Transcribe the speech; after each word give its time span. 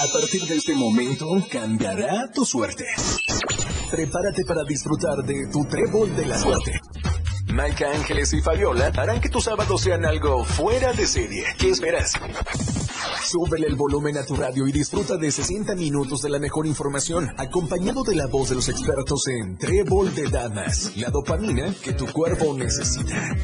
A 0.00 0.06
partir 0.06 0.46
de 0.46 0.54
este 0.54 0.74
momento 0.76 1.26
cambiará 1.50 2.30
tu 2.32 2.44
suerte. 2.44 2.84
Prepárate 3.90 4.44
para 4.44 4.62
disfrutar 4.62 5.24
de 5.24 5.48
tu 5.50 5.64
trébol 5.64 6.14
de 6.14 6.24
la 6.24 6.38
suerte. 6.38 6.80
Maika 7.52 7.90
Ángeles 7.90 8.32
y 8.32 8.40
Fabiola 8.40 8.92
harán 8.96 9.20
que 9.20 9.28
tus 9.28 9.44
sábados 9.44 9.80
sean 9.80 10.04
algo 10.04 10.44
fuera 10.44 10.92
de 10.92 11.04
serie. 11.04 11.44
¿Qué 11.58 11.70
esperas? 11.70 12.12
Súbele 13.24 13.66
el 13.66 13.74
volumen 13.74 14.16
a 14.18 14.24
tu 14.24 14.36
radio 14.36 14.68
y 14.68 14.72
disfruta 14.72 15.16
de 15.16 15.32
60 15.32 15.74
minutos 15.74 16.22
de 16.22 16.28
la 16.28 16.38
mejor 16.38 16.68
información, 16.68 17.28
acompañado 17.36 18.04
de 18.04 18.14
la 18.14 18.28
voz 18.28 18.50
de 18.50 18.54
los 18.54 18.68
expertos 18.68 19.26
en 19.26 19.58
Trébol 19.58 20.14
de 20.14 20.30
Damas, 20.30 20.92
la 20.96 21.10
dopamina 21.10 21.74
que 21.82 21.92
tu 21.92 22.06
cuerpo 22.06 22.54
necesita. 22.54 23.36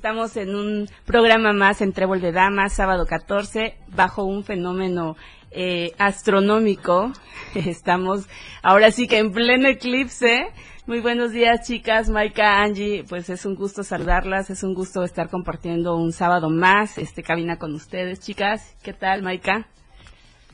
Estamos 0.00 0.34
en 0.38 0.54
un 0.54 0.88
programa 1.04 1.52
más 1.52 1.82
en 1.82 1.92
Trébol 1.92 2.22
de 2.22 2.32
Damas, 2.32 2.72
sábado 2.72 3.04
14, 3.04 3.76
bajo 3.88 4.24
un 4.24 4.44
fenómeno 4.44 5.14
eh, 5.50 5.92
astronómico. 5.98 7.12
Estamos 7.54 8.26
ahora 8.62 8.92
sí 8.92 9.06
que 9.06 9.18
en 9.18 9.30
pleno 9.30 9.68
eclipse. 9.68 10.46
Muy 10.86 11.00
buenos 11.00 11.32
días, 11.32 11.68
chicas, 11.68 12.08
Maika, 12.08 12.62
Angie. 12.62 13.04
Pues 13.06 13.28
es 13.28 13.44
un 13.44 13.54
gusto 13.54 13.82
saludarlas, 13.82 14.48
es 14.48 14.62
un 14.62 14.72
gusto 14.72 15.04
estar 15.04 15.28
compartiendo 15.28 15.94
un 15.96 16.12
sábado 16.12 16.48
más, 16.48 16.96
este 16.96 17.22
cabina 17.22 17.58
con 17.58 17.74
ustedes, 17.74 18.20
chicas. 18.20 18.78
¿Qué 18.82 18.94
tal, 18.94 19.20
Maika? 19.22 19.66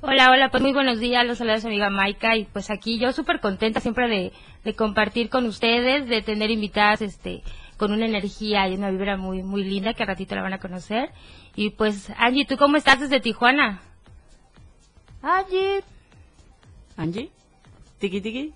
Hola, 0.01 0.33
hola, 0.33 0.51
pues 0.51 0.61
muy 0.61 0.73
buenos 0.73 0.99
días, 0.99 1.25
los 1.25 1.39
saludos 1.39 1.65
amiga 1.65 1.89
Maika 1.89 2.37
y 2.37 2.47
pues 2.47 2.69
aquí 2.71 2.99
yo 2.99 3.13
súper 3.13 3.41
contenta 3.41 3.79
siempre 3.81 4.09
de, 4.09 4.33
de, 4.65 4.75
compartir 4.75 5.31
con 5.31 5.47
ustedes, 5.47 6.09
de 6.09 6.21
tener 6.21 6.51
invitadas 6.51 7.01
este 7.01 7.43
con 7.77 7.93
una 7.93 8.07
energía 8.07 8.69
y 8.69 8.75
una 8.75 8.91
vibra 8.91 9.17
muy 9.17 9.43
muy 9.43 9.65
linda 9.65 9.95
que 9.95 10.03
a 10.03 10.07
ratito 10.07 10.35
la 10.35 10.43
van 10.43 10.55
a 10.55 10.59
conocer. 10.59 11.11
Y 11.55 11.71
pues 11.71 12.11
Angie, 12.17 12.47
¿tú 12.47 12.57
cómo 12.57 12.77
estás 12.77 13.01
desde 13.01 13.21
Tijuana? 13.21 13.81
Angie. 15.23 15.83
Angie. 16.97 17.31
Tiki 17.99 18.21
tiki. 18.21 18.53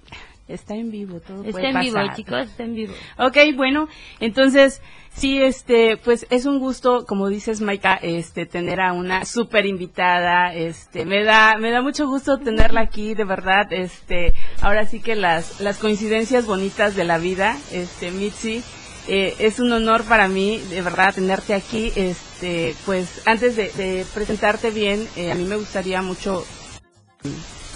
Está 0.50 0.75
en 0.75 0.91
vivo, 0.91 1.20
todo 1.20 1.44
Está 1.44 1.53
puede 1.53 1.69
en 1.69 1.81
vivo, 1.81 1.98
chicos, 2.17 2.41
está 2.41 2.64
en 2.64 2.75
vivo. 2.75 2.92
Ok, 3.19 3.36
bueno, 3.55 3.89
entonces, 4.19 4.83
sí, 5.11 5.41
este, 5.41 5.97
pues 5.97 6.27
es 6.28 6.44
un 6.44 6.59
gusto, 6.59 7.06
como 7.06 7.28
dices, 7.28 7.61
Maika, 7.61 7.94
este, 7.94 8.47
tener 8.47 8.81
a 8.81 8.92
una 8.92 9.25
súper 9.25 9.64
invitada, 9.64 10.53
este, 10.53 11.05
me 11.05 11.22
da, 11.22 11.56
me 11.56 11.70
da 11.70 11.83
mucho 11.83 12.09
gusto 12.09 12.39
tenerla 12.39 12.81
aquí, 12.81 13.14
de 13.14 13.25
verdad, 13.25 13.72
este, 13.72 14.34
ahora 14.61 14.87
sí 14.87 15.00
que 15.00 15.14
las, 15.14 15.61
las 15.61 15.78
coincidencias 15.78 16.47
bonitas 16.47 16.97
de 16.97 17.05
la 17.05 17.19
vida, 17.19 17.56
este, 17.70 18.11
Mitzi, 18.11 18.64
eh, 19.12 19.34
es 19.41 19.58
un 19.58 19.72
honor 19.72 20.05
para 20.05 20.28
mí, 20.28 20.58
de 20.70 20.83
verdad, 20.83 21.12
tenerte 21.12 21.53
aquí, 21.53 21.92
este, 21.97 22.77
pues, 22.86 23.22
antes 23.27 23.56
de, 23.56 24.06
presentarte 24.14 24.70
bien, 24.70 25.08
eh, 25.16 25.33
a 25.33 25.34
mí 25.34 25.42
me 25.42 25.56
gustaría 25.56 26.00
mucho, 26.00 26.47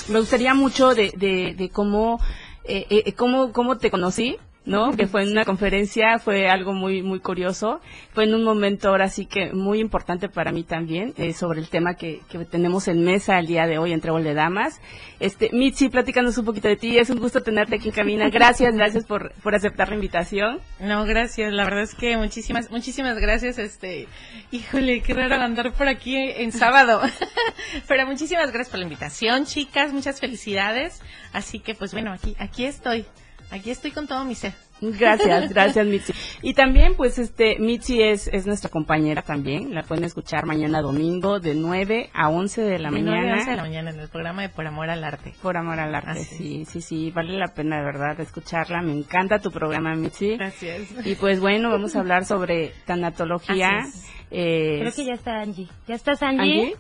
me 0.08 0.20
gustaría 0.20 0.54
mucho 0.54 0.94
de, 0.94 1.10
de, 1.58 1.70
cómo, 1.70 2.20
eh, 2.62 3.12
cómo, 3.16 3.52
cómo 3.52 3.78
te 3.78 3.90
conocí, 3.90 4.38
¿no? 4.66 4.96
Que 4.96 5.06
fue 5.06 5.22
en 5.22 5.30
una 5.30 5.44
conferencia, 5.44 6.18
fue 6.18 6.48
algo 6.48 6.72
muy, 6.72 7.02
muy 7.02 7.20
curioso. 7.20 7.80
Fue 8.12 8.24
en 8.24 8.34
un 8.34 8.44
momento 8.44 8.88
ahora 8.88 9.08
sí 9.08 9.26
que 9.26 9.52
muy 9.52 9.78
importante 9.78 10.28
para 10.28 10.52
mí 10.52 10.64
también, 10.64 11.12
eh, 11.16 11.34
sobre 11.34 11.60
el 11.60 11.68
tema 11.68 11.94
que, 11.94 12.20
que 12.28 12.38
tenemos 12.44 12.88
en 12.88 13.04
mesa 13.04 13.38
el 13.38 13.46
día 13.46 13.66
de 13.66 13.78
hoy 13.78 13.92
entre 13.92 14.10
Bol 14.10 14.24
de 14.24 14.34
Damas. 14.34 14.80
Este, 15.20 15.50
Mitzi, 15.52 15.88
platícanos 15.88 16.38
un 16.38 16.44
poquito 16.44 16.68
de 16.68 16.76
ti. 16.76 16.98
Es 16.98 17.10
un 17.10 17.18
gusto 17.18 17.42
tenerte 17.42 17.76
aquí 17.76 17.88
en 17.88 17.94
cabina. 17.94 18.30
Gracias, 18.30 18.74
gracias 18.74 19.04
por, 19.04 19.32
por 19.42 19.54
aceptar 19.54 19.88
la 19.88 19.96
invitación. 19.96 20.60
No, 20.80 21.04
gracias. 21.04 21.52
La 21.52 21.64
verdad 21.64 21.82
es 21.82 21.94
que 21.94 22.16
muchísimas, 22.16 22.70
muchísimas 22.70 23.18
gracias. 23.18 23.58
Este, 23.58 24.08
híjole, 24.50 25.02
qué 25.02 25.14
raro 25.14 25.34
andar 25.36 25.72
por 25.72 25.88
aquí 25.88 26.16
en 26.16 26.52
sábado. 26.52 27.00
Pero 27.88 28.06
muchísimas 28.06 28.50
gracias 28.50 28.70
por 28.70 28.78
la 28.78 28.84
invitación, 28.84 29.44
chicas. 29.44 29.92
Muchas 29.92 30.20
felicidades. 30.20 31.02
Así 31.32 31.58
que, 31.58 31.74
pues 31.74 31.92
bueno, 31.92 32.12
aquí, 32.12 32.34
aquí 32.38 32.64
estoy. 32.64 33.06
Aquí 33.54 33.70
estoy 33.70 33.92
con 33.92 34.08
todo 34.08 34.24
mi 34.24 34.34
ser. 34.34 34.52
Gracias, 34.80 35.48
gracias 35.54 35.86
Mitzi. 35.86 36.12
Y 36.42 36.54
también, 36.54 36.96
pues, 36.96 37.20
este, 37.20 37.56
Mitzi 37.60 38.02
es, 38.02 38.26
es 38.26 38.46
nuestra 38.46 38.68
compañera 38.68 39.22
también. 39.22 39.72
La 39.72 39.84
pueden 39.84 40.02
escuchar 40.02 40.44
mañana 40.44 40.82
domingo 40.82 41.38
de 41.38 41.54
9 41.54 42.10
a 42.12 42.30
11 42.30 42.62
de 42.62 42.78
la 42.80 42.90
De 42.90 42.96
mañana. 42.96 43.20
9 43.20 43.30
a 43.30 43.34
11 43.34 43.50
de 43.50 43.56
la 43.56 43.62
mañana 43.62 43.90
en 43.90 44.00
el 44.00 44.08
programa 44.08 44.42
de 44.42 44.48
Por 44.48 44.66
Amor 44.66 44.90
al 44.90 45.04
Arte. 45.04 45.34
Por 45.40 45.56
amor 45.56 45.78
al 45.78 45.94
arte, 45.94 46.10
Así 46.10 46.24
sí, 46.24 46.64
sí, 46.64 46.80
sí, 46.80 47.10
vale 47.12 47.38
la 47.38 47.54
pena 47.54 47.76
de 47.76 47.84
verdad 47.84 48.18
escucharla. 48.18 48.82
Me 48.82 48.90
encanta 48.90 49.38
tu 49.38 49.52
programa, 49.52 49.94
Mitzi. 49.94 50.36
Gracias. 50.36 50.88
Y 51.04 51.14
pues 51.14 51.38
bueno, 51.38 51.70
vamos 51.70 51.94
a 51.94 52.00
hablar 52.00 52.24
sobre 52.24 52.74
tanatología. 52.86 53.86
Eh, 54.32 54.78
Creo 54.80 54.92
que 54.92 55.04
ya 55.04 55.14
está 55.14 55.40
Angie. 55.40 55.68
¿Ya 55.86 55.94
estás 55.94 56.24
Angie? 56.24 56.42
Angie. 56.42 56.76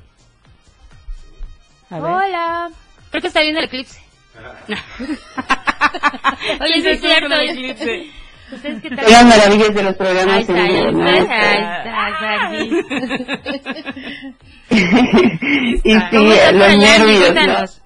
A 1.90 2.00
ver. 2.00 2.10
Hola. 2.10 2.70
Creo 3.10 3.20
que 3.20 3.28
está 3.28 3.42
viendo 3.42 3.60
el 3.60 3.66
eclipse. 3.66 4.02
Oye, 6.60 6.82
sí 6.82 6.88
es 6.88 7.00
cierto. 7.00 7.34
el. 7.34 8.12
¿Ustedes 8.52 8.82
qué 8.82 8.90
tal? 8.90 9.10
Las 9.10 9.24
maravillas 9.24 9.74
de 9.74 9.82
los 9.82 9.92
Ahí 9.92 9.98
programas 9.98 10.40
está, 10.40 10.54
ahí 10.54 10.72
vivo, 10.74 10.90
¿no? 10.92 11.08
está, 11.08 12.06
ahí 12.06 12.12
está, 12.12 12.54
y 14.70 15.92
sí, 15.92 15.98
¿Cómo 16.10 16.32
estás 16.32 16.52
por 16.52 16.54
los 16.54 16.76
nervios, 16.78 17.34
¿no? 17.34 17.84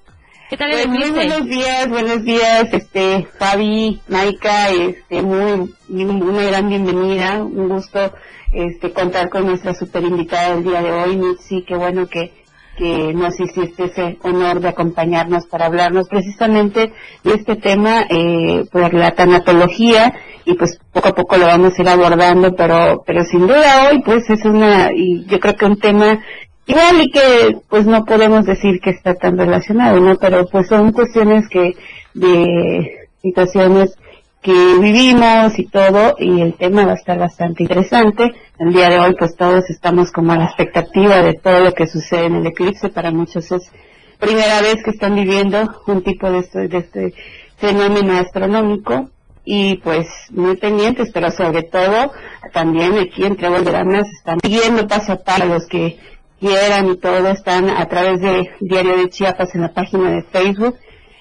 ¿Qué 0.49 0.57
tal 0.57 0.71
el 0.71 0.89
Pues 0.89 0.89
muy 0.89 1.11
buenos 1.11 1.45
días, 1.45 1.89
buenos 1.89 2.25
días, 2.25 2.73
este, 2.73 3.29
Fabi, 3.39 4.01
Maika, 4.09 4.71
este, 4.71 5.21
muy, 5.21 5.75
una 5.89 6.43
gran 6.45 6.69
bienvenida, 6.71 7.43
un 7.43 7.69
gusto, 7.69 8.15
este, 8.53 8.91
contar 8.93 9.29
con 9.29 9.47
nuestra 9.47 9.75
super 9.75 10.03
invitada 10.03 10.55
del 10.55 10.65
día 10.65 10.81
de 10.81 10.91
hoy, 10.91 11.17
Mitzi, 11.17 11.65
qué 11.65 11.77
bueno 11.77 12.07
que, 12.07 12.33
que 12.79 13.13
nos 13.13 13.39
hiciste 13.41 13.85
ese 13.85 14.19
honor 14.23 14.61
de 14.61 14.69
acompañarnos 14.69 15.47
para 15.47 15.67
hablarnos 15.67 16.09
precisamente 16.09 16.93
de 17.25 17.35
este 17.35 17.57
tema, 17.57 18.07
eh, 18.09 18.65
por 18.71 18.95
la 18.95 19.11
tanatología, 19.11 20.15
y 20.45 20.55
pues 20.55 20.79
poco 20.93 21.09
a 21.09 21.15
poco 21.15 21.37
lo 21.37 21.47
vamos 21.47 21.79
a 21.79 21.83
ir 21.83 21.89
abordando, 21.89 22.55
pero, 22.55 23.03
pero 23.05 23.25
sin 23.25 23.41
duda 23.41 23.89
hoy, 23.91 24.01
pues 24.03 24.31
es 24.31 24.45
una, 24.45 24.91
y 24.95 25.27
yo 25.27 25.39
creo 25.41 25.57
que 25.57 25.67
un 25.67 25.79
tema 25.79 26.21
Igual 26.69 27.01
y 27.01 27.11
que 27.11 27.57
pues 27.71 27.87
no 27.87 28.05
podemos 28.05 28.45
decir 28.45 28.79
que 28.81 28.91
está 28.91 29.15
tan 29.15 29.39
relacionado, 29.39 29.99
¿no? 30.01 30.17
Pero 30.17 30.45
pues 30.53 30.69
son 30.69 30.93
cuestiones 30.93 31.49
que 31.49 31.73
de 32.13 33.09
situaciones 33.23 33.97
que 34.43 34.53
vivimos 34.81 35.59
y 35.59 35.67
todo 35.67 36.15
y 36.19 36.41
el 36.41 36.55
tema 36.55 36.87
va 36.87 36.93
a 36.93 36.97
estar 36.97 37.19
bastante 37.19 37.65
interesante. 37.65 38.33
El 38.59 38.73
día 38.73 38.89
de 38.89 38.99
hoy 38.99 39.15
pues 39.19 39.35
todos 39.37 39.69
estamos 39.69 40.13
como 40.13 40.33
a 40.33 40.37
la 40.37 40.45
expectativa 40.45 41.23
de 41.23 41.35
todo 41.35 41.61
lo 41.61 41.73
que 41.73 41.87
sucede 41.87 42.27
en 42.27 42.37
el 42.37 42.47
eclipse. 42.47 42.89
Para 42.89 43.11
muchos 43.11 43.51
es 43.51 43.71
primera 44.19 44.61
vez 44.61 44.83
que 44.85 44.91
están 44.91 45.15
viviendo 45.15 45.59
un 45.87 46.03
tipo 46.03 46.31
de 46.31 46.39
este, 46.39 46.69
de 46.69 46.79
este 46.79 47.15
fenómeno 47.57 48.19
astronómico 48.19 49.11
y 49.45 49.77
pues 49.79 50.07
muy 50.31 50.57
pendientes, 50.57 51.11
pero 51.13 51.31
sobre 51.31 51.63
todo 51.63 52.13
también 52.53 52.99
aquí 52.99 53.25
en 53.25 53.37
Trébol 53.37 53.67
están 53.67 54.41
siguiendo 54.43 54.87
paso 54.87 55.13
a 55.13 55.17
paso 55.17 55.47
los 55.47 55.67
que 55.67 55.99
quieran 56.39 56.91
y 56.91 56.97
todo 56.97 57.29
están 57.29 57.69
a 57.71 57.87
través 57.87 58.21
de 58.21 58.51
Diario 58.61 58.99
de 58.99 59.09
Chiapas 59.09 59.55
en 59.55 59.63
la 59.63 59.73
página 59.73 60.11
de 60.11 60.23
Facebook. 60.23 60.77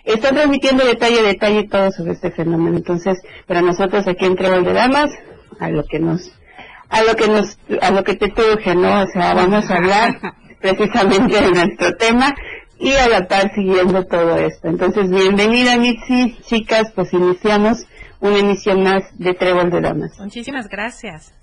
Están 0.07 0.35
transmitiendo 0.35 0.85
detalle 0.85 1.19
a 1.19 1.23
detalle 1.23 1.67
todo 1.67 1.91
sobre 1.91 2.13
este 2.13 2.31
fenómeno. 2.31 2.77
Entonces, 2.77 3.19
para 3.45 3.61
nosotros 3.61 4.07
aquí 4.07 4.25
en 4.25 4.37
Trébol 4.37 4.63
de 4.63 4.71
Damas, 4.71 5.11
a 5.59 5.69
lo 5.69 5.83
que 5.83 5.99
nos, 5.99 6.31
a 6.89 7.03
lo 7.03 7.15
que 7.15 7.27
nos, 7.27 7.59
a 7.81 7.91
lo 7.91 8.03
que 8.05 8.15
te 8.15 8.29
truje, 8.29 8.73
¿no? 8.73 9.01
O 9.01 9.07
sea, 9.07 9.33
vamos 9.33 9.69
a 9.69 9.75
hablar 9.75 10.17
precisamente 10.61 11.41
de 11.41 11.51
nuestro 11.51 11.93
tema 11.97 12.33
y 12.79 12.93
a 12.93 13.09
la 13.09 13.27
par 13.27 13.53
siguiendo 13.53 14.05
todo 14.05 14.37
esto. 14.37 14.69
Entonces, 14.69 15.09
bienvenida 15.09 15.77
Mitzi, 15.77 16.37
chicas, 16.41 16.91
pues 16.95 17.11
iniciamos 17.11 17.85
una 18.21 18.39
emisión 18.39 18.83
más 18.83 19.03
de 19.19 19.33
Trébol 19.33 19.69
de 19.71 19.81
Damas. 19.81 20.17
Muchísimas 20.19 20.69
gracias. 20.69 21.33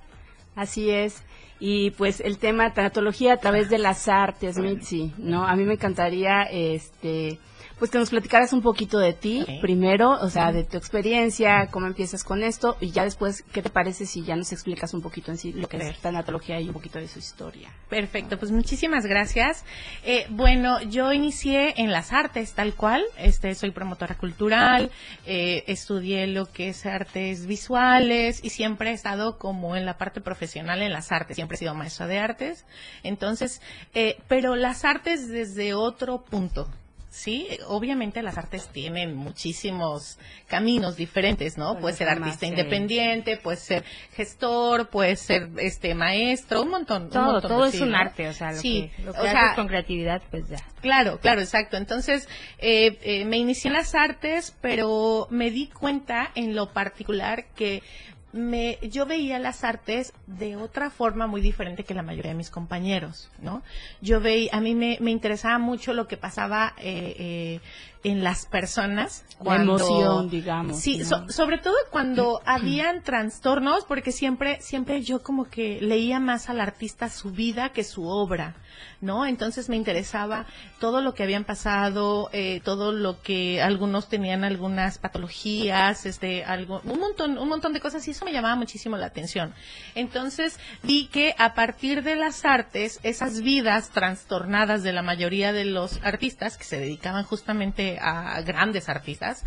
Así 0.56 0.90
es. 0.90 1.22
Y 1.60 1.90
pues 1.92 2.20
el 2.20 2.38
tema 2.38 2.72
tanatología 2.72 3.34
a 3.34 3.36
través 3.36 3.68
de 3.68 3.78
las 3.78 4.08
artes, 4.08 4.56
Mitzi, 4.56 5.12
¿no? 5.18 5.46
A 5.46 5.54
mí 5.54 5.64
me 5.64 5.74
encantaría, 5.74 6.42
este, 6.44 7.38
pues 7.78 7.90
que 7.90 7.98
nos 7.98 8.10
platicaras 8.10 8.52
un 8.52 8.62
poquito 8.62 8.98
de 8.98 9.12
ti 9.12 9.44
primero, 9.60 10.12
o 10.12 10.30
sea, 10.30 10.52
de 10.52 10.64
tu 10.64 10.76
experiencia, 10.76 11.68
cómo 11.70 11.86
empiezas 11.86 12.24
con 12.24 12.42
esto 12.42 12.76
y 12.80 12.90
ya 12.90 13.04
después, 13.04 13.42
¿qué 13.52 13.62
te 13.62 13.70
parece 13.70 14.06
si 14.06 14.22
ya 14.22 14.36
nos 14.36 14.52
explicas 14.52 14.94
un 14.94 15.02
poquito 15.02 15.30
en 15.30 15.38
sí 15.38 15.52
lo 15.52 15.68
que 15.68 15.76
es 15.76 15.98
tanatología 15.98 16.60
y 16.60 16.68
un 16.68 16.74
poquito 16.74 16.98
de 16.98 17.08
su 17.08 17.18
historia? 17.18 17.70
Perfecto, 17.88 18.38
pues 18.38 18.52
muchísimas 18.52 19.06
gracias. 19.06 19.64
Eh, 20.04 20.26
bueno, 20.30 20.80
yo 20.82 21.12
inicié 21.12 21.74
en 21.76 21.90
las 21.90 22.12
artes, 22.12 22.52
tal 22.54 22.74
cual. 22.74 23.04
Este, 23.18 23.54
soy 23.54 23.70
promotora 23.70 24.16
cultural, 24.16 24.90
eh, 25.26 25.64
estudié 25.66 26.26
lo 26.26 26.50
que 26.50 26.68
es 26.68 26.86
artes 26.86 27.46
visuales 27.46 28.40
y 28.42 28.50
siempre 28.50 28.90
he 28.90 28.92
estado 28.92 29.38
como 29.38 29.76
en 29.76 29.84
la 29.84 29.98
parte 29.98 30.20
profesional 30.20 30.82
en 30.82 30.92
las 30.92 31.12
artes. 31.12 31.36
Siempre 31.36 31.56
he 31.56 31.58
sido 31.58 31.74
maestra 31.74 32.06
de 32.06 32.18
artes. 32.18 32.64
Entonces, 33.02 33.60
eh, 33.94 34.16
pero 34.28 34.56
las 34.56 34.84
artes 34.84 35.28
desde 35.28 35.74
otro 35.74 36.22
punto. 36.22 36.68
¿Sí? 37.14 37.46
Obviamente 37.68 38.22
las 38.22 38.36
artes 38.36 38.68
tienen 38.72 39.14
muchísimos 39.16 40.18
caminos 40.48 40.96
diferentes, 40.96 41.56
¿no? 41.56 41.78
Puede 41.78 41.94
ser 41.94 42.08
más, 42.08 42.16
artista 42.18 42.40
sí. 42.40 42.46
independiente, 42.46 43.36
puede 43.36 43.56
ser 43.56 43.84
gestor, 44.14 44.88
puede 44.90 45.14
ser 45.16 45.48
este 45.58 45.94
maestro, 45.94 46.62
un 46.62 46.70
montón. 46.70 47.04
un 47.04 47.10
Todo, 47.10 47.32
montón 47.32 47.50
todo 47.50 47.62
de- 47.62 47.68
es 47.68 47.74
sí, 47.76 47.82
un 47.82 47.90
¿no? 47.92 47.98
arte, 47.98 48.28
o 48.28 48.32
sea, 48.32 48.50
lo 48.52 48.58
Sí, 48.58 48.90
que, 48.96 49.02
lo 49.02 49.12
que 49.12 49.18
o 49.18 49.22
haces 49.22 49.32
sea, 49.32 49.54
con 49.54 49.68
creatividad, 49.68 50.22
pues 50.30 50.48
ya. 50.48 50.56
Claro, 50.82 51.18
claro, 51.20 51.40
exacto. 51.40 51.76
Entonces, 51.76 52.28
eh, 52.58 52.98
eh, 53.02 53.24
me 53.24 53.36
inicié 53.38 53.68
en 53.68 53.74
las 53.74 53.94
artes, 53.94 54.54
pero 54.60 55.26
me 55.30 55.50
di 55.50 55.68
cuenta 55.68 56.30
en 56.34 56.54
lo 56.54 56.72
particular 56.72 57.46
que 57.54 57.82
me, 58.34 58.78
yo 58.82 59.06
veía 59.06 59.38
las 59.38 59.62
artes 59.62 60.12
de 60.26 60.56
otra 60.56 60.90
forma 60.90 61.28
muy 61.28 61.40
diferente 61.40 61.84
que 61.84 61.94
la 61.94 62.02
mayoría 62.02 62.32
de 62.32 62.36
mis 62.36 62.50
compañeros, 62.50 63.30
¿no? 63.40 63.62
Yo 64.00 64.20
veía, 64.20 64.50
a 64.52 64.60
mí 64.60 64.74
me, 64.74 64.98
me 65.00 65.12
interesaba 65.12 65.58
mucho 65.58 65.92
lo 65.94 66.08
que 66.08 66.16
pasaba 66.16 66.74
eh, 66.78 67.14
eh, 67.18 67.60
en 68.02 68.24
las 68.24 68.44
personas. 68.46 69.24
La 69.40 69.56
emoción, 69.62 70.30
digamos, 70.30 70.80
Sí, 70.80 70.98
¿no? 70.98 71.04
so- 71.04 71.28
sobre 71.28 71.58
todo 71.58 71.76
cuando 71.92 72.42
habían 72.46 73.02
trastornos, 73.04 73.84
porque 73.84 74.10
siempre, 74.10 74.60
siempre 74.60 75.02
yo 75.02 75.22
como 75.22 75.44
que 75.44 75.80
leía 75.80 76.18
más 76.18 76.50
al 76.50 76.60
artista 76.60 77.08
su 77.10 77.30
vida 77.30 77.68
que 77.70 77.84
su 77.84 78.04
obra, 78.08 78.56
¿no? 79.00 79.24
Entonces 79.26 79.68
me 79.68 79.76
interesaba 79.76 80.46
todo 80.80 81.00
lo 81.02 81.14
que 81.14 81.22
habían 81.22 81.44
pasado, 81.44 82.28
eh, 82.32 82.60
todo 82.64 82.90
lo 82.92 83.22
que 83.22 83.62
algunos 83.62 84.08
tenían 84.08 84.42
algunas 84.44 84.98
patologías, 84.98 86.04
este, 86.04 86.44
algo, 86.44 86.80
un 86.84 86.98
montón, 86.98 87.38
un 87.38 87.48
montón 87.48 87.72
de 87.72 87.80
cosas 87.80 88.06
y 88.08 88.10
eso 88.10 88.23
me 88.24 88.32
llamaba 88.32 88.56
muchísimo 88.56 88.96
la 88.96 89.06
atención. 89.06 89.54
Entonces 89.94 90.58
vi 90.82 91.06
que 91.06 91.34
a 91.38 91.54
partir 91.54 92.02
de 92.02 92.16
las 92.16 92.44
artes, 92.44 93.00
esas 93.02 93.42
vidas 93.42 93.90
trastornadas 93.90 94.82
de 94.82 94.92
la 94.92 95.02
mayoría 95.02 95.52
de 95.52 95.64
los 95.64 96.00
artistas 96.02 96.56
que 96.56 96.64
se 96.64 96.78
dedicaban 96.78 97.24
justamente 97.24 97.98
a 98.00 98.40
grandes 98.42 98.88
artistas, 98.88 99.44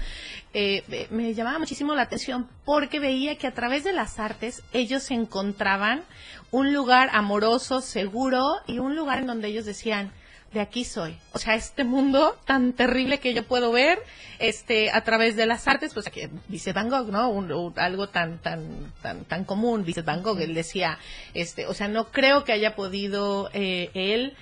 eh, 0.53 1.07
me 1.11 1.33
llamaba 1.33 1.59
muchísimo 1.59 1.93
la 1.93 2.03
atención 2.03 2.47
porque 2.65 2.99
veía 2.99 3.37
que 3.37 3.47
a 3.47 3.53
través 3.53 3.83
de 3.83 3.93
las 3.93 4.19
artes 4.19 4.63
ellos 4.73 5.11
encontraban 5.11 6.03
un 6.51 6.73
lugar 6.73 7.09
amoroso, 7.13 7.81
seguro 7.81 8.43
y 8.65 8.79
un 8.79 8.95
lugar 8.95 9.19
en 9.19 9.27
donde 9.27 9.49
ellos 9.49 9.65
decían, 9.65 10.11
de 10.57 10.63
aquí 10.63 10.83
soy. 10.83 11.15
O 11.33 11.39
sea, 11.39 11.55
este 11.55 11.83
mundo 11.83 12.35
tan 12.45 12.73
terrible 12.73 13.19
que 13.19 13.33
yo 13.33 13.43
puedo 13.45 13.71
ver, 13.71 13.99
este, 14.39 14.89
a 14.91 15.01
través 15.03 15.35
de 15.35 15.45
las 15.45 15.67
artes, 15.67 15.93
pues 15.93 16.07
aquí, 16.07 16.21
dice 16.47 16.73
Van 16.73 16.89
Gogh, 16.89 17.09
¿no? 17.11 17.29
Un- 17.29 17.51
un- 17.51 17.73
algo 17.79 18.09
tan, 18.09 18.39
tan, 18.39 18.91
tan, 19.01 19.23
tan 19.25 19.45
común, 19.45 19.85
dice 19.85 20.01
Van 20.01 20.23
Gogh, 20.23 20.39
él 20.41 20.53
decía, 20.55 20.97
este, 21.33 21.67
o 21.67 21.73
sea, 21.73 21.87
no 21.87 22.11
creo 22.11 22.43
que 22.43 22.51
haya 22.53 22.75
podido 22.75 23.49
eh, 23.53 23.89
él 23.93 24.35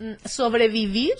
mm, 0.00 0.26
sobrevivir 0.28 1.14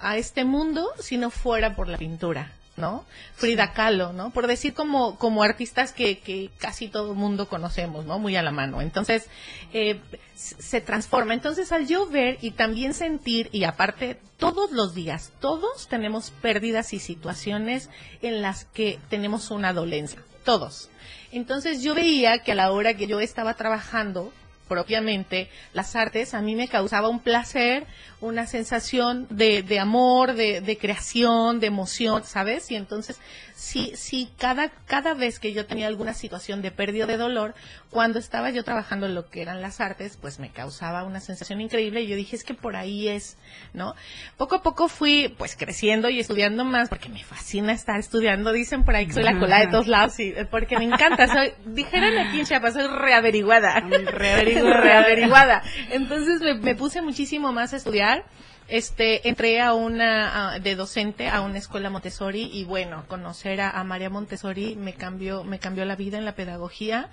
a 0.00 0.18
este 0.18 0.44
mundo 0.44 0.86
si 1.00 1.16
no 1.16 1.30
fuera 1.30 1.74
por 1.74 1.88
la 1.88 1.96
pintura, 1.98 2.52
¿no? 2.76 3.04
Frida 3.34 3.72
Kahlo, 3.72 4.12
¿no? 4.12 4.30
Por 4.30 4.46
decir 4.46 4.74
como, 4.74 5.18
como 5.18 5.42
artistas 5.42 5.92
que, 5.92 6.18
que 6.18 6.50
casi 6.58 6.88
todo 6.88 7.12
el 7.12 7.18
mundo 7.18 7.48
conocemos, 7.48 8.04
¿no? 8.04 8.18
Muy 8.18 8.36
a 8.36 8.42
la 8.42 8.52
mano. 8.52 8.80
Entonces, 8.80 9.28
eh, 9.72 10.00
se 10.34 10.80
transforma. 10.80 11.34
Entonces, 11.34 11.72
al 11.72 11.86
yo 11.86 12.06
ver 12.06 12.38
y 12.42 12.52
también 12.52 12.94
sentir, 12.94 13.48
y 13.52 13.64
aparte, 13.64 14.20
todos 14.36 14.70
los 14.70 14.94
días, 14.94 15.32
todos 15.40 15.88
tenemos 15.88 16.30
pérdidas 16.30 16.92
y 16.92 16.98
situaciones 16.98 17.88
en 18.22 18.42
las 18.42 18.64
que 18.66 18.98
tenemos 19.08 19.50
una 19.50 19.72
dolencia. 19.72 20.22
Todos. 20.44 20.90
Entonces, 21.32 21.82
yo 21.82 21.94
veía 21.94 22.38
que 22.38 22.52
a 22.52 22.56
la 22.56 22.70
hora 22.70 22.94
que 22.94 23.06
yo 23.06 23.20
estaba 23.20 23.54
trabajando, 23.54 24.32
propiamente 24.68 25.48
las 25.72 25.96
artes 25.96 26.34
a 26.34 26.40
mí 26.40 26.54
me 26.54 26.68
causaba 26.68 27.08
un 27.08 27.20
placer, 27.20 27.86
una 28.20 28.46
sensación 28.46 29.26
de, 29.30 29.62
de 29.62 29.78
amor, 29.78 30.34
de, 30.34 30.60
de 30.60 30.78
creación, 30.78 31.60
de 31.60 31.68
emoción, 31.68 32.24
¿sabes? 32.24 32.70
Y 32.70 32.76
entonces, 32.76 33.18
sí, 33.56 33.92
sí, 33.96 34.30
cada, 34.38 34.68
cada 34.86 35.14
vez 35.14 35.40
que 35.40 35.54
yo 35.54 35.64
tenía 35.64 35.86
alguna 35.86 36.12
situación 36.12 36.60
de 36.60 36.70
pérdida 36.70 37.04
o 37.04 37.06
de 37.08 37.16
dolor, 37.16 37.54
cuando 37.90 38.18
estaba 38.18 38.50
yo 38.50 38.62
trabajando 38.62 39.06
en 39.06 39.14
lo 39.14 39.30
que 39.30 39.40
eran 39.40 39.62
las 39.62 39.80
artes, 39.80 40.18
pues 40.20 40.38
me 40.38 40.50
causaba 40.50 41.04
una 41.04 41.20
sensación 41.20 41.62
increíble 41.62 42.02
y 42.02 42.06
yo 42.06 42.16
dije, 42.16 42.36
es 42.36 42.44
que 42.44 42.52
por 42.52 42.76
ahí 42.76 43.08
es, 43.08 43.38
¿no? 43.72 43.94
Poco 44.36 44.56
a 44.56 44.62
poco 44.62 44.88
fui, 44.88 45.34
pues, 45.38 45.56
creciendo 45.56 46.10
y 46.10 46.20
estudiando 46.20 46.66
más, 46.66 46.90
porque 46.90 47.08
me 47.08 47.24
fascina 47.24 47.72
estar 47.72 47.98
estudiando, 47.98 48.52
dicen 48.52 48.84
por 48.84 48.94
ahí 48.94 49.06
que 49.06 49.14
soy 49.14 49.24
la 49.24 49.38
cola 49.38 49.60
de 49.60 49.68
todos 49.68 49.88
lados, 49.88 50.20
y, 50.20 50.34
porque 50.50 50.78
me 50.78 50.84
encanta, 50.84 51.26
soy, 51.26 51.54
dijeron 51.64 52.18
aquí 52.18 52.40
en 52.40 52.44
Chiapas, 52.44 52.74
soy 52.74 52.86
reaveriguada, 52.86 53.80
reaveriguada, 53.80 54.80
reaveriguada. 54.82 55.62
Entonces 55.90 56.42
me, 56.42 56.54
me 56.54 56.74
puse 56.74 57.00
muchísimo 57.00 57.52
más 57.52 57.72
a 57.72 57.76
estudiar, 57.76 58.26
este, 58.68 59.28
entré 59.28 59.60
a 59.60 59.74
una, 59.74 60.58
de 60.58 60.74
docente 60.74 61.28
a 61.28 61.40
una 61.40 61.58
escuela 61.58 61.90
Montessori 61.90 62.50
y 62.52 62.64
bueno, 62.64 63.04
conocer 63.08 63.60
a, 63.60 63.70
a 63.70 63.84
María 63.84 64.10
Montessori 64.10 64.76
me 64.76 64.94
cambió, 64.94 65.44
me 65.44 65.58
cambió 65.58 65.84
la 65.84 65.96
vida 65.96 66.18
en 66.18 66.24
la 66.24 66.34
pedagogía 66.34 67.10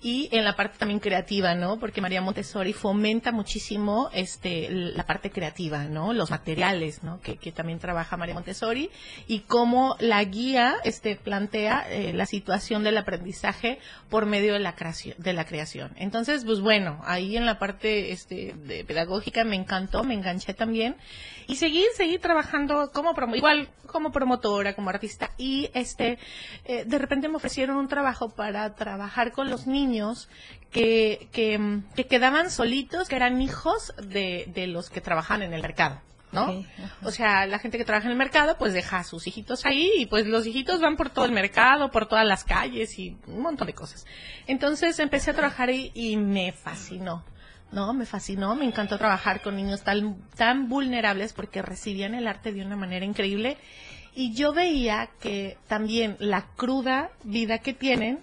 y 0.00 0.28
en 0.30 0.44
la 0.44 0.54
parte 0.54 0.78
también 0.78 1.00
creativa, 1.00 1.54
¿no? 1.54 1.78
Porque 1.80 2.00
María 2.00 2.20
Montessori 2.20 2.72
fomenta 2.72 3.32
muchísimo, 3.32 4.10
este, 4.12 4.68
la 4.70 5.04
parte 5.04 5.30
creativa, 5.30 5.84
¿no? 5.84 6.12
Los 6.12 6.30
materiales, 6.30 7.02
¿no? 7.02 7.20
Que, 7.20 7.36
también 7.48 7.78
trabaja 7.80 8.16
María 8.16 8.34
Montessori 8.34 8.90
y 9.26 9.40
cómo 9.40 9.96
la 9.98 10.22
guía, 10.22 10.76
este, 10.84 11.16
plantea 11.16 11.84
eh, 11.90 12.12
la 12.12 12.26
situación 12.26 12.84
del 12.84 12.98
aprendizaje 12.98 13.80
por 14.10 14.26
medio 14.26 14.52
de 14.52 14.60
la 14.60 14.76
creación, 14.76 15.16
de 15.18 15.32
la 15.32 15.46
creación. 15.46 15.92
Entonces, 15.96 16.44
pues 16.44 16.60
bueno, 16.60 17.00
ahí 17.04 17.36
en 17.36 17.46
la 17.46 17.58
parte, 17.58 18.12
este, 18.12 18.54
de 18.54 18.84
pedagógica 18.84 19.44
me 19.44 19.56
encantó, 19.56 20.04
me 20.04 20.14
enganché 20.14 20.54
también 20.54 20.96
y 21.48 21.56
seguí, 21.56 21.84
seguí 21.96 22.18
trabajando 22.18 22.92
como 22.92 23.14
promo, 23.14 23.34
igual 23.34 23.68
como 23.86 24.12
promotora, 24.12 24.74
como 24.74 24.90
artista 24.90 25.30
y 25.38 25.70
este, 25.72 26.18
eh, 26.66 26.84
de 26.84 26.98
repente 26.98 27.28
me 27.28 27.36
ofrecieron 27.36 27.78
un 27.78 27.88
trabajo 27.88 28.28
para 28.28 28.74
trabajar 28.74 29.32
con 29.32 29.48
los 29.48 29.66
niños 29.66 29.87
que, 30.70 31.28
que, 31.32 31.80
que 31.94 32.06
quedaban 32.06 32.50
solitos, 32.50 33.08
que 33.08 33.16
eran 33.16 33.40
hijos 33.40 33.94
de, 34.02 34.50
de 34.54 34.66
los 34.66 34.90
que 34.90 35.00
trabajan 35.00 35.42
en 35.42 35.52
el 35.54 35.62
mercado. 35.62 36.00
¿no? 36.32 36.64
O 37.02 37.10
sea, 37.10 37.46
la 37.46 37.58
gente 37.58 37.78
que 37.78 37.84
trabaja 37.84 38.06
en 38.06 38.12
el 38.12 38.18
mercado, 38.18 38.58
pues 38.58 38.72
deja 38.72 38.98
a 38.98 39.04
sus 39.04 39.26
hijitos 39.26 39.64
ahí 39.64 39.90
y 39.96 40.06
pues 40.06 40.26
los 40.26 40.46
hijitos 40.46 40.80
van 40.80 40.96
por 40.96 41.10
todo 41.10 41.24
el 41.24 41.32
mercado, 41.32 41.90
por 41.90 42.06
todas 42.06 42.26
las 42.26 42.44
calles 42.44 42.98
y 42.98 43.16
un 43.26 43.40
montón 43.40 43.66
de 43.66 43.74
cosas. 43.74 44.06
Entonces 44.46 44.98
empecé 44.98 45.30
a 45.30 45.34
trabajar 45.34 45.70
ahí 45.70 45.90
y 45.94 46.16
me 46.16 46.52
fascinó. 46.52 47.24
No, 47.70 47.92
me 47.92 48.06
fascinó, 48.06 48.54
me 48.54 48.64
encantó 48.64 48.96
trabajar 48.96 49.42
con 49.42 49.56
niños 49.56 49.82
tan, 49.82 50.16
tan 50.36 50.68
vulnerables 50.68 51.34
porque 51.34 51.60
recibían 51.60 52.14
el 52.14 52.26
arte 52.26 52.52
de 52.52 52.64
una 52.64 52.76
manera 52.76 53.04
increíble 53.04 53.58
y 54.14 54.32
yo 54.34 54.52
veía 54.52 55.10
que 55.20 55.58
también 55.66 56.16
la 56.18 56.46
cruda 56.56 57.10
vida 57.24 57.58
que 57.58 57.74
tienen 57.74 58.20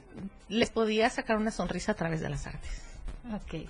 les 0.50 0.70
podía 0.70 1.10
sacar 1.10 1.38
una 1.38 1.52
sonrisa 1.52 1.94
a 1.94 1.96
través 1.96 2.22
de 2.22 2.30
las 2.30 2.46
artes. 2.48 2.82
Ok. 3.34 3.68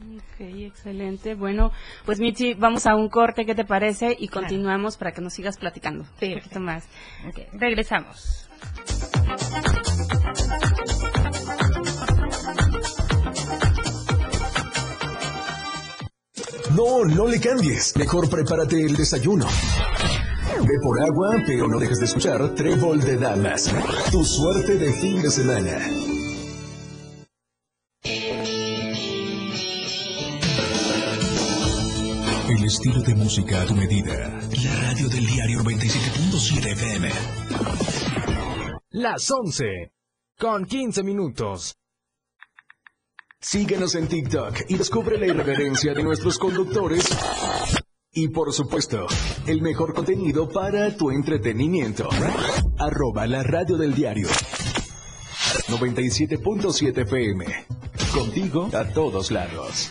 Ok, 0.00 0.40
excelente. 0.40 1.34
Bueno, 1.34 1.72
pues 2.04 2.20
Michi, 2.20 2.54
vamos 2.54 2.86
a 2.86 2.94
un 2.94 3.08
corte, 3.08 3.44
¿qué 3.44 3.54
te 3.56 3.64
parece? 3.64 4.14
Y 4.16 4.28
Claro. 4.28 4.46
continuamos 4.46 4.96
para 4.96 5.10
que 5.12 5.20
nos 5.20 5.34
sigas 5.34 5.56
platicando 5.56 6.04
Sí, 6.20 6.34
un 6.34 6.38
poquito 6.40 6.60
más. 6.60 6.84
Ok, 7.28 7.40
regresamos. 7.54 8.48
No, 16.74 17.04
no 17.04 17.26
le 17.26 17.40
cambies. 17.40 17.96
Mejor 17.96 18.28
prepárate 18.28 18.80
el 18.80 18.96
desayuno. 18.96 19.46
Ve 20.60 20.74
por 20.82 21.00
agua, 21.00 21.36
pero 21.46 21.68
no 21.68 21.78
dejes 21.78 21.98
de 21.98 22.04
escuchar 22.06 22.54
Trébol 22.54 23.00
de 23.00 23.16
Damas. 23.16 23.72
Tu 24.10 24.24
suerte 24.24 24.76
de 24.76 24.92
fin 24.92 25.22
de 25.22 25.30
semana. 25.30 25.78
Estilo 32.68 33.00
de 33.00 33.14
música 33.14 33.62
a 33.62 33.64
tu 33.64 33.74
medida. 33.74 34.28
La 34.62 34.74
radio 34.82 35.08
del 35.08 35.26
diario 35.26 35.60
97.7 35.60 36.72
FM. 36.72 37.08
Las 38.90 39.30
11. 39.30 39.64
Con 40.38 40.66
15 40.66 41.02
minutos. 41.02 41.76
Síguenos 43.40 43.94
en 43.94 44.06
TikTok 44.08 44.54
y 44.68 44.76
descubre 44.76 45.16
la 45.18 45.26
irreverencia 45.26 45.94
de 45.94 46.02
nuestros 46.02 46.38
conductores. 46.38 47.08
Y 48.12 48.28
por 48.28 48.52
supuesto, 48.52 49.06
el 49.46 49.62
mejor 49.62 49.94
contenido 49.94 50.46
para 50.50 50.94
tu 50.94 51.10
entretenimiento. 51.10 52.10
Arroba 52.78 53.26
la 53.26 53.42
radio 53.44 53.78
del 53.78 53.94
diario. 53.94 54.28
97.7 55.68 56.98
FM. 56.98 57.46
Contigo 58.12 58.68
a 58.74 58.84
todos 58.92 59.30
lados. 59.30 59.90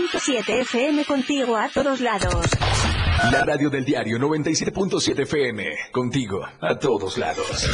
97.7 0.01 0.61
FM 0.61 1.05
contigo 1.05 1.55
a 1.55 1.69
todos 1.69 2.01
lados. 2.01 2.45
La 3.31 3.45
radio 3.45 3.69
del 3.69 3.85
diario 3.85 4.17
97.7 4.17 5.19
FM. 5.21 5.65
Contigo 5.91 6.39
a 6.59 6.75
todos 6.79 7.17
lados. 7.17 7.67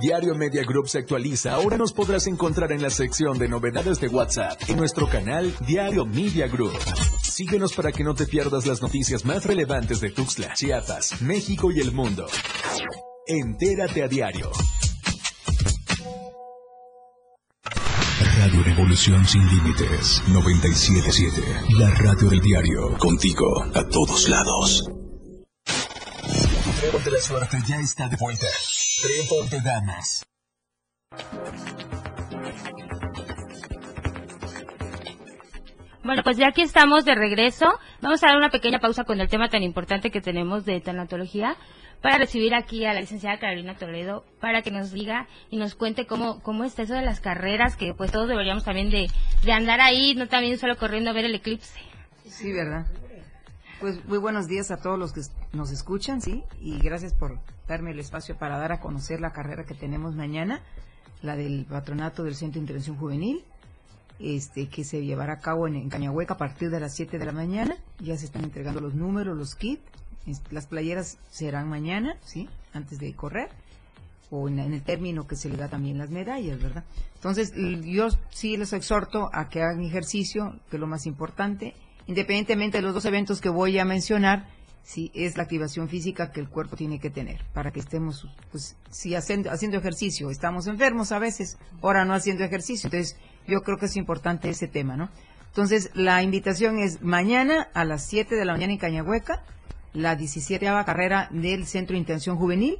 Diario 0.00 0.34
Media 0.34 0.64
Group 0.64 0.88
se 0.88 0.98
actualiza. 0.98 1.54
Ahora 1.54 1.76
nos 1.76 1.92
podrás 1.92 2.26
encontrar 2.26 2.72
en 2.72 2.82
la 2.82 2.90
sección 2.90 3.38
de 3.38 3.48
novedades 3.48 4.00
de 4.00 4.08
WhatsApp 4.08 4.60
en 4.68 4.76
nuestro 4.76 5.08
canal 5.08 5.54
Diario 5.66 6.04
Media 6.04 6.48
Group. 6.48 6.76
Síguenos 7.22 7.74
para 7.74 7.92
que 7.92 8.04
no 8.04 8.14
te 8.14 8.26
pierdas 8.26 8.66
las 8.66 8.82
noticias 8.82 9.24
más 9.24 9.44
relevantes 9.44 10.00
de 10.00 10.10
Tuxtla, 10.10 10.54
Chiapas, 10.54 11.22
México 11.22 11.70
y 11.70 11.80
el 11.80 11.92
mundo. 11.92 12.26
Entérate 13.26 14.02
a 14.02 14.08
diario. 14.08 14.50
Radio 18.48 18.62
Revolución 18.62 19.26
Sin 19.26 19.46
Límites 19.46 20.22
977. 20.28 21.74
La 21.78 21.90
radio 21.90 22.30
del 22.30 22.40
diario. 22.40 22.96
Contigo 22.96 23.62
a 23.74 23.86
todos 23.90 24.26
lados. 24.26 24.88
Trébol 26.80 27.04
de 27.04 27.10
la 27.10 27.20
suerte 27.20 27.58
ya 27.68 27.76
está 27.76 28.08
de 28.08 28.16
vuelta. 28.16 28.46
Trébol 29.02 29.50
de 29.50 29.60
damas. 29.60 30.24
Bueno, 36.02 36.22
pues 36.22 36.38
ya 36.38 36.48
aquí 36.48 36.62
estamos 36.62 37.04
de 37.04 37.14
regreso. 37.16 37.66
Vamos 38.00 38.22
a 38.24 38.28
dar 38.28 38.38
una 38.38 38.48
pequeña 38.48 38.78
pausa 38.78 39.04
con 39.04 39.20
el 39.20 39.28
tema 39.28 39.50
tan 39.50 39.62
importante 39.62 40.10
que 40.10 40.22
tenemos 40.22 40.64
de 40.64 40.80
tanatología 40.80 41.58
para 42.02 42.18
recibir 42.18 42.54
aquí 42.54 42.84
a 42.84 42.94
la 42.94 43.00
licenciada 43.00 43.38
Carolina 43.38 43.76
Toledo 43.76 44.24
para 44.40 44.62
que 44.62 44.70
nos 44.70 44.92
diga 44.92 45.26
y 45.50 45.56
nos 45.56 45.74
cuente 45.74 46.06
cómo, 46.06 46.40
cómo 46.42 46.64
está 46.64 46.82
eso 46.82 46.94
de 46.94 47.02
las 47.02 47.20
carreras, 47.20 47.76
que 47.76 47.94
pues 47.94 48.12
todos 48.12 48.28
deberíamos 48.28 48.64
también 48.64 48.90
de, 48.90 49.08
de 49.44 49.52
andar 49.52 49.80
ahí, 49.80 50.14
no 50.14 50.28
también 50.28 50.58
solo 50.58 50.76
corriendo 50.76 51.10
a 51.10 51.12
ver 51.12 51.24
el 51.24 51.34
eclipse. 51.34 51.80
Sí, 52.24 52.52
¿verdad? 52.52 52.86
Pues 53.80 54.04
muy 54.06 54.18
buenos 54.18 54.48
días 54.48 54.70
a 54.70 54.78
todos 54.78 54.98
los 54.98 55.12
que 55.12 55.20
nos 55.52 55.70
escuchan, 55.70 56.20
¿sí? 56.20 56.42
Y 56.60 56.78
gracias 56.78 57.14
por 57.14 57.38
darme 57.66 57.92
el 57.92 57.98
espacio 58.00 58.36
para 58.36 58.58
dar 58.58 58.72
a 58.72 58.80
conocer 58.80 59.20
la 59.20 59.32
carrera 59.32 59.64
que 59.64 59.74
tenemos 59.74 60.14
mañana, 60.14 60.62
la 61.22 61.36
del 61.36 61.64
patronato 61.64 62.24
del 62.24 62.34
Centro 62.34 62.54
de 62.54 62.64
Intervención 62.64 62.96
Juvenil, 62.96 63.44
este 64.18 64.68
que 64.68 64.82
se 64.82 65.04
llevará 65.04 65.34
a 65.34 65.38
cabo 65.38 65.68
en, 65.68 65.76
en 65.76 65.88
Cañahueca 65.88 66.34
a 66.34 66.38
partir 66.38 66.70
de 66.70 66.80
las 66.80 66.94
7 66.96 67.18
de 67.18 67.26
la 67.26 67.32
mañana. 67.32 67.76
Ya 68.00 68.16
se 68.16 68.26
están 68.26 68.44
entregando 68.44 68.80
los 68.80 68.94
números, 68.94 69.36
los 69.36 69.54
kits. 69.54 69.82
Las 70.50 70.66
playeras 70.66 71.18
serán 71.30 71.68
mañana, 71.68 72.16
¿sí? 72.24 72.48
Antes 72.72 72.98
de 72.98 73.12
correr. 73.14 73.48
O 74.30 74.48
en, 74.48 74.58
el 74.58 74.82
término 74.82 75.26
que 75.26 75.36
se 75.36 75.48
le 75.48 75.56
da 75.56 75.68
también 75.68 75.96
las 75.96 76.10
medallas, 76.10 76.62
¿verdad? 76.62 76.84
Entonces, 77.14 77.52
yo 77.54 78.08
sí 78.30 78.56
les 78.56 78.72
exhorto 78.74 79.30
a 79.32 79.48
que 79.48 79.62
hagan 79.62 79.82
ejercicio, 79.82 80.54
que 80.68 80.76
es 80.76 80.80
lo 80.80 80.86
más 80.86 81.06
importante. 81.06 81.74
Independientemente 82.06 82.78
de 82.78 82.82
los 82.82 82.94
dos 82.94 83.06
eventos 83.06 83.40
que 83.40 83.48
voy 83.48 83.78
a 83.78 83.86
mencionar, 83.86 84.46
sí, 84.82 85.10
es 85.14 85.36
la 85.36 85.44
activación 85.44 85.88
física 85.88 86.30
que 86.30 86.40
el 86.40 86.48
cuerpo 86.48 86.76
tiene 86.76 86.98
que 86.98 87.10
tener 87.10 87.42
para 87.54 87.70
que 87.70 87.80
estemos, 87.80 88.26
pues, 88.50 88.76
sí, 88.90 89.14
haciendo, 89.14 89.50
haciendo 89.50 89.78
ejercicio. 89.78 90.30
Estamos 90.30 90.66
enfermos 90.66 91.10
a 91.12 91.18
veces, 91.18 91.58
ahora 91.80 92.04
no 92.04 92.12
haciendo 92.12 92.44
ejercicio. 92.44 92.88
Entonces, 92.88 93.16
yo 93.46 93.62
creo 93.62 93.78
que 93.78 93.86
es 93.86 93.96
importante 93.96 94.50
ese 94.50 94.68
tema, 94.68 94.96
¿no? 94.96 95.08
Entonces, 95.48 95.90
la 95.94 96.22
invitación 96.22 96.78
es 96.78 97.02
mañana 97.02 97.68
a 97.74 97.84
las 97.84 98.06
7 98.06 98.36
de 98.36 98.44
la 98.44 98.52
mañana 98.52 98.74
en 98.74 98.78
Cañahueca, 98.78 99.42
la 99.92 100.16
17 100.16 100.66
carrera 100.84 101.28
del 101.30 101.66
Centro 101.66 101.94
de 101.94 101.98
Intención 101.98 102.36
Juvenil, 102.36 102.78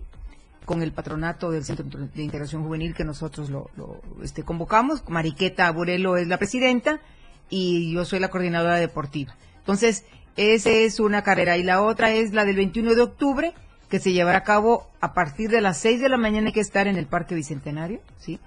con 0.65 0.83
el 0.83 0.93
patronato 0.93 1.50
del 1.50 1.65
Centro 1.65 1.87
de 1.87 2.23
Integración 2.23 2.62
Juvenil 2.62 2.95
que 2.95 3.05
nosotros 3.05 3.49
lo, 3.49 3.71
lo, 3.77 4.00
este, 4.23 4.43
convocamos. 4.43 5.03
Mariqueta 5.09 5.71
Burelo 5.71 6.17
es 6.17 6.29
la 6.29 6.37
presidenta 6.37 7.00
y 7.49 7.93
yo 7.93 8.05
soy 8.05 8.21
la 8.21 8.29
coordinadora 8.29 8.77
deportiva. 8.77 9.35
Entonces, 9.59 10.05
esa 10.37 10.71
es 10.71 11.00
una 11.00 11.23
carrera. 11.23 11.57
Y 11.57 11.62
la 11.62 11.83
otra 11.83 12.12
es 12.12 12.33
la 12.33 12.45
del 12.45 12.57
21 12.57 12.95
de 12.95 13.03
octubre, 13.03 13.55
que 13.88 13.99
se 13.99 14.12
llevará 14.12 14.38
a 14.38 14.45
cabo 14.45 14.87
a 15.00 15.15
partir 15.15 15.50
de 15.50 15.61
las 15.61 15.79
6 15.79 16.00
de 16.00 16.09
la 16.09 16.17
mañana. 16.17 16.49
Hay 16.49 16.53
que 16.53 16.61
estar 16.61 16.87
en 16.87 16.97
el 16.97 17.07
Parque 17.07 17.35
Bicentenario, 17.35 18.00
¿sí? 18.19 18.38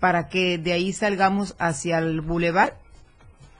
Para 0.00 0.28
que 0.28 0.58
de 0.58 0.72
ahí 0.72 0.92
salgamos 0.92 1.54
hacia 1.58 1.98
el 1.98 2.20
Boulevard 2.20 2.72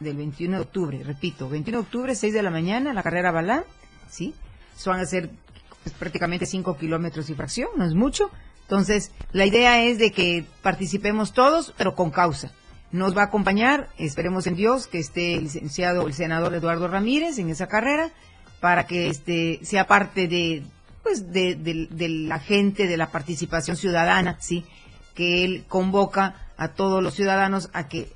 del 0.00 0.17
21 0.17 0.57
de 0.57 0.62
octubre. 0.62 1.03
Repito, 1.05 1.49
21 1.49 1.79
de 1.79 1.85
octubre, 1.85 2.15
6 2.15 2.35
de 2.35 2.43
la 2.43 2.50
mañana, 2.50 2.93
la 2.93 3.03
carrera 3.03 3.31
Balán, 3.31 3.65
¿sí? 4.11 4.35
Van 4.87 5.00
a 5.00 5.06
ser 5.06 5.30
pues, 5.82 5.94
prácticamente 5.94 6.47
5 6.47 6.76
kilómetros 6.76 7.28
y 7.30 7.35
fracción, 7.35 7.68
no 7.76 7.85
es 7.85 7.94
mucho. 7.94 8.30
Entonces, 8.62 9.12
la 9.32 9.47
idea 9.47 9.82
es 9.85 9.99
de 9.99 10.12
que 10.12 10.44
participemos 10.62 11.32
todos, 11.32 11.75
pero 11.76 11.94
con 11.94 12.11
causa. 12.11 12.52
Nos 12.92 13.16
va 13.16 13.23
a 13.23 13.26
acompañar, 13.26 13.88
esperemos 13.99 14.47
en 14.47 14.56
Dios, 14.56 14.87
que 14.87 14.99
esté 14.99 15.35
el 15.35 15.44
licenciado, 15.44 16.06
el 16.06 16.14
senador 16.14 16.54
Eduardo 16.54 16.88
Ramírez 16.88 17.38
en 17.38 17.49
esa 17.50 17.66
carrera, 17.66 18.11
para 18.61 18.87
que 18.87 19.08
este 19.08 19.61
sea 19.62 19.87
parte 19.87 20.26
de, 20.28 20.62
pues, 21.02 21.32
de, 21.32 21.54
de- 21.54 21.88
de 21.90 22.08
la 22.08 22.38
gente, 22.38 22.87
de 22.87 22.97
la 22.97 23.11
participación 23.11 23.76
ciudadana, 23.76 24.37
sí, 24.40 24.64
que 25.14 25.44
él 25.44 25.64
convoca 25.68 26.35
a 26.56 26.68
todos 26.68 27.02
los 27.02 27.14
ciudadanos 27.14 27.70
a 27.73 27.88
que 27.88 28.08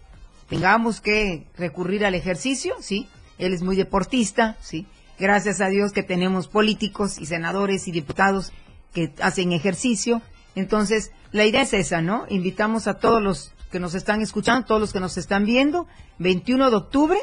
tengamos 0.48 1.00
que 1.00 1.46
recurrir 1.56 2.04
al 2.04 2.14
ejercicio, 2.14 2.74
sí. 2.80 3.08
Él 3.38 3.54
es 3.54 3.62
muy 3.62 3.76
deportista, 3.76 4.56
sí. 4.60 4.86
Gracias 5.22 5.60
a 5.60 5.68
Dios 5.68 5.92
que 5.92 6.02
tenemos 6.02 6.48
políticos 6.48 7.16
y 7.20 7.26
senadores 7.26 7.86
y 7.86 7.92
diputados 7.92 8.52
que 8.92 9.12
hacen 9.22 9.52
ejercicio. 9.52 10.20
Entonces, 10.56 11.12
la 11.30 11.44
idea 11.44 11.62
es 11.62 11.72
esa, 11.74 12.02
¿no? 12.02 12.26
Invitamos 12.28 12.88
a 12.88 12.94
todos 12.94 13.22
los 13.22 13.52
que 13.70 13.78
nos 13.78 13.94
están 13.94 14.20
escuchando, 14.20 14.66
todos 14.66 14.80
los 14.80 14.92
que 14.92 14.98
nos 14.98 15.16
están 15.16 15.44
viendo, 15.44 15.86
21 16.18 16.70
de 16.70 16.76
octubre 16.76 17.18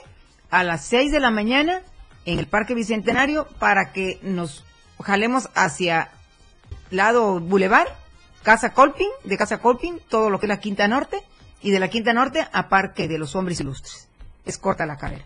a 0.49 0.63
las 0.63 0.85
6 0.85 1.11
de 1.11 1.19
la 1.19 1.29
mañana 1.29 1.81
en 2.23 2.39
el 2.39 2.47
Parque 2.47 2.73
Bicentenario 2.73 3.49
para 3.59 3.91
que 3.91 4.17
nos 4.21 4.63
jalemos 5.01 5.49
hacia 5.53 6.09
lado 6.91 7.41
Boulevard, 7.41 7.89
Casa 8.43 8.71
Colping, 8.71 9.09
de 9.25 9.37
Casa 9.37 9.57
Colping, 9.57 9.99
todo 10.07 10.29
lo 10.29 10.39
que 10.39 10.45
es 10.45 10.49
la 10.49 10.61
Quinta 10.61 10.87
Norte, 10.87 11.21
y 11.61 11.71
de 11.71 11.81
la 11.81 11.89
Quinta 11.89 12.13
Norte 12.13 12.47
a 12.53 12.69
Parque 12.69 13.09
de 13.09 13.17
los 13.17 13.35
Hombres 13.35 13.59
Ilustres. 13.59 14.07
Es 14.45 14.57
corta 14.57 14.85
la 14.85 14.95
carrera. 14.95 15.25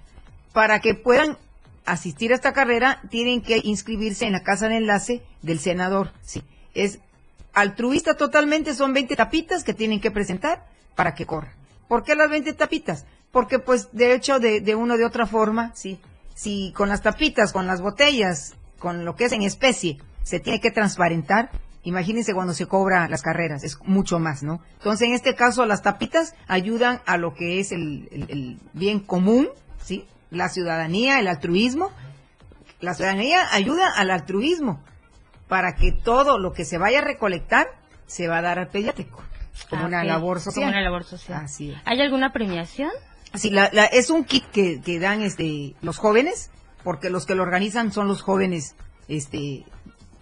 Para 0.53 0.79
que 0.79 0.95
puedan 0.95 1.37
asistir 1.85 2.31
a 2.31 2.35
esta 2.35 2.53
carrera, 2.53 3.01
tienen 3.09 3.41
que 3.41 3.59
inscribirse 3.63 4.25
en 4.25 4.31
la 4.33 4.43
casa 4.43 4.67
de 4.67 4.77
enlace 4.77 5.21
del 5.41 5.59
senador. 5.59 6.11
Sí, 6.21 6.43
es 6.73 6.99
altruista 7.53 8.15
totalmente, 8.15 8.73
son 8.73 8.93
20 8.93 9.15
tapitas 9.15 9.63
que 9.63 9.73
tienen 9.73 9.99
que 10.01 10.11
presentar 10.11 10.65
para 10.95 11.13
que 11.15 11.25
corra. 11.25 11.53
¿Por 11.87 12.03
qué 12.03 12.15
las 12.15 12.29
20 12.29 12.53
tapitas? 12.53 13.05
Porque 13.31 13.59
pues 13.59 13.89
de 13.91 14.13
hecho 14.13 14.39
de, 14.39 14.61
de 14.61 14.75
una 14.75 14.95
o 14.95 14.97
de 14.97 15.05
otra 15.05 15.25
forma, 15.25 15.71
sí, 15.75 15.99
si 16.35 16.71
con 16.75 16.89
las 16.89 17.01
tapitas, 17.01 17.51
con 17.53 17.67
las 17.67 17.81
botellas, 17.81 18.55
con 18.79 19.05
lo 19.05 19.15
que 19.15 19.25
es 19.25 19.31
en 19.33 19.43
especie, 19.43 19.97
se 20.23 20.39
tiene 20.39 20.59
que 20.61 20.71
transparentar, 20.71 21.49
imagínense 21.83 22.33
cuando 22.33 22.53
se 22.53 22.65
cobra 22.65 23.07
las 23.09 23.21
carreras, 23.21 23.63
es 23.63 23.77
mucho 23.83 24.19
más, 24.19 24.41
¿no? 24.41 24.61
Entonces 24.77 25.07
en 25.07 25.13
este 25.13 25.35
caso 25.35 25.65
las 25.65 25.81
tapitas 25.81 26.33
ayudan 26.47 27.01
a 27.05 27.17
lo 27.17 27.33
que 27.35 27.59
es 27.59 27.71
el, 27.71 28.07
el- 28.11 28.25
el 28.29 28.59
bien 28.73 28.99
común, 28.99 29.49
¿sí? 29.83 30.05
La 30.33 30.49
ciudadanía, 30.49 31.19
el 31.19 31.27
altruismo. 31.27 31.91
La 32.81 32.93
ciudadanía 32.93 33.47
ayuda 33.53 33.89
al 33.95 34.11
altruismo 34.11 34.81
para 35.47 35.75
que 35.75 35.91
todo 35.93 36.37
lo 36.37 36.51
que 36.51 36.65
se 36.65 36.77
vaya 36.77 36.99
a 36.99 37.03
recolectar 37.03 37.67
se 38.07 38.27
va 38.27 38.39
a 38.39 38.41
dar 38.41 38.59
al 38.59 38.67
pediátrico 38.67 39.23
como 39.69 39.83
Ah, 39.83 39.87
una 39.87 40.03
labor 40.03 40.37
Como 40.39 40.51
social. 40.51 40.69
una 40.69 40.81
labor 40.81 41.03
social. 41.03 41.43
Así 41.45 41.71
es. 41.71 41.77
¿Hay 41.85 42.01
alguna 42.01 42.33
premiación? 42.33 42.89
Sí, 43.35 43.49
la- 43.51 43.69
la- 43.71 43.85
es 43.85 44.09
un 44.09 44.25
kit 44.25 44.43
que, 44.51 44.81
que 44.81 44.99
dan 44.99 45.21
este 45.21 45.75
los 45.81 45.97
jóvenes, 45.97 46.49
porque 46.83 47.09
los 47.09 47.25
que 47.25 47.35
lo 47.35 47.43
organizan 47.43 47.91
son 47.93 48.07
los 48.07 48.21
jóvenes 48.21 48.75
este 49.07 49.63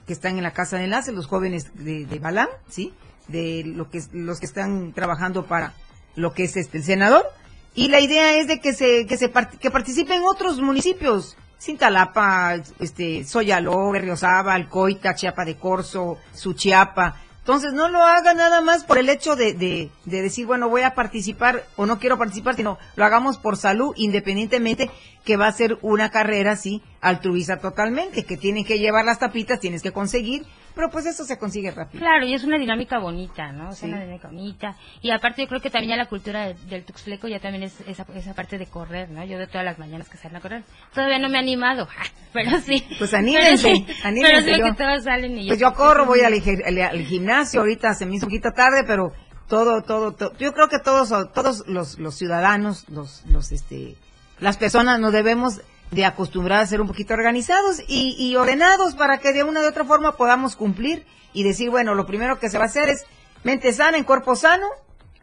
que 0.05 0.13
están 0.13 0.37
en 0.37 0.43
la 0.43 0.51
casa 0.51 0.77
de 0.77 0.83
enlace, 0.85 1.11
los 1.11 1.27
jóvenes 1.27 1.71
de, 1.75 2.05
de 2.05 2.19
Balán, 2.19 2.49
¿sí? 2.69 2.93
De 3.27 3.63
lo 3.65 3.89
que 3.89 4.01
los 4.11 4.39
que 4.39 4.45
están 4.45 4.91
trabajando 4.93 5.45
para 5.45 5.73
lo 6.15 6.33
que 6.33 6.43
es 6.43 6.57
este 6.57 6.77
el 6.77 6.83
senador 6.83 7.25
y 7.73 7.87
la 7.87 7.99
idea 7.99 8.35
es 8.37 8.47
de 8.47 8.59
que 8.59 8.73
se 8.73 9.05
que 9.05 9.17
se 9.17 9.31
que 9.59 9.71
participen 9.71 10.23
otros 10.23 10.59
municipios, 10.59 11.37
Cintalapa, 11.59 12.55
este 12.79 13.23
Soyaló, 13.23 13.91
Berriozábal, 13.91 14.67
Coita, 14.67 15.15
Chiapa 15.15 15.45
de 15.45 15.55
Corzo, 15.55 16.17
Suchiapa, 16.33 17.15
Entonces, 17.39 17.73
no 17.73 17.89
lo 17.89 18.03
haga 18.03 18.33
nada 18.33 18.61
más 18.61 18.83
por 18.83 18.97
el 18.97 19.09
hecho 19.09 19.35
de, 19.35 19.53
de, 19.53 19.89
de, 20.05 20.21
decir, 20.21 20.45
bueno, 20.45 20.69
voy 20.69 20.81
a 20.83 20.93
participar 20.93 21.63
o 21.75 21.87
no 21.87 21.97
quiero 21.97 22.17
participar, 22.17 22.55
sino 22.55 22.77
lo 22.95 23.05
hagamos 23.05 23.37
por 23.37 23.57
salud, 23.57 23.93
independientemente 23.95 24.91
que 25.23 25.37
va 25.37 25.47
a 25.47 25.51
ser 25.51 25.77
una 25.81 26.11
carrera, 26.11 26.55
sí, 26.55 26.83
altruista 26.99 27.59
totalmente, 27.59 28.25
que 28.25 28.37
tienen 28.37 28.63
que 28.63 28.79
llevar 28.79 29.05
las 29.05 29.19
tapitas, 29.19 29.59
tienes 29.59 29.81
que 29.81 29.91
conseguir, 29.91 30.45
pero 30.75 30.89
pues 30.89 31.05
eso 31.05 31.25
se 31.25 31.37
consigue 31.37 31.71
rápido. 31.71 31.99
Claro, 31.99 32.25
y 32.25 32.33
es 32.33 32.43
una 32.43 32.57
dinámica 32.57 32.99
bonita, 32.99 33.51
¿no? 33.51 33.71
Es 33.71 33.81
una 33.83 33.99
dinámica 33.99 34.27
bonita. 34.29 34.75
Y 35.01 35.11
aparte 35.11 35.41
yo 35.41 35.47
creo 35.47 35.61
que 35.61 35.69
también 35.69 35.91
ya 35.91 35.97
la 35.97 36.07
cultura 36.07 36.47
del, 36.47 36.69
del 36.69 36.83
tuxleco 36.83 37.27
ya 37.27 37.39
también 37.39 37.63
es 37.63 37.79
esa, 37.87 38.05
esa 38.15 38.33
parte 38.33 38.57
de 38.57 38.67
correr, 38.67 39.09
¿no? 39.09 39.23
Yo 39.25 39.37
de 39.37 39.47
todas 39.47 39.65
las 39.65 39.79
mañanas 39.79 40.09
que 40.09 40.17
salen 40.17 40.37
a 40.37 40.41
correr. 40.41 40.63
Todavía 40.93 41.19
no 41.19 41.29
me 41.29 41.37
he 41.37 41.39
animado, 41.39 41.87
pero 42.33 42.59
sí. 42.59 42.85
Pues 42.97 43.13
anímense, 43.13 43.85
pero 43.85 43.99
anímense. 44.03 44.43
Pero 44.43 44.55
sí 44.55 44.59
yo, 44.59 44.65
que 44.65 44.73
todos 44.73 45.03
salen 45.03 45.37
y 45.37 45.47
pues 45.47 45.59
yo 45.59 45.73
corro, 45.73 46.05
voy 46.05 46.21
al, 46.21 46.33
al, 46.33 46.81
al, 46.81 47.05
gimnasio, 47.05 47.61
ahorita 47.61 47.93
se 47.93 48.05
me 48.05 48.15
hizo 48.15 48.25
un 48.25 48.31
poquito 48.31 48.51
tarde, 48.51 48.83
pero 48.85 49.11
todo, 49.47 49.81
todo, 49.81 50.13
todo, 50.13 50.33
yo 50.37 50.53
creo 50.53 50.67
que 50.69 50.79
todos, 50.79 51.09
todos 51.33 51.67
los, 51.67 51.99
los 51.99 52.15
ciudadanos, 52.15 52.89
los, 52.89 53.25
los, 53.25 53.51
este, 53.51 53.95
las 54.39 54.57
personas 54.57 54.99
nos 54.99 55.11
debemos 55.11 55.61
de 55.91 56.05
acostumbrar 56.05 56.61
a 56.61 56.65
ser 56.65 56.81
un 56.81 56.87
poquito 56.87 57.13
organizados 57.13 57.81
y, 57.87 58.15
y 58.17 58.35
ordenados 58.35 58.95
para 58.95 59.19
que 59.19 59.33
de 59.33 59.43
una 59.43 59.61
u 59.61 59.67
otra 59.67 59.83
forma 59.83 60.15
podamos 60.15 60.55
cumplir 60.55 61.05
y 61.33 61.43
decir, 61.43 61.69
bueno, 61.69 61.95
lo 61.95 62.05
primero 62.05 62.39
que 62.39 62.49
se 62.49 62.57
va 62.57 62.63
a 62.63 62.67
hacer 62.67 62.89
es 62.89 63.05
mente 63.43 63.73
sana, 63.73 63.97
en 63.97 64.03
cuerpo 64.03 64.35
sano, 64.35 64.67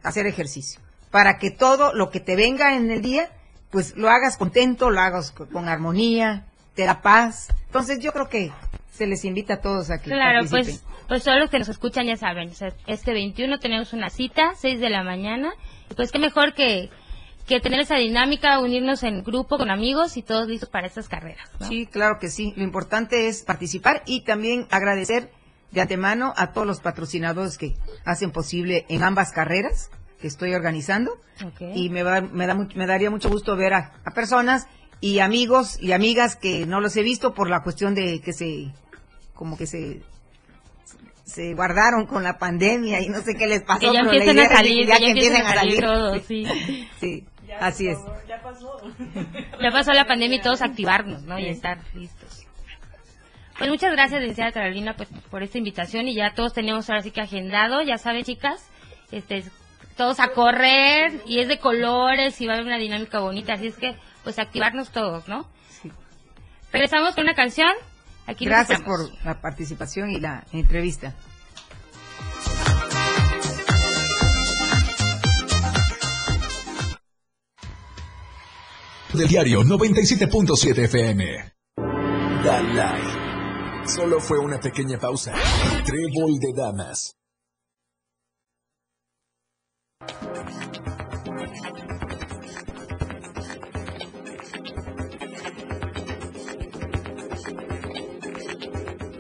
hacer 0.03 0.27
ejercicio. 0.27 0.81
Para 1.11 1.39
que 1.39 1.51
todo 1.51 1.95
lo 1.95 2.11
que 2.11 2.21
te 2.21 2.37
venga 2.37 2.75
en 2.77 2.91
el 2.91 3.01
día, 3.01 3.31
pues 3.71 3.97
lo 3.97 4.11
hagas 4.11 4.37
contento, 4.37 4.91
lo 4.91 5.01
hagas 5.01 5.33
con 5.33 5.69
armonía, 5.69 6.47
te 6.75 6.85
da 6.85 7.01
paz. 7.01 7.49
Entonces 7.67 8.01
yo 8.01 8.13
creo 8.13 8.29
que 8.29 8.53
se 8.93 9.07
les 9.07 9.25
invita 9.25 9.55
a 9.55 9.61
todos 9.61 9.91
aquí. 9.91 10.11
Claro, 10.11 10.47
pues, 10.51 10.83
pues 11.07 11.25
todos 11.25 11.39
los 11.39 11.51
que 11.51 11.59
nos 11.59 11.69
escuchan 11.69 12.07
ya 12.07 12.17
saben, 12.17 12.51
o 12.51 12.55
sea, 12.55 12.73
este 12.87 13.13
21 13.13 13.59
tenemos 13.59 13.93
una 13.93 14.11
cita, 14.11 14.53
6 14.57 14.81
de 14.81 14.91
la 14.91 15.03
mañana, 15.03 15.53
y 15.91 15.95
pues 15.95 16.13
qué 16.13 16.19
mejor 16.19 16.53
que 16.55 16.91
que 17.49 17.61
tener 17.61 17.81
esa 17.81 17.97
dinámica, 17.97 18.61
unirnos 18.61 19.03
en 19.03 19.25
grupo 19.25 19.57
con 19.57 19.71
amigos 19.71 20.17
y 20.17 20.23
todos 20.23 20.47
listos 20.47 20.69
para 20.69 20.87
estas 20.87 21.09
carreras. 21.09 21.51
¿no? 21.59 21.67
Sí, 21.67 21.87
claro 21.87 22.19
que 22.21 22.29
sí. 22.29 22.53
Lo 22.57 22.63
importante 22.63 23.27
es 23.27 23.43
participar 23.43 24.03
y 24.07 24.21
también 24.21 24.67
agradecer 24.71 25.33
de 25.73 25.81
antemano 25.81 26.33
a 26.37 26.53
todos 26.53 26.67
los 26.67 26.81
patrocinadores 26.81 27.59
que 27.59 27.75
hacen 28.05 28.31
posible 28.31 28.85
en 28.89 29.03
ambas 29.03 29.33
carreras 29.33 29.91
que 30.21 30.29
estoy 30.29 30.55
organizando. 30.55 31.19
Okay. 31.55 31.73
Y 31.75 31.89
me, 31.89 32.03
va, 32.03 32.21
me, 32.21 32.47
da, 32.47 32.55
me 32.55 32.87
daría 32.87 33.11
mucho 33.11 33.31
gusto 33.31 33.57
ver 33.57 33.73
a, 33.73 33.95
a, 34.05 34.11
personas 34.13 34.67
y 35.01 35.21
amigos 35.21 35.79
y 35.81 35.93
amigas 35.93 36.37
que 36.37 36.67
no 36.67 36.81
los 36.81 36.97
he 36.97 37.03
visto 37.03 37.35
por 37.35 37.49
la 37.49 37.63
cuestión 37.63 37.95
de 37.95 38.21
que 38.21 38.33
se, 38.33 38.73
como 39.35 39.57
que 39.57 39.67
se 39.67 40.03
se 41.29 41.53
guardaron 41.53 42.07
con 42.07 42.23
la 42.23 42.39
pandemia 42.39 43.03
y 43.03 43.11
no 43.11 43.21
sé 43.21 43.35
qué 43.35 43.47
les 43.47 43.63
pasó. 43.63 43.81
Que 43.81 43.93
ya 43.93 44.01
empiezan 44.01 44.39
a 44.39 44.49
salir, 44.49 44.87
ya, 44.87 44.99
que 44.99 45.11
empiezan 45.11 45.47
a 45.47 45.55
salir. 45.55 45.81
todos, 45.81 46.23
sí. 46.27 46.47
sí, 47.01 47.27
así 47.61 47.89
es. 47.89 47.99
Ya 48.27 48.41
pasó. 48.43 48.81
Ya 49.61 49.71
pasó 49.71 49.93
la 49.93 50.05
pandemia 50.05 50.39
y 50.39 50.41
todos 50.41 50.63
activarnos, 50.63 51.23
¿no? 51.25 51.39
Y 51.39 51.47
estar 51.49 51.79
listos. 51.95 52.47
Pues 53.59 53.71
muchas 53.71 53.93
gracias, 53.93 54.21
licenciada 54.21 54.53
Carolina, 54.53 54.95
pues 54.97 55.09
por 55.31 55.43
esta 55.43 55.59
invitación 55.59 56.07
y 56.07 56.15
ya 56.15 56.33
todos 56.33 56.53
tenemos 56.53 56.89
ahora 56.89 57.03
sí 57.03 57.11
que 57.11 57.21
agendado, 57.21 57.83
ya 57.83 57.99
saben 57.99 58.23
chicas, 58.23 58.65
este, 59.11 59.43
todos 59.97 60.21
a 60.21 60.29
correr 60.29 61.23
y 61.27 61.41
es 61.41 61.49
de 61.49 61.59
colores 61.59 62.41
y 62.41 62.47
va 62.47 62.53
a 62.53 62.55
haber 62.55 62.67
una 62.67 62.79
dinámica 62.79 63.19
bonita, 63.19 63.55
así 63.55 63.67
es 63.67 63.77
que 63.77 63.97
pues 64.23 64.39
activarnos 64.39 64.91
todos, 64.91 65.27
¿no? 65.27 65.49
Sí. 65.71 65.91
Regresamos 66.73 67.17
con 67.17 67.25
una 67.25 67.35
canción. 67.35 67.73
Aquí 68.29 68.45
Gracias 68.45 68.81
por 68.83 69.01
la 69.25 69.41
participación 69.41 70.11
y 70.11 70.21
la 70.21 70.45
entrevista. 70.53 71.15
Del 79.13 79.27
diario 79.27 79.63
97.7 79.63 80.85
FM. 80.85 81.53
Dalai. 82.45 83.01
Solo 83.87 84.21
fue 84.21 84.39
una 84.39 84.61
pequeña 84.61 84.99
pausa. 84.99 85.33
Trébol 85.87 86.39
de 86.39 86.53
damas. 86.55 87.17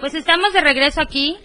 Pues 0.01 0.15
estamos 0.15 0.53
de 0.53 0.61
regreso 0.61 1.01
aquí 1.01 1.39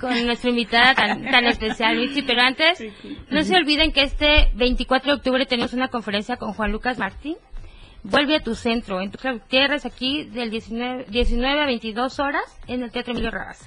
con 0.00 0.24
nuestra 0.24 0.48
invitada 0.48 0.94
tan, 0.94 1.30
tan 1.30 1.44
especial, 1.44 1.98
Mitzi, 1.98 2.22
pero 2.22 2.40
antes, 2.40 2.82
no 3.28 3.42
se 3.42 3.54
olviden 3.54 3.92
que 3.92 4.02
este 4.04 4.50
24 4.54 5.10
de 5.10 5.16
octubre 5.18 5.44
tenemos 5.44 5.74
una 5.74 5.88
conferencia 5.88 6.38
con 6.38 6.54
Juan 6.54 6.72
Lucas 6.72 6.98
Martín. 6.98 7.36
Vuelve 8.02 8.36
a 8.36 8.42
tu 8.42 8.54
centro, 8.54 9.00
en 9.00 9.10
tu 9.10 9.18
tierras 9.48 9.84
aquí 9.84 10.24
del 10.24 10.50
19, 10.50 11.06
19 11.08 11.60
a 11.60 11.66
22 11.66 12.18
horas 12.18 12.58
en 12.66 12.82
el 12.82 12.90
Teatro 12.90 13.12
Emilio 13.12 13.30
Rabaza. 13.30 13.66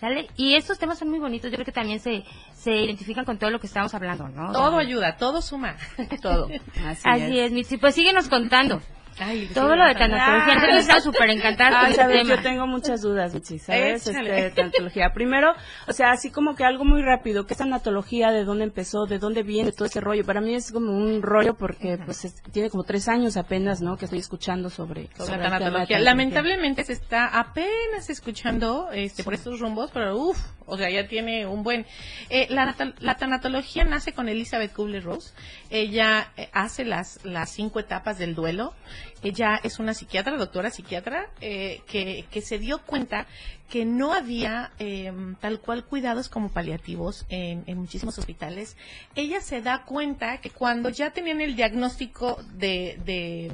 ¿Sale? 0.00 0.28
Y 0.36 0.54
estos 0.54 0.78
temas 0.78 0.98
son 0.98 1.10
muy 1.10 1.18
bonitos, 1.18 1.50
yo 1.50 1.56
creo 1.56 1.66
que 1.66 1.72
también 1.72 2.00
se, 2.00 2.24
se 2.54 2.72
identifican 2.72 3.26
con 3.26 3.38
todo 3.38 3.50
lo 3.50 3.60
que 3.60 3.66
estamos 3.66 3.92
hablando, 3.94 4.28
¿no? 4.28 4.50
Todo 4.50 4.78
ayuda, 4.78 5.16
todo 5.16 5.42
suma. 5.42 5.76
Todo. 6.22 6.48
Así, 6.86 7.02
Así 7.04 7.38
es, 7.38 7.52
Mitzi. 7.52 7.76
Pues 7.76 7.94
síguenos 7.94 8.28
contando. 8.28 8.80
Ay, 9.18 9.50
Todo 9.52 9.76
lo 9.76 9.84
de 9.86 9.94
tanatología. 9.94 10.54
Ah. 10.74 10.78
Estaba 10.78 11.00
súper 11.00 11.30
encantada 11.30 11.80
Ah, 11.82 11.92
sabes, 11.92 12.26
yo 12.26 12.40
tengo 12.40 12.66
muchas 12.66 13.02
dudas, 13.02 13.34
Michi, 13.34 13.58
¿sabes? 13.58 14.06
Échale. 14.06 14.46
Este, 14.46 14.50
tanatología. 14.62 15.10
Primero, 15.12 15.52
o 15.86 15.92
sea, 15.92 16.10
así 16.10 16.30
como 16.30 16.54
que 16.54 16.64
algo 16.64 16.84
muy 16.84 17.02
rápido, 17.02 17.46
¿qué 17.46 17.54
es 17.54 17.58
tanatología? 17.58 18.30
¿De 18.30 18.44
dónde 18.44 18.64
empezó? 18.64 19.04
¿De 19.06 19.18
dónde 19.18 19.42
viene 19.42 19.72
todo 19.72 19.84
ese 19.86 20.00
rollo? 20.00 20.24
Para 20.24 20.40
mí 20.40 20.54
es 20.54 20.72
como 20.72 20.92
un 20.92 21.22
rollo 21.22 21.54
porque, 21.54 21.98
pues, 22.04 22.24
es- 22.24 22.42
tiene 22.52 22.70
como 22.70 22.84
tres 22.84 23.08
años 23.08 23.36
apenas, 23.36 23.80
¿no? 23.82 23.96
Que 23.96 24.06
estoy 24.06 24.20
escuchando 24.20 24.70
sobre, 24.70 25.08
sobre 25.16 25.26
sobre 25.26 25.38
la 25.38 25.50
tanatología. 25.50 25.98
Lamentablemente 25.98 26.84
se 26.84 26.92
está 26.94 27.26
apenas 27.26 28.08
escuchando 28.08 28.88
este 28.92 29.22
por 29.24 29.34
estos 29.34 29.60
rumbos, 29.60 29.90
pero 29.92 30.16
uff, 30.16 30.38
o 30.66 30.76
sea, 30.76 30.88
ya 30.90 31.06
tiene 31.06 31.46
un 31.46 31.62
buen... 31.62 31.84
Eh, 32.30 32.46
la, 32.50 32.74
la 33.00 33.14
tanatología 33.16 33.84
nace 33.84 34.12
con 34.12 34.28
Elizabeth 34.28 34.72
Kubler-Ross. 34.72 35.34
Ella 35.70 36.32
eh, 36.36 36.48
hace 36.52 36.84
las, 36.84 37.24
las 37.24 37.50
cinco 37.50 37.80
etapas 37.80 38.18
del 38.18 38.34
duelo. 38.34 38.74
Ella 39.22 39.60
es 39.62 39.78
una 39.78 39.94
psiquiatra, 39.94 40.36
doctora 40.36 40.70
psiquiatra, 40.70 41.30
eh, 41.40 41.82
que, 41.86 42.26
que 42.30 42.42
se 42.42 42.58
dio 42.58 42.82
cuenta 42.82 43.26
que 43.68 43.84
no 43.84 44.12
había 44.12 44.72
eh, 44.78 45.12
tal 45.40 45.60
cual 45.60 45.84
cuidados 45.84 46.28
como 46.28 46.48
paliativos 46.48 47.24
en, 47.28 47.62
en 47.66 47.78
muchísimos 47.78 48.18
hospitales. 48.18 48.76
Ella 49.14 49.40
se 49.40 49.62
da 49.62 49.84
cuenta 49.84 50.38
que 50.38 50.50
cuando 50.50 50.88
ya 50.88 51.10
tenían 51.10 51.40
el 51.40 51.54
diagnóstico 51.54 52.42
de, 52.54 52.98
de 53.04 53.52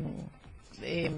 eh, 0.83 1.11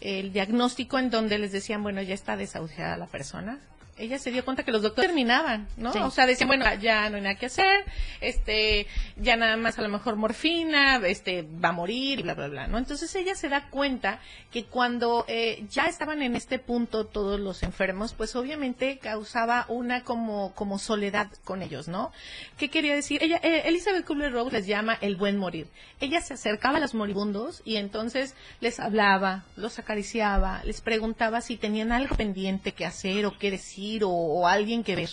el 0.00 0.32
diagnóstico 0.32 0.98
en 0.98 1.10
donde 1.10 1.38
les 1.38 1.52
decían, 1.52 1.82
bueno, 1.82 2.00
ya 2.02 2.14
está 2.14 2.36
desahuciada 2.36 2.96
la 2.96 3.06
persona. 3.06 3.58
Ella 3.98 4.18
se 4.18 4.30
dio 4.30 4.44
cuenta 4.44 4.62
que 4.62 4.72
los 4.72 4.82
doctores 4.82 5.08
terminaban, 5.08 5.68
¿no? 5.78 5.90
Sí. 5.90 5.98
O 6.00 6.10
sea, 6.10 6.26
decían, 6.26 6.48
bueno, 6.48 6.66
ya 6.74 7.08
no 7.08 7.16
hay 7.16 7.22
nada 7.22 7.36
que 7.36 7.46
hacer, 7.46 7.84
este, 8.20 8.86
ya 9.16 9.36
nada 9.36 9.56
más 9.56 9.78
a 9.78 9.82
lo 9.82 9.88
mejor 9.88 10.16
morfina, 10.16 10.98
este, 11.06 11.42
va 11.42 11.70
a 11.70 11.72
morir 11.72 12.20
y 12.20 12.22
bla, 12.22 12.34
bla, 12.34 12.48
bla, 12.48 12.66
¿no? 12.66 12.76
Entonces 12.76 13.14
ella 13.14 13.34
se 13.34 13.48
da 13.48 13.70
cuenta 13.70 14.20
que 14.52 14.64
cuando 14.64 15.24
eh, 15.28 15.64
ya 15.70 15.86
estaban 15.86 16.20
en 16.20 16.36
este 16.36 16.58
punto 16.58 17.06
todos 17.06 17.40
los 17.40 17.62
enfermos, 17.62 18.12
pues 18.12 18.36
obviamente 18.36 18.98
causaba 18.98 19.64
una 19.68 20.04
como, 20.04 20.54
como 20.54 20.78
soledad 20.78 21.28
con 21.44 21.62
ellos, 21.62 21.88
¿no? 21.88 22.12
¿Qué 22.58 22.68
quería 22.68 22.94
decir? 22.94 23.22
Ella, 23.22 23.40
eh, 23.42 23.62
Elizabeth 23.64 24.04
Kubler-Ross 24.04 24.52
les 24.52 24.66
llama 24.66 24.98
el 25.00 25.16
buen 25.16 25.38
morir. 25.38 25.68
Ella 26.00 26.20
se 26.20 26.34
acercaba 26.34 26.76
a 26.76 26.80
los 26.80 26.92
moribundos 26.94 27.62
y 27.64 27.76
entonces 27.76 28.34
les 28.60 28.78
hablaba, 28.78 29.44
los 29.56 29.78
acariciaba, 29.78 30.62
les 30.64 30.82
preguntaba 30.82 31.40
si 31.40 31.56
tenían 31.56 31.92
algo 31.92 32.14
pendiente 32.14 32.72
que 32.72 32.84
hacer 32.84 33.24
o 33.24 33.38
que 33.38 33.50
decir 33.50 33.85
o, 34.04 34.10
o 34.10 34.46
alguien 34.46 34.82
que 34.84 34.96
ver. 34.96 35.10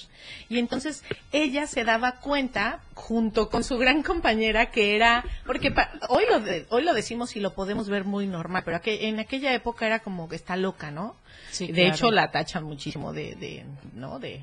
Y 0.50 0.60
entonces 0.60 1.04
ella 1.32 1.68
se 1.68 1.84
daba 1.84 2.20
cuenta, 2.20 2.80
junto 2.94 3.50
con 3.50 3.64
su 3.64 3.78
gran 3.78 4.04
compañera, 4.04 4.72
que 4.72 4.96
era, 4.96 5.24
porque 5.46 5.72
pa- 5.72 5.92
hoy, 6.10 6.24
lo 6.30 6.40
de- 6.40 6.66
hoy 6.70 6.84
lo 6.84 6.94
decimos 6.94 7.36
y 7.36 7.40
lo 7.40 7.54
podemos 7.54 7.90
ver 7.90 8.04
muy 8.04 8.28
normal, 8.28 8.64
pero 8.66 8.82
que 8.82 9.08
en 9.08 9.20
aquella 9.20 9.54
época 9.54 9.86
era 9.86 10.00
como 10.00 10.28
que 10.30 10.36
está 10.36 10.56
loca, 10.58 10.92
¿no? 10.92 11.16
Sí, 11.52 11.68
de 11.68 11.74
claro. 11.74 11.94
hecho, 11.96 12.12
la 12.12 12.32
tachan 12.32 12.64
muchísimo 12.64 13.14
de, 13.14 13.36
de 13.36 13.66
¿no? 13.94 14.20
De, 14.20 14.42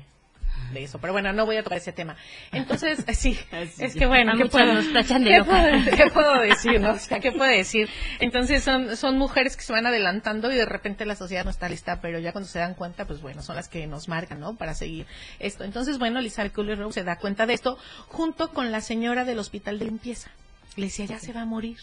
de 0.73 0.83
eso. 0.83 0.99
Pero 0.99 1.13
bueno, 1.13 1.33
no 1.33 1.45
voy 1.45 1.57
a 1.57 1.63
tocar 1.63 1.77
ese 1.79 1.91
tema. 1.91 2.15
Entonces, 2.51 3.03
sí, 3.17 3.37
es 3.79 3.93
que 3.95 4.05
bueno, 4.05 4.33
¿qué 4.37 4.45
puedo, 4.45 4.73
nos 4.73 4.93
tachan 4.93 5.23
de 5.23 5.31
¿qué 5.31 5.37
loca. 5.39 5.51
puedo- 5.51 5.97
qué 5.97 6.11
puedo 6.11 6.39
decir, 6.41 6.79
no? 6.79 6.91
O 6.91 6.97
sea, 6.99 7.19
¿qué 7.19 7.31
puedo 7.31 7.49
decir? 7.51 7.89
Entonces, 8.19 8.63
son, 8.63 8.95
son 8.97 9.17
mujeres 9.17 9.57
que 9.57 9.63
se 9.63 9.73
van 9.73 9.85
adelantando 9.85 10.51
y 10.51 10.55
de 10.55 10.65
repente 10.65 11.05
la 11.05 11.15
sociedad 11.15 11.43
no 11.43 11.51
está 11.51 11.67
lista, 11.69 11.99
pero 12.01 12.19
ya 12.19 12.31
cuando 12.31 12.49
se 12.49 12.59
dan 12.59 12.73
cuenta, 12.75 13.05
pues 13.05 13.21
bueno, 13.21 13.41
son 13.41 13.55
las 13.55 13.67
que 13.67 13.85
nos 13.87 14.07
marcan, 14.07 14.39
¿no? 14.39 14.55
Para 14.55 14.73
seguir 14.75 15.05
esto. 15.39 15.63
Entonces, 15.63 15.97
bueno, 15.99 16.19
Elizabeth 16.19 16.53
Kubler-Ross 16.53 16.93
se 16.95 17.03
da 17.03 17.17
cuenta 17.17 17.45
de 17.45 17.53
esto 17.53 17.77
junto 18.07 18.49
con 18.51 18.71
la 18.71 18.81
señora 18.81 19.25
del 19.25 19.39
hospital 19.39 19.79
de 19.79 19.85
limpieza. 19.85 20.31
Le 20.77 20.85
decía, 20.85 21.05
ya 21.05 21.19
se 21.19 21.33
va 21.33 21.41
a 21.41 21.45
morir. 21.45 21.77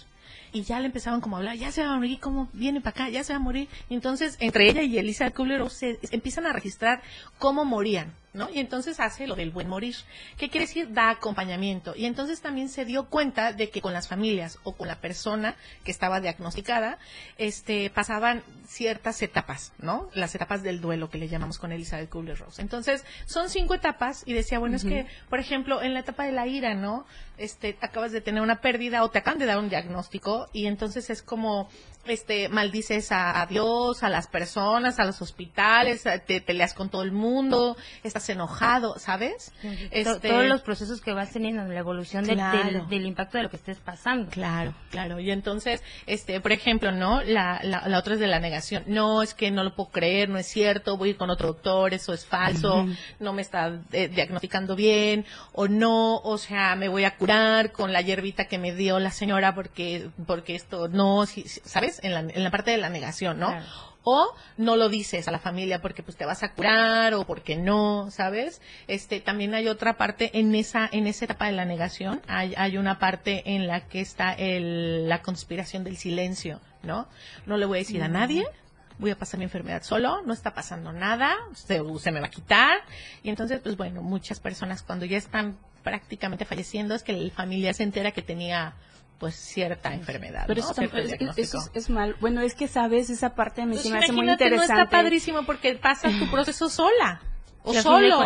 y 0.51 0.62
ya 0.62 0.81
le 0.81 0.87
empezaban 0.87 1.21
como 1.21 1.37
a 1.37 1.41
hablar, 1.41 1.57
ya 1.57 1.71
se 1.71 1.83
va 1.85 1.93
a 1.93 1.97
morir, 1.97 2.19
¿cómo 2.21 2.49
viene 2.55 2.81
para 2.81 2.91
acá? 3.05 3.09
Ya 3.11 3.23
se 3.23 3.35
va 3.35 3.37
a 3.37 3.43
morir. 3.43 3.69
Y 3.91 3.95
entonces, 3.95 4.37
entre 4.41 4.67
ella 4.71 4.81
y 4.83 4.97
Elisa 4.97 5.31
Kubler 5.31 5.69
se 5.69 5.99
empiezan 6.11 6.47
a 6.47 6.53
registrar 6.55 7.03
cómo 7.38 7.67
morían. 7.67 8.14
¿No? 8.38 8.48
Y 8.48 8.61
entonces 8.61 9.01
hace 9.01 9.27
lo 9.27 9.35
del 9.35 9.51
buen 9.51 9.68
morir. 9.68 9.96
¿Qué 10.38 10.48
quiere 10.48 10.66
decir? 10.66 10.92
Da 10.92 11.11
acompañamiento. 11.11 11.94
Y 11.94 12.07
entonces 12.07 12.40
también 12.40 12.68
se 12.68 12.85
dio 12.85 13.09
cuenta 13.09 13.53
de 13.53 13.68
que 13.68 13.83
con 13.83 13.92
las 13.92 14.09
familias 14.09 14.59
o 14.62 14.72
con 14.72 14.88
la 14.88 15.01
persona 15.01 15.57
que 15.85 15.90
estaba 15.90 16.20
diagnosticada, 16.20 16.98
este, 17.37 17.90
pasaban 17.90 18.42
ciertas 18.66 19.20
etapas, 19.22 19.72
¿no? 19.79 20.09
Las 20.14 20.35
etapas 20.35 20.62
del 20.62 20.81
duelo 20.81 21.11
que 21.11 21.18
le 21.18 21.29
llamamos 21.29 21.59
con 21.59 21.72
Elizabeth 21.72 22.09
Kubler-Ross. 22.09 22.61
Entonces, 22.61 23.05
son 23.27 23.51
cinco 23.51 23.74
etapas 23.74 24.22
y 24.24 24.33
decía, 24.33 24.59
bueno, 24.59 24.77
es 24.77 24.85
que, 24.85 25.07
por 25.29 25.40
ejemplo, 25.40 25.83
en 25.83 25.94
la 25.94 26.01
etapa 26.01 26.24
de 26.24 26.33
la 26.33 26.46
ira, 26.46 26.74
¿no? 26.74 27.05
Este, 27.37 27.77
acabas 27.81 28.12
de 28.12 28.20
tener 28.20 28.42
una 28.42 28.61
pérdida 28.61 29.05
o 29.05 29.11
te 29.11 29.18
acaban 29.18 29.38
de 29.38 29.46
dar 29.46 29.59
un 29.59 29.68
diagnóstico 29.68 30.48
y 30.53 30.66
entonces 30.66 31.11
es 31.11 31.22
como, 31.22 31.68
este, 32.07 32.48
maldices 32.48 33.12
a, 33.12 33.40
a 33.40 33.46
Dios, 33.46 34.03
a 34.03 34.09
las 34.09 34.27
personas, 34.27 34.98
a 34.98 35.05
los 35.05 35.20
hospitales, 35.20 36.05
te 36.27 36.40
peleas 36.40 36.74
con 36.74 36.88
todo 36.88 37.03
el 37.03 37.12
mundo, 37.12 37.77
estás 38.03 38.28
enojado, 38.29 38.99
¿sabes? 38.99 39.53
Este, 39.91 40.29
Todos 40.29 40.47
los 40.47 40.62
procesos 40.62 41.01
que 41.01 41.12
vas 41.12 41.33
teniendo 41.33 41.62
en 41.62 41.73
la 41.73 41.81
evolución 41.81 42.25
del, 42.25 42.38
del, 42.88 43.07
impacto 43.07 43.38
de 43.38 43.45
lo 43.45 43.51
que 43.51 43.57
estés 43.57 43.79
pasando. 43.79 44.31
Claro, 44.31 44.75
claro. 44.91 45.21
Y 45.21 45.31
entonces, 45.31 45.83
este, 46.07 46.41
por 46.41 46.53
ejemplo, 46.53 46.93
¿no? 46.93 47.23
La, 47.23 47.61
la, 47.62 47.99
otra 47.99 48.14
es 48.14 48.21
de 48.21 48.27
la 48.27 48.41
negación. 48.41 48.85
No, 48.87 49.23
es 49.23 49.35
que 49.35 49.51
no 49.51 49.64
lo 49.64 49.75
puedo 49.75 49.91
creer, 49.91 50.29
no 50.29 50.38
es 50.38 50.47
cierto, 50.47 50.97
voy 50.97 51.09
a 51.09 51.11
ir 51.12 51.17
con 51.17 51.31
otro 51.31 51.49
doctor, 51.49 51.95
eso 51.95 52.12
es 52.12 52.27
falso, 52.27 52.87
no 53.19 53.33
me 53.33 53.43
está 53.43 53.81
eh, 53.93 54.09
diagnosticando 54.09 54.77
bien, 54.77 55.25
o 55.53 55.69
no, 55.69 56.17
o 56.19 56.38
sea, 56.38 56.77
me 56.77 56.88
voy 56.88 57.05
a 57.05 57.17
curar 57.17 57.73
con 57.73 57.93
la 57.93 58.01
hierbita 58.01 58.47
que 58.47 58.59
me 58.59 58.73
dio 58.75 58.99
la 58.99 59.11
señora 59.11 59.55
porque, 59.55 60.11
porque 60.27 60.55
esto 60.55 60.88
no, 60.88 61.25
¿sabes? 61.64 62.01
En 62.03 62.14
la, 62.14 62.21
en 62.21 62.45
la 62.45 62.51
parte 62.51 62.71
de 62.71 62.79
la 62.79 62.88
negación, 62.88 63.38
¿no? 63.38 63.55
O 64.11 64.35
no 64.57 64.77
lo 64.77 64.88
dices 64.88 65.29
a 65.29 65.31
la 65.31 65.38
familia 65.38 65.83
porque 65.83 66.03
pues 66.03 66.16
te 66.16 66.25
vas 66.25 66.42
a 66.42 66.53
curar 66.53 67.12
o 67.12 67.25
porque 67.25 67.57
no, 67.57 68.11
¿sabes? 68.11 68.62
Este, 68.87 69.21
también 69.21 69.55
hay 69.55 69.68
otra 69.68 69.99
parte 69.99 70.38
en 70.38 70.55
esa, 70.55 70.88
en 70.90 71.07
esa 71.07 71.27
etapa 71.27 71.47
de 71.47 71.53
la 71.53 71.66
negación, 71.66 72.23
hay, 72.27 72.55
hay 72.57 72.79
una 72.79 72.99
parte 72.99 73.55
en 73.55 73.66
la 73.66 73.87
que 73.87 74.01
está 74.01 74.33
el, 74.33 75.09
la 75.09 75.21
conspiración 75.21 75.85
del 75.85 75.99
silencio, 75.99 76.61
¿no? 76.83 77.07
No 77.44 77.59
le 77.59 77.66
voy 77.66 77.79
a 77.79 77.81
decir 77.81 78.03
a 78.03 78.09
nadie, 78.09 78.47
voy 78.99 79.11
a 79.11 79.18
pasar 79.18 79.37
mi 79.37 79.44
enfermedad 79.44 79.83
solo, 79.83 80.23
no 80.23 80.33
está 80.33 80.55
pasando 80.55 80.90
nada, 80.92 81.37
se, 81.53 81.83
se, 81.99 82.11
me 82.11 82.21
va 82.21 82.29
a 82.29 82.31
quitar. 82.31 82.79
Y 83.23 83.29
entonces, 83.29 83.61
pues 83.61 83.77
bueno, 83.77 84.03
muchas 84.03 84.40
personas 84.40 84.83
cuando 84.83 85.05
ya 85.05 85.18
están 85.18 85.59
prácticamente 85.83 86.47
falleciendo 86.47 86.94
es 86.94 87.03
que 87.03 87.12
la 87.12 87.31
familia 87.31 87.75
se 87.75 87.83
entera 87.83 88.12
que 88.12 88.23
tenía 88.23 88.73
pues 89.18 89.35
cierta 89.35 89.92
enfermedad. 89.92 90.44
Pero 90.46 90.61
eso, 90.61 90.74
es, 91.74 91.90
mal. 91.90 92.16
Bueno, 92.20 92.40
es 92.40 92.54
que 92.54 92.68
sabes, 92.68 93.11
esa 93.11 93.35
parte 93.35 93.66
me, 93.66 93.74
pues 93.74 93.90
me 93.90 93.98
hace 93.98 94.12
muy 94.12 94.28
interesante. 94.28 94.72
No 94.74 94.81
está 94.81 94.90
padrísimo 94.90 95.44
porque 95.44 95.74
pasas 95.74 96.18
tu 96.18 96.31
proceso 96.31 96.68
sola. 96.68 97.20
O 97.64 97.74
solo. 97.74 98.24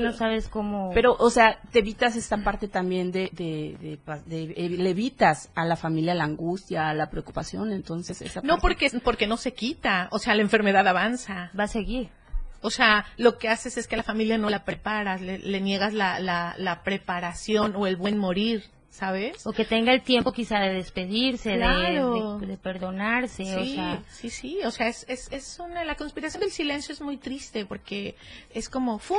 no 0.00 0.12
sabes 0.12 0.48
cómo. 0.48 0.90
Pero, 0.94 1.16
o 1.18 1.28
sea, 1.30 1.60
te 1.72 1.80
evitas 1.80 2.16
esta 2.16 2.38
parte 2.38 2.68
también 2.68 3.12
de, 3.12 3.28
de, 3.32 3.98
de, 4.26 4.54
eh, 4.56 4.68
le 4.70 4.90
evitas 4.90 5.50
a 5.54 5.64
la 5.64 5.76
familia 5.76 6.14
la 6.14 6.24
angustia, 6.24 6.94
la 6.94 7.10
preocupación, 7.10 7.72
entonces 7.72 8.22
esa 8.22 8.40
No, 8.42 8.58
porque, 8.58 8.90
porque 9.02 9.26
no 9.26 9.36
se 9.36 9.52
quita. 9.52 10.08
O 10.12 10.18
sea, 10.18 10.34
la 10.34 10.42
enfermedad 10.42 10.86
avanza. 10.86 11.50
Va 11.58 11.64
a 11.64 11.68
seguir. 11.68 12.08
O 12.62 12.70
sea, 12.70 13.04
lo 13.18 13.36
que 13.36 13.50
haces 13.50 13.76
es 13.76 13.86
que 13.86 13.96
a 13.96 13.98
la 13.98 14.04
familia 14.04 14.38
no 14.38 14.48
la 14.48 14.64
preparas, 14.64 15.20
le, 15.20 15.38
le 15.38 15.60
niegas 15.60 15.92
la, 15.92 16.18
la, 16.18 16.54
la 16.56 16.82
preparación 16.82 17.74
o 17.76 17.86
el 17.86 17.96
buen 17.96 18.16
morir. 18.16 18.64
¿Sabes? 18.94 19.44
O 19.44 19.52
que 19.52 19.64
tenga 19.64 19.92
el 19.92 20.02
tiempo 20.02 20.32
quizá 20.32 20.60
de 20.60 20.72
despedirse, 20.72 21.50
de, 21.50 22.58
perdonarse, 22.62 23.44
sí, 23.44 23.52
o 23.52 23.64
sea. 23.64 24.02
Sí, 24.08 24.30
sí, 24.30 24.58
o 24.64 24.70
sea, 24.70 24.86
es, 24.86 25.04
es, 25.08 25.32
es 25.32 25.58
una, 25.58 25.84
la 25.84 25.96
conspiración 25.96 26.42
del 26.42 26.52
silencio 26.52 26.92
es 26.92 27.00
muy 27.00 27.16
triste 27.16 27.66
porque 27.66 28.14
es 28.50 28.68
como, 28.68 29.00
¡fum! 29.00 29.18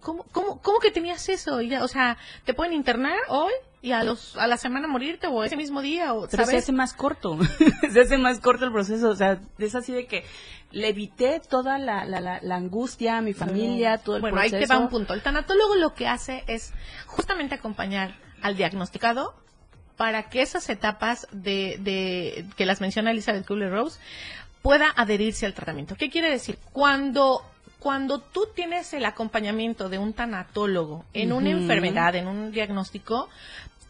¿Cómo, 0.00 0.24
cómo, 0.30 0.62
cómo 0.62 0.78
que 0.78 0.92
tenías 0.92 1.28
eso? 1.28 1.60
Y 1.60 1.70
ya, 1.70 1.82
o 1.82 1.88
sea, 1.88 2.16
te 2.44 2.54
pueden 2.54 2.72
internar 2.72 3.18
hoy 3.26 3.50
y 3.82 3.90
a 3.90 4.04
los 4.04 4.36
a 4.36 4.46
la 4.46 4.56
semana 4.56 4.86
morirte 4.86 5.26
o 5.26 5.42
ese 5.42 5.56
mismo 5.56 5.82
día 5.82 6.14
o 6.14 6.28
Pero 6.28 6.46
se 6.46 6.58
hace 6.58 6.70
más 6.70 6.92
corto 6.92 7.36
se 7.92 8.00
hace 8.00 8.18
más 8.18 8.40
corto 8.40 8.64
el 8.64 8.72
proceso 8.72 9.10
o 9.10 9.14
sea 9.14 9.40
es 9.58 9.74
así 9.74 9.92
de 9.92 10.06
que 10.06 10.24
le 10.70 10.88
evité 10.88 11.40
toda 11.40 11.78
la, 11.78 12.04
la, 12.04 12.20
la, 12.20 12.56
angustia 12.56 13.18
a 13.18 13.20
mi 13.20 13.32
familia 13.32 13.98
todo 13.98 14.16
el 14.16 14.22
bueno 14.22 14.40
ahí 14.40 14.50
te 14.50 14.66
va 14.66 14.78
un 14.78 14.88
punto 14.88 15.14
el 15.14 15.22
tanatólogo 15.22 15.76
lo 15.76 15.94
que 15.94 16.08
hace 16.08 16.42
es 16.48 16.72
justamente 17.06 17.54
acompañar 17.54 18.25
al 18.42 18.56
diagnosticado 18.56 19.34
para 19.96 20.28
que 20.28 20.42
esas 20.42 20.68
etapas 20.68 21.26
de, 21.32 21.78
de 21.80 22.46
que 22.56 22.66
las 22.66 22.80
menciona 22.80 23.10
Elizabeth 23.10 23.46
Kubler-Rose 23.46 23.98
pueda 24.62 24.92
adherirse 24.96 25.46
al 25.46 25.54
tratamiento. 25.54 25.96
¿Qué 25.96 26.10
quiere 26.10 26.30
decir? 26.30 26.58
Cuando 26.72 27.42
cuando 27.78 28.18
tú 28.18 28.48
tienes 28.52 28.92
el 28.94 29.04
acompañamiento 29.04 29.88
de 29.88 29.98
un 29.98 30.12
tanatólogo 30.12 31.04
en 31.12 31.32
una 31.32 31.50
enfermedad, 31.50 32.16
en 32.16 32.26
un 32.26 32.50
diagnóstico, 32.50 33.28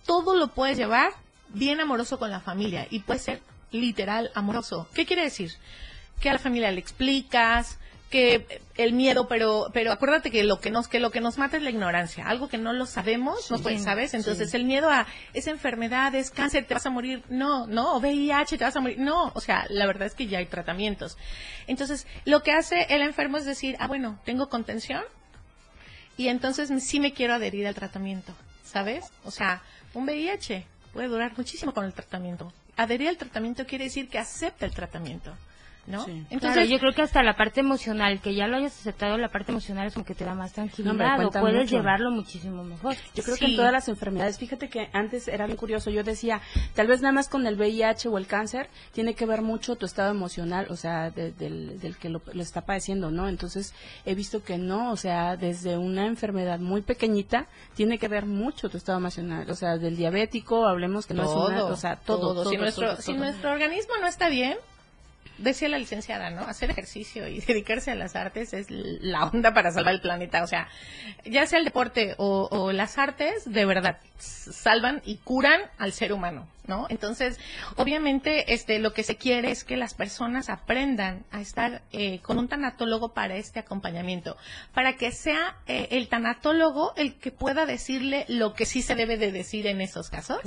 todo 0.04 0.36
lo 0.36 0.48
puedes 0.48 0.76
llevar 0.76 1.12
bien 1.48 1.80
amoroso 1.80 2.18
con 2.18 2.30
la 2.30 2.40
familia 2.40 2.86
y 2.90 2.98
puede 3.00 3.20
ser 3.20 3.40
literal 3.70 4.30
amoroso. 4.34 4.86
¿Qué 4.92 5.06
quiere 5.06 5.22
decir? 5.22 5.52
Que 6.20 6.28
a 6.28 6.34
la 6.34 6.38
familia 6.38 6.70
le 6.70 6.80
explicas, 6.80 7.78
que 8.16 8.62
el 8.76 8.94
miedo, 8.94 9.28
pero 9.28 9.68
pero 9.74 9.92
acuérdate 9.92 10.30
que 10.30 10.42
lo 10.42 10.58
que 10.58 10.70
nos 10.70 10.88
que 10.88 11.00
lo 11.00 11.10
que 11.10 11.20
nos 11.20 11.36
mata 11.36 11.58
es 11.58 11.62
la 11.62 11.68
ignorancia, 11.68 12.26
algo 12.26 12.48
que 12.48 12.56
no 12.56 12.72
lo 12.72 12.86
sabemos, 12.86 13.50
no 13.50 13.58
pues, 13.58 13.82
sabes, 13.82 14.14
entonces 14.14 14.54
el 14.54 14.64
miedo 14.64 14.88
a 14.88 15.06
esa 15.34 15.50
enfermedad 15.50 16.14
es 16.14 16.30
cáncer, 16.30 16.64
te 16.64 16.72
vas 16.72 16.86
a 16.86 16.90
morir, 16.90 17.22
no, 17.28 17.66
no, 17.66 17.98
VIH, 17.98 18.56
te 18.56 18.64
vas 18.64 18.74
a 18.74 18.80
morir, 18.80 18.98
no, 18.98 19.32
o 19.34 19.40
sea, 19.42 19.66
la 19.68 19.86
verdad 19.86 20.06
es 20.06 20.14
que 20.14 20.28
ya 20.28 20.38
hay 20.38 20.46
tratamientos. 20.46 21.18
Entonces, 21.66 22.06
lo 22.24 22.42
que 22.42 22.52
hace 22.52 22.86
el 22.88 23.02
enfermo 23.02 23.36
es 23.36 23.44
decir, 23.44 23.76
ah, 23.80 23.86
bueno, 23.86 24.18
tengo 24.24 24.48
contención 24.48 25.02
y 26.16 26.28
entonces 26.28 26.70
sí 26.82 27.00
me 27.00 27.12
quiero 27.12 27.34
adherir 27.34 27.66
al 27.66 27.74
tratamiento, 27.74 28.32
¿sabes? 28.64 29.04
O 29.24 29.30
sea, 29.30 29.60
un 29.92 30.04
VIH 30.04 30.64
puede 30.94 31.08
durar 31.08 31.36
muchísimo 31.36 31.74
con 31.74 31.84
el 31.84 31.92
tratamiento. 31.92 32.50
Adherir 32.78 33.08
al 33.08 33.18
tratamiento 33.18 33.66
quiere 33.66 33.84
decir 33.84 34.08
que 34.08 34.18
acepta 34.18 34.64
el 34.64 34.72
tratamiento. 34.72 35.36
¿No? 35.86 36.04
Entonces 36.30 36.68
yo 36.68 36.78
creo 36.78 36.92
que 36.92 37.02
hasta 37.02 37.22
la 37.22 37.36
parte 37.36 37.60
emocional, 37.60 38.20
que 38.20 38.34
ya 38.34 38.46
lo 38.46 38.56
hayas 38.56 38.78
aceptado, 38.78 39.16
la 39.18 39.28
parte 39.28 39.52
emocional 39.52 39.86
es 39.86 39.94
como 39.94 40.04
que 40.04 40.14
te 40.14 40.24
da 40.24 40.34
más 40.34 40.52
tranquilidad 40.52 41.24
o 41.24 41.30
puedes 41.30 41.70
llevarlo 41.70 42.10
muchísimo 42.10 42.64
mejor. 42.64 42.96
Yo 43.14 43.22
creo 43.22 43.36
que 43.36 43.46
en 43.46 43.56
todas 43.56 43.72
las 43.72 43.88
enfermedades, 43.88 44.38
fíjate 44.38 44.68
que 44.68 44.88
antes 44.92 45.28
era 45.28 45.46
bien 45.46 45.56
curioso, 45.56 45.90
yo 45.90 46.02
decía, 46.02 46.40
tal 46.74 46.86
vez 46.86 47.00
nada 47.02 47.12
más 47.12 47.28
con 47.28 47.46
el 47.46 47.56
VIH 47.56 48.08
o 48.08 48.18
el 48.18 48.26
cáncer 48.26 48.68
tiene 48.92 49.14
que 49.14 49.26
ver 49.26 49.42
mucho 49.42 49.76
tu 49.76 49.86
estado 49.86 50.10
emocional, 50.10 50.66
o 50.70 50.76
sea, 50.76 51.10
del, 51.10 51.96
que 52.00 52.08
lo, 52.08 52.22
está 52.34 52.62
padeciendo, 52.62 53.10
¿no? 53.10 53.28
Entonces 53.28 53.74
he 54.04 54.14
visto 54.14 54.42
que 54.42 54.58
no, 54.58 54.90
o 54.92 54.96
sea, 54.96 55.36
desde 55.36 55.76
una 55.76 56.06
enfermedad 56.06 56.58
muy 56.58 56.82
pequeñita 56.82 57.46
tiene 57.74 57.98
que 57.98 58.08
ver 58.08 58.26
mucho 58.26 58.68
tu 58.68 58.76
estado 58.76 58.98
emocional, 58.98 59.48
o 59.50 59.54
sea, 59.54 59.78
del 59.78 59.96
diabético, 59.96 60.66
hablemos 60.66 61.06
que 61.06 61.14
no 61.14 61.22
es 61.22 61.30
una, 61.30 61.64
o 61.64 61.76
sea, 61.76 61.96
todo, 61.96 62.48
si 62.48 62.56
nuestro, 62.56 62.96
si 62.96 63.12
nuestro 63.14 63.52
organismo 63.52 63.94
no 64.00 64.06
está 64.06 64.28
bien, 64.28 64.56
decía 65.38 65.68
la 65.68 65.78
licenciada, 65.78 66.30
¿no? 66.30 66.42
Hacer 66.42 66.70
ejercicio 66.70 67.28
y 67.28 67.40
dedicarse 67.46 67.90
a 67.90 67.94
las 67.94 68.16
artes 68.16 68.52
es 68.52 68.66
la 68.70 69.24
onda 69.24 69.52
para 69.54 69.70
salvar 69.70 69.94
el 69.94 70.00
planeta. 70.00 70.42
O 70.42 70.46
sea, 70.46 70.68
ya 71.24 71.46
sea 71.46 71.58
el 71.58 71.64
deporte 71.64 72.14
o, 72.18 72.48
o 72.50 72.72
las 72.72 72.98
artes, 72.98 73.50
de 73.50 73.64
verdad, 73.64 73.98
salvan 74.18 75.02
y 75.04 75.16
curan 75.16 75.60
al 75.78 75.92
ser 75.92 76.12
humano. 76.12 76.48
¿no? 76.66 76.86
Entonces, 76.88 77.38
obviamente, 77.76 78.52
este, 78.52 78.78
lo 78.78 78.92
que 78.92 79.02
se 79.02 79.16
quiere 79.16 79.50
es 79.50 79.64
que 79.64 79.76
las 79.76 79.94
personas 79.94 80.50
aprendan 80.50 81.24
a 81.30 81.40
estar 81.40 81.82
eh, 81.92 82.20
con 82.20 82.38
un 82.38 82.48
tanatólogo 82.48 83.12
para 83.12 83.36
este 83.36 83.60
acompañamiento, 83.60 84.36
para 84.74 84.96
que 84.96 85.12
sea 85.12 85.56
eh, 85.66 85.88
el 85.92 86.08
tanatólogo 86.08 86.92
el 86.96 87.14
que 87.14 87.30
pueda 87.30 87.66
decirle 87.66 88.24
lo 88.28 88.54
que 88.54 88.66
sí 88.66 88.82
se 88.82 88.94
debe 88.94 89.16
de 89.16 89.32
decir 89.32 89.66
en 89.66 89.80
esos 89.80 90.10
casos, 90.10 90.40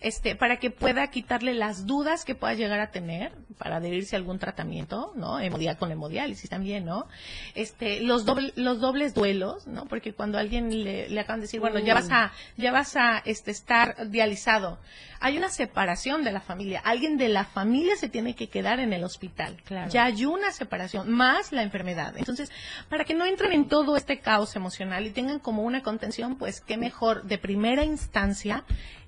este, 0.00 0.36
para 0.36 0.58
que 0.58 0.70
pueda 0.70 1.08
quitarle 1.08 1.54
las 1.54 1.86
dudas 1.86 2.24
que 2.24 2.34
pueda 2.34 2.54
llegar 2.54 2.80
a 2.80 2.90
tener 2.90 3.32
para 3.58 3.76
adherirse 3.76 4.16
a 4.16 4.18
algún 4.18 4.38
tratamiento, 4.38 5.12
¿no? 5.16 5.40
Hemodial, 5.40 5.76
con 5.76 5.90
hemodiálisis 5.90 6.48
también, 6.48 6.84
¿no? 6.84 7.06
Este, 7.54 8.00
los, 8.00 8.24
los 8.56 8.80
dobles 8.80 9.14
duelos, 9.14 9.66
¿no? 9.66 9.86
Porque 9.86 10.12
cuando 10.12 10.38
alguien 10.38 10.84
le, 10.84 11.08
le 11.08 11.20
acaban 11.20 11.40
de 11.40 11.46
decir, 11.46 11.60
bueno, 11.60 11.80
ya 11.80 11.94
vas 11.94 12.10
a, 12.10 12.32
ya 12.56 12.70
vas 12.70 12.94
a 12.98 13.22
este, 13.24 13.50
estar 13.50 14.08
dializado, 14.10 14.78
hay 15.20 15.36
una 15.36 15.48
separación 15.48 16.24
de 16.24 16.32
la 16.32 16.40
familia. 16.40 16.80
Alguien 16.84 17.16
de 17.16 17.28
la 17.28 17.44
familia 17.44 17.96
se 17.96 18.08
tiene 18.08 18.34
que 18.34 18.48
quedar 18.48 18.80
en 18.80 18.92
el 18.92 19.04
hospital. 19.04 19.56
Ya 19.90 20.04
hay 20.04 20.24
una 20.24 20.52
separación, 20.52 21.10
más 21.10 21.52
la 21.52 21.62
enfermedad. 21.62 22.16
Entonces, 22.16 22.50
para 22.88 23.04
que 23.04 23.14
no 23.14 23.24
entren 23.24 23.52
en 23.52 23.68
todo 23.68 23.96
este 23.96 24.20
caos 24.20 24.54
emocional 24.56 25.06
y 25.06 25.10
tengan 25.10 25.38
como 25.38 25.62
una 25.62 25.82
contención, 25.82 26.36
pues 26.36 26.60
qué 26.60 26.76
mejor 26.76 27.24
de 27.24 27.38
primera 27.38 27.84
instancia 27.84 28.64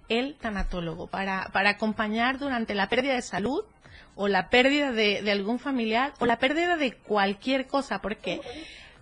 el 0.09 0.35
tanatólogo 0.35 1.07
para, 1.07 1.51
para 1.53 1.71
acompañar 1.71 2.39
durante 2.39 2.75
la 2.75 2.89
pérdida 2.89 3.15
de 3.15 3.23
salud 3.23 3.65
o 4.17 4.27
la 4.29 4.51
pérdida 4.51 4.91
de, 4.91 5.23
de 5.23 5.31
algún 5.31 5.59
familiar 5.59 6.13
o 6.19 6.27
la 6.27 6.39
pérdida 6.39 6.77
de 6.77 6.95
cualquier 6.95 7.69
cosa, 7.69 8.01
porque 8.01 8.41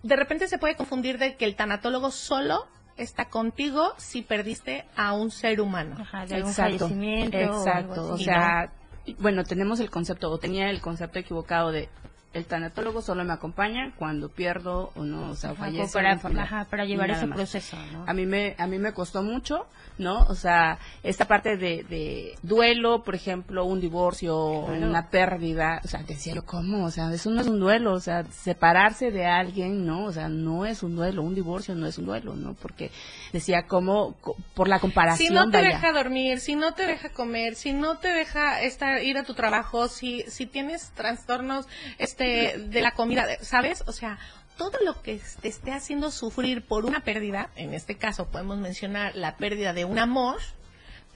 de 0.02 0.16
repente 0.16 0.48
se 0.48 0.58
puede 0.58 0.76
confundir 0.76 1.18
de 1.18 1.36
que 1.36 1.46
el 1.46 1.56
tanatólogo 1.56 2.10
solo 2.10 2.68
está 2.98 3.26
contigo 3.26 3.94
si 3.96 4.22
perdiste 4.22 4.84
a 4.96 5.14
un 5.14 5.30
ser 5.30 5.60
humano. 5.60 5.96
Ajá, 5.98 6.26
de 6.26 6.36
algún 6.36 6.50
Exacto, 6.50 6.78
fallecimiento 6.78 7.38
o 7.38 7.40
algo 7.40 7.58
exacto. 7.58 8.12
O 8.12 8.18
sea, 8.18 8.72
bueno, 9.18 9.44
tenemos 9.44 9.80
el 9.80 9.90
concepto, 9.90 10.30
o 10.30 10.38
tenía 10.38 10.70
el 10.70 10.80
concepto 10.80 11.18
equivocado 11.18 11.72
de 11.72 11.88
el 12.34 12.44
tanatólogo 12.44 13.00
solo 13.02 13.24
me 13.24 13.32
acompaña 13.32 13.92
cuando 13.96 14.28
pierdo 14.28 14.92
o 14.94 15.02
no, 15.02 15.30
o 15.30 15.34
sea, 15.34 15.50
Ajá, 15.50 15.60
fallece 15.64 15.92
para- 15.92 16.12
ajá, 16.42 16.66
llevar 16.84 17.10
ese 17.10 17.26
más. 17.26 17.36
proceso, 17.36 17.76
¿no? 17.92 18.04
A 18.06 18.12
mí 18.12 18.26
me 18.26 18.54
a 18.58 18.66
mí 18.66 18.78
me 18.78 18.92
costó 18.92 19.22
mucho, 19.22 19.66
¿no? 19.96 20.20
O 20.28 20.34
sea, 20.34 20.78
esta 21.02 21.24
parte 21.26 21.56
de, 21.56 21.84
de 21.84 22.34
duelo, 22.42 23.02
por 23.02 23.14
ejemplo, 23.14 23.64
un 23.64 23.80
divorcio, 23.80 24.64
Claro. 24.66 24.86
una 24.88 25.08
pérdida, 25.08 25.80
o 25.84 25.88
sea, 25.88 26.02
decía, 26.02 26.34
¿cómo? 26.42 26.84
O 26.84 26.90
sea, 26.90 27.12
eso 27.12 27.30
no 27.30 27.40
es 27.40 27.46
un 27.46 27.60
duelo, 27.60 27.94
o 27.94 28.00
sea, 28.00 28.24
separarse 28.24 29.10
de 29.10 29.26
alguien, 29.26 29.86
¿no? 29.86 30.04
O 30.04 30.12
sea, 30.12 30.28
no 30.28 30.66
es 30.66 30.82
un 30.82 30.96
duelo, 30.96 31.22
un 31.22 31.34
divorcio 31.34 31.74
no 31.74 31.86
es 31.86 31.96
un 31.98 32.06
duelo, 32.06 32.34
¿no? 32.34 32.54
Porque 32.54 32.90
decía, 33.32 33.66
¿cómo? 33.66 34.14
Co- 34.20 34.36
Por 34.54 34.68
la 34.68 34.78
comparación, 34.80 35.28
Si 35.28 35.34
no 35.34 35.50
te 35.50 35.56
vaya. 35.58 35.68
deja 35.70 35.92
dormir, 35.92 36.40
si 36.40 36.54
no 36.54 36.74
te 36.74 36.86
deja 36.86 37.08
comer, 37.08 37.54
si 37.54 37.72
no 37.72 37.96
te 37.98 38.08
deja 38.08 38.60
estar 38.62 39.02
ir 39.02 39.16
a 39.18 39.24
tu 39.24 39.34
trabajo, 39.34 39.88
si 39.88 40.22
si 40.28 40.46
tienes 40.46 40.90
trastornos 40.90 41.66
este 42.24 42.58
de 42.58 42.80
la 42.82 42.92
comida, 42.92 43.26
¿sabes? 43.42 43.84
O 43.86 43.92
sea, 43.92 44.18
todo 44.56 44.72
lo 44.84 45.00
que 45.02 45.20
te 45.40 45.48
esté 45.48 45.72
haciendo 45.72 46.10
sufrir 46.10 46.62
por 46.62 46.84
una 46.84 47.00
pérdida, 47.00 47.50
en 47.56 47.74
este 47.74 47.96
caso 47.96 48.26
podemos 48.26 48.58
mencionar 48.58 49.14
la 49.14 49.36
pérdida 49.36 49.72
de 49.72 49.84
un 49.84 49.98
amor, 49.98 50.38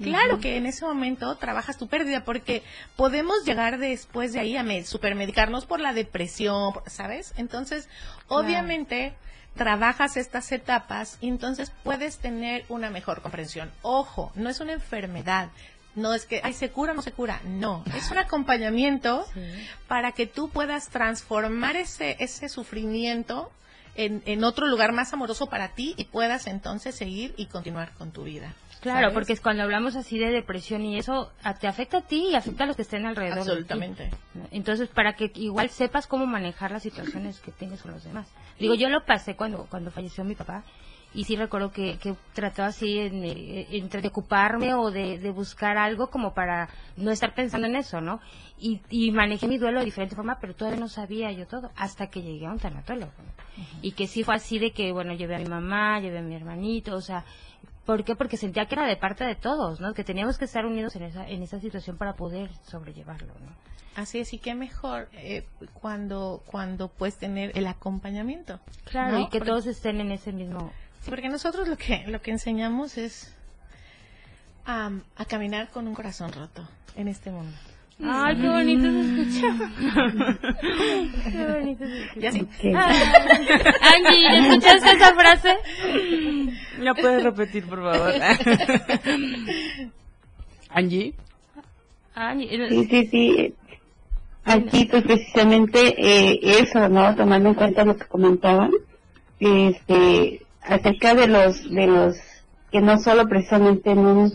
Claro 0.03 0.41
que 0.41 0.57
en 0.57 0.67
ese 0.67 0.85
momento 0.85 1.37
trabajas 1.37 1.77
tu 1.79 1.87
pérdida 1.87 2.25
porque 2.25 2.65
podemos 2.97 3.45
llegar 3.45 3.79
después 3.79 4.33
de 4.33 4.41
ahí 4.41 4.57
a 4.57 4.65
me- 4.65 4.85
supermedicarnos 4.85 5.65
por 5.65 5.79
la 5.79 5.93
depresión, 5.93 6.73
¿sabes? 6.87 7.35
Entonces, 7.37 7.89
obviamente 8.27 9.15
trabajas 9.55 10.17
estas 10.17 10.51
etapas 10.51 11.19
y 11.21 11.29
entonces 11.29 11.71
puedes 11.85 12.19
tener 12.19 12.65
una 12.69 12.91
mejor 12.91 13.21
comprensión. 13.23 13.71
Ojo, 13.83 14.33
no 14.35 14.49
es 14.49 14.59
una 14.61 14.73
enfermedad. 14.73 15.51
No 15.95 16.15
es 16.15 16.27
que, 16.27 16.41
ay, 16.43 16.55
se 16.55 16.71
cura 16.71 16.93
o 16.93 16.95
no 16.95 17.03
se 17.03 17.13
cura. 17.13 17.41
No, 17.45 17.85
es 17.95 18.11
un 18.11 18.19
acompañamiento 18.19 19.27
para 19.89 20.13
que 20.13 20.27
tú 20.27 20.49
puedas 20.49 20.89
transformar 20.89 21.77
ese, 21.77 22.17
ese 22.19 22.49
sufrimiento 22.49 23.51
en, 23.95 24.23
en 24.25 24.45
otro 24.45 24.67
lugar 24.67 24.93
más 24.93 25.13
amoroso 25.13 25.47
para 25.47 25.75
ti 25.75 25.95
y 25.97 26.05
puedas 26.05 26.47
entonces 26.47 26.95
seguir 26.95 27.35
y 27.37 27.47
continuar 27.47 27.93
con 27.93 28.11
tu 28.11 28.25
vida. 28.25 28.55
Claro, 28.81 29.01
¿sabes? 29.01 29.15
porque 29.15 29.33
es 29.33 29.41
cuando 29.41 29.63
hablamos 29.63 29.95
así 29.95 30.19
de 30.19 30.31
depresión 30.31 30.85
y 30.85 30.99
eso 30.99 31.31
te 31.61 31.69
afecta 31.69 31.99
a 31.99 32.03
ti 32.03 32.31
y 32.33 32.35
afecta 32.35 32.65
a 32.65 32.67
los 32.67 32.75
que 32.75 32.83
estén 32.83 33.07
alrededor. 33.07 33.39
de 33.39 33.45
ti. 33.45 33.51
Absolutamente. 33.51 34.11
Entonces, 34.51 34.89
para 34.89 35.13
que 35.13 35.31
igual 35.37 35.71
sepas 35.71 36.09
cómo 36.09 36.27
manejar 36.27 36.73
las 36.73 36.83
situaciones 36.83 37.39
que 37.39 37.53
tienes 37.53 37.81
con 37.83 37.93
los 37.93 38.03
demás. 38.03 38.27
Digo, 38.59 38.75
yo 38.75 38.89
lo 38.89 39.05
pasé 39.05 39.37
cuando 39.37 39.67
cuando 39.71 39.93
falleció 39.93 40.25
mi 40.25 40.35
papá 40.35 40.65
y 41.15 41.25
sí 41.25 41.37
recuerdo 41.37 41.73
que, 41.73 41.99
que 41.99 42.15
trataba 42.33 42.69
así 42.69 42.99
en, 42.99 43.25
eh, 43.25 43.67
entre 43.73 44.01
de 44.01 44.09
ocuparme 44.09 44.75
o 44.75 44.91
de, 44.91 45.19
de 45.19 45.31
buscar 45.31 45.77
algo 45.77 46.09
como 46.11 46.33
para 46.35 46.69
no 46.97 47.11
estar 47.11 47.35
pensando 47.35 47.67
en 47.67 47.77
eso, 47.77 48.01
¿no? 48.01 48.21
Y, 48.59 48.81
y 48.91 49.11
manejé 49.11 49.47
mi 49.49 49.59
duelo 49.59 49.81
de 49.81 49.85
diferente 49.85 50.17
forma, 50.17 50.39
pero 50.41 50.55
todavía 50.55 50.81
no 50.81 50.89
sabía 50.89 51.31
yo 51.33 51.47
todo 51.47 51.71
hasta 51.77 52.09
que 52.09 52.23
llegué 52.23 52.47
a 52.47 52.53
un 52.53 52.59
tanatólogo. 52.59 53.13
Y 53.83 53.93
que 53.93 54.07
sí 54.07 54.23
fue 54.25 54.35
así 54.37 54.59
de 54.59 54.71
que, 54.73 54.93
bueno, 54.93 55.13
llevé 55.15 55.35
a 55.37 55.39
mi 55.39 55.47
mamá, 55.47 56.01
llevé 56.01 56.19
a 56.19 56.23
mi 56.23 56.35
hermanito, 56.35 56.95
o 56.97 57.01
sea, 57.01 57.25
¿Por 57.85 58.05
qué? 58.05 58.15
Porque 58.15 58.37
sentía 58.37 58.67
que 58.67 58.77
era 58.77 58.87
de 58.87 58.97
parte 58.97 59.25
de 59.25 59.35
todos, 59.35 59.81
¿no? 59.81 59.93
Que 59.93 60.05
teníamos 60.05 60.39
que 60.39 60.45
estar 60.45 60.65
unidos 60.65 60.95
en 60.95 61.03
esa, 61.03 61.29
en 61.29 61.43
esa 61.43 61.59
situación 61.59 61.99
para 61.99 62.15
poder 62.15 62.49
sobrellevarlo, 62.63 63.35
¿no? 63.41 63.57
Así 63.97 64.21
es, 64.21 64.33
y 64.33 64.39
qué 64.39 64.55
mejor 64.55 65.09
eh, 65.15 65.45
cuando, 65.75 66.43
cuando 66.47 66.89
puedes 66.89 67.19
tener 67.19 67.51
el 67.59 67.67
acompañamiento. 67.67 68.61
Claro, 68.85 69.13
¿no? 69.13 69.21
y 69.23 69.25
que 69.31 69.39
Porque- 69.39 69.51
todos 69.51 69.67
estén 69.67 70.01
en 70.01 70.13
ese 70.13 70.33
mismo... 70.33 70.71
Sí, 71.03 71.11
porque 71.11 71.29
nosotros 71.29 71.69
lo 71.69 71.77
que, 71.77 72.05
lo 72.07 72.23
que 72.23 72.31
enseñamos 72.31 72.97
es 72.97 73.35
a 74.65 74.91
caminar 75.29 75.71
con 75.71 75.89
un 75.89 75.95
corazón 75.95 76.33
roto 76.33 76.67
en 76.97 77.09
este 77.09 77.31
mundo. 77.31 77.57
Ay, 78.05 78.37
qué 78.37 78.49
bonito 78.49 78.83
se 78.83 79.01
escucha. 79.01 79.49
qué 81.31 81.47
bonito 81.47 81.85
se 81.87 82.03
escucha. 82.05 82.21
Ya 82.21 82.33
sí. 82.33 82.49
Ah, 82.75 82.91
Angie, 83.95 84.49
¿escuchaste 84.49 84.91
esa 84.93 85.15
frase? 85.15 85.57
¿La 86.79 86.95
puedes 86.95 87.23
repetir, 87.23 87.67
por 87.67 87.83
favor? 87.83 88.13
Angie. 90.71 91.15
Angie, 92.15 92.69
Sí, 92.69 92.87
sí, 92.91 93.07
sí. 93.11 93.55
Aquí, 94.45 94.87
pues 94.87 95.05
precisamente 95.05 95.95
eh, 95.97 96.41
eso, 96.43 96.89
¿no? 96.89 97.15
Tomando 97.15 97.51
en 97.51 97.55
cuenta 97.55 97.85
lo 97.85 97.97
que 97.97 98.07
comentaban, 98.07 98.73
este, 99.39 100.43
acerca 100.65 101.15
de 101.15 101.27
los, 101.29 101.71
de 101.71 101.87
los 101.87 102.17
que 102.71 102.81
no 102.81 102.99
solo 102.99 103.29
precisamente 103.29 103.91
en 103.91 103.99
un, 103.99 104.33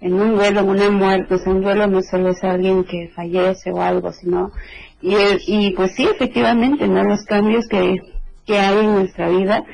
en 0.00 0.12
un 0.14 0.34
duelo, 0.36 0.60
en 0.60 0.68
una 0.68 0.90
muerte, 0.90 1.34
o 1.34 1.38
sea, 1.38 1.52
un 1.52 1.62
duelo 1.62 1.86
no 1.86 2.02
solo 2.02 2.30
es 2.30 2.44
alguien 2.44 2.84
que 2.84 3.08
fallece 3.14 3.70
o 3.72 3.80
algo, 3.80 4.12
sino, 4.12 4.52
y, 5.00 5.14
el- 5.14 5.40
y 5.46 5.70
pues 5.70 5.94
sí, 5.94 6.04
efectivamente, 6.04 6.86
¿no? 6.86 7.02
Los 7.04 7.24
cambios 7.24 7.66
que, 7.68 7.96
que 8.46 8.58
hay 8.58 8.78
en 8.84 8.94
nuestra 8.94 9.28
vida, 9.30 9.64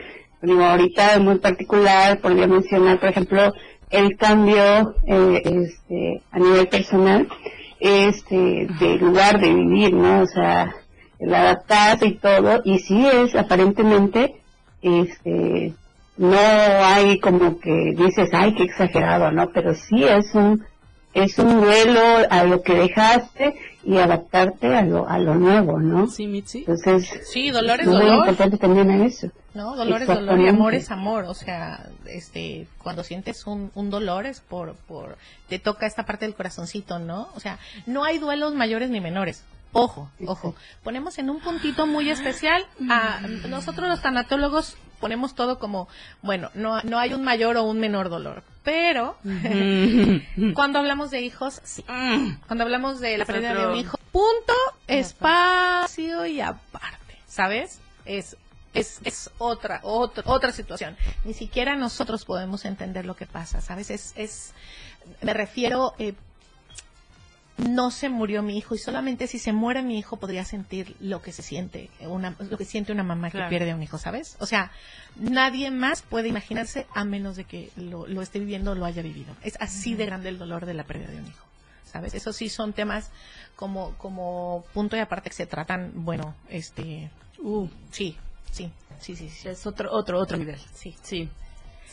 digo, 0.43 0.63
ahorita 0.63 1.15
en 1.15 1.25
muy 1.25 1.39
particular, 1.39 2.21
podría 2.21 2.47
mencionar, 2.47 3.01
por 3.01 3.09
ejemplo, 3.09 3.53
el 3.91 4.17
cambio, 4.17 4.95
eh, 5.07 5.43
este, 5.45 6.23
a 6.31 6.39
nivel 6.39 6.69
personal, 6.69 7.27
este, 7.81 8.69
del 8.79 8.99
lugar 8.99 9.41
de 9.41 9.53
vivir, 9.55 9.93
¿no? 9.93 10.23
O 10.23 10.27
sea, 10.27 10.75
el 11.19 11.35
adaptarse 11.35 12.07
y 12.07 12.15
todo, 12.15 12.61
y 12.65 12.79
sí 12.79 13.07
es 13.07 13.35
aparentemente, 13.35 14.37
este, 14.83 15.73
no 16.17 16.37
hay 16.39 17.19
como 17.21 17.59
que 17.59 17.95
dices, 17.97 18.31
ay, 18.33 18.55
qué 18.55 18.65
exagerado, 18.65 19.31
¿no? 19.33 19.51
Pero 19.51 19.75
sí 19.75 20.05
es 20.05 20.35
un, 20.35 20.65
es 21.13 21.39
un 21.39 21.61
duelo 21.61 22.01
a 22.31 22.45
lo 22.45 22.63
que 22.63 22.75
dejaste 22.75 23.55
y 23.83 23.97
adaptarte 23.99 24.75
a 24.75 24.83
lo, 24.83 25.09
a 25.09 25.19
lo 25.19 25.35
nuevo, 25.35 25.79
¿no? 25.79 26.07
Sí, 26.07 26.27
Mitzi. 26.27 26.59
Entonces, 26.61 27.11
Sí, 27.33 27.51
dolor 27.51 27.81
es 27.81 27.87
muy 27.87 27.97
dolor. 27.97 28.19
importante 28.19 28.59
también 28.59 28.91
a 28.91 29.05
eso. 29.05 29.29
No, 29.55 29.77
dolor 29.77 30.03
es 30.03 30.09
dolor 30.09 30.41
y 30.41 30.49
amor 30.49 30.75
es 30.75 30.91
amor. 30.91 31.25
O 31.25 31.35
sea, 31.35 31.87
este, 32.07 32.67
cuando 32.83 33.05
sientes 33.05 33.47
un, 33.47 33.71
un 33.75 33.91
dolor 33.91 34.27
es 34.27 34.41
por, 34.41 34.75
por, 34.89 35.17
te 35.49 35.59
toca 35.59 35.87
esta 35.87 36.05
parte 36.05 36.25
del 36.27 36.35
corazoncito, 36.35 36.99
¿no? 36.99 37.29
O 37.37 37.41
sea, 37.41 37.59
no 37.87 38.05
hay 38.05 38.19
duelos 38.19 38.55
mayores 38.55 38.91
ni 38.91 39.01
menores. 39.01 39.45
Ojo, 39.77 40.09
ojo. 40.27 40.55
Ponemos 40.85 41.19
en 41.19 41.31
un 41.31 41.41
puntito 41.41 41.87
muy 41.89 42.09
especial 42.09 42.65
a 42.89 43.21
nosotros 43.49 43.89
los 43.89 44.01
tanatólogos 44.03 44.77
ponemos 45.05 45.35
todo 45.35 45.59
como, 45.59 45.87
bueno, 46.23 46.51
no, 46.55 46.81
no 46.81 46.99
hay 46.99 47.13
un 47.13 47.23
mayor 47.23 47.59
o 47.59 47.65
un 47.65 47.79
menor 47.79 48.09
dolor. 48.09 48.43
Pero 48.63 49.19
cuando 50.55 50.79
hablamos 50.79 51.11
de 51.11 51.21
hijos, 51.21 51.61
sí. 51.63 51.85
Cuando 52.47 52.65
hablamos 52.65 53.01
de 53.01 53.19
la 53.19 53.27
pérdida 53.27 53.53
de 53.53 53.67
un 53.67 53.77
hijo, 53.77 53.99
punto, 54.11 54.55
espacio 54.87 56.25
y 56.25 56.41
aparte, 56.41 57.19
¿sabes? 57.27 57.81
Es 58.07 58.39
es, 58.73 59.01
es 59.05 59.31
otra, 59.37 59.81
otra, 59.83 60.23
otra 60.27 60.53
situación. 60.53 60.97
Ni 61.27 61.35
siquiera 61.35 61.77
nosotros 61.77 62.25
podemos 62.25 62.65
entender 62.65 63.05
lo 63.05 63.15
que 63.15 63.27
pasa, 63.27 63.61
¿sabes? 63.61 63.91
Es, 63.91 64.15
es 64.17 64.55
me 65.21 65.35
refiero, 65.35 65.93
eh, 65.99 66.15
no 67.57 67.91
se 67.93 68.09
murió 68.09 68.43
mi 68.43 68.59
hijo 68.59 68.75
y 68.75 68.79
solamente 68.79 69.27
si 69.29 69.39
se 69.39 69.53
muere 69.53 69.83
mi 69.83 69.97
hijo 69.99 70.17
podría 70.17 70.45
sentir 70.45 70.97
lo 71.01 71.23
que 71.23 71.33
se 71.33 71.43
siente 71.43 71.89
una, 72.01 72.35
lo 72.51 72.59
que 72.59 72.65
siente 72.65 72.91
una 72.93 73.05
mamá 73.05 73.31
Claro. 73.31 73.47
que 73.47 73.51
pierde 73.51 73.71
a 73.71 73.77
un 73.77 73.83
hijo, 73.83 73.97
¿sabes? 73.99 74.37
O 74.41 74.47
sea, 74.47 74.73
nadie 75.17 75.71
más 75.71 76.03
puede 76.03 76.29
imaginarse 76.29 76.87
a 76.95 77.05
menos 77.05 77.37
de 77.37 77.45
que 77.45 77.71
lo, 77.77 78.07
lo 78.09 78.23
esté 78.23 78.41
viviendo 78.41 78.73
o 78.73 78.75
lo 78.75 78.85
haya 78.85 79.03
vivido. 79.03 79.35
Es 79.43 79.57
así 79.61 79.95
de 79.95 80.07
grande 80.07 80.31
el 80.31 80.39
dolor 80.39 80.67
de 80.67 80.75
la 80.75 80.83
pérdida 80.85 81.11
de 81.11 81.19
un 81.19 81.27
hijo. 81.29 81.45
¿Sabes? 81.85 82.13
Eso 82.15 82.33
sí 82.33 82.49
son 82.49 82.73
temas 82.73 83.11
como, 83.55 83.95
como 83.99 84.65
punto 84.75 84.97
y 84.97 84.99
aparte 84.99 85.31
que 85.31 85.37
se 85.37 85.47
tratan, 85.47 85.93
bueno, 85.95 86.35
este, 86.49 87.09
Uh, 87.39 87.69
sí, 87.93 88.17
sí, 88.51 88.71
sí, 89.01 89.15
sí, 89.15 89.29
sí. 89.29 89.49
es 89.49 89.65
otro, 89.67 89.93
otro, 89.93 90.19
otro 90.19 90.37
nivel. 90.37 90.59
Sí. 90.75 90.97
Sí. 91.03 91.29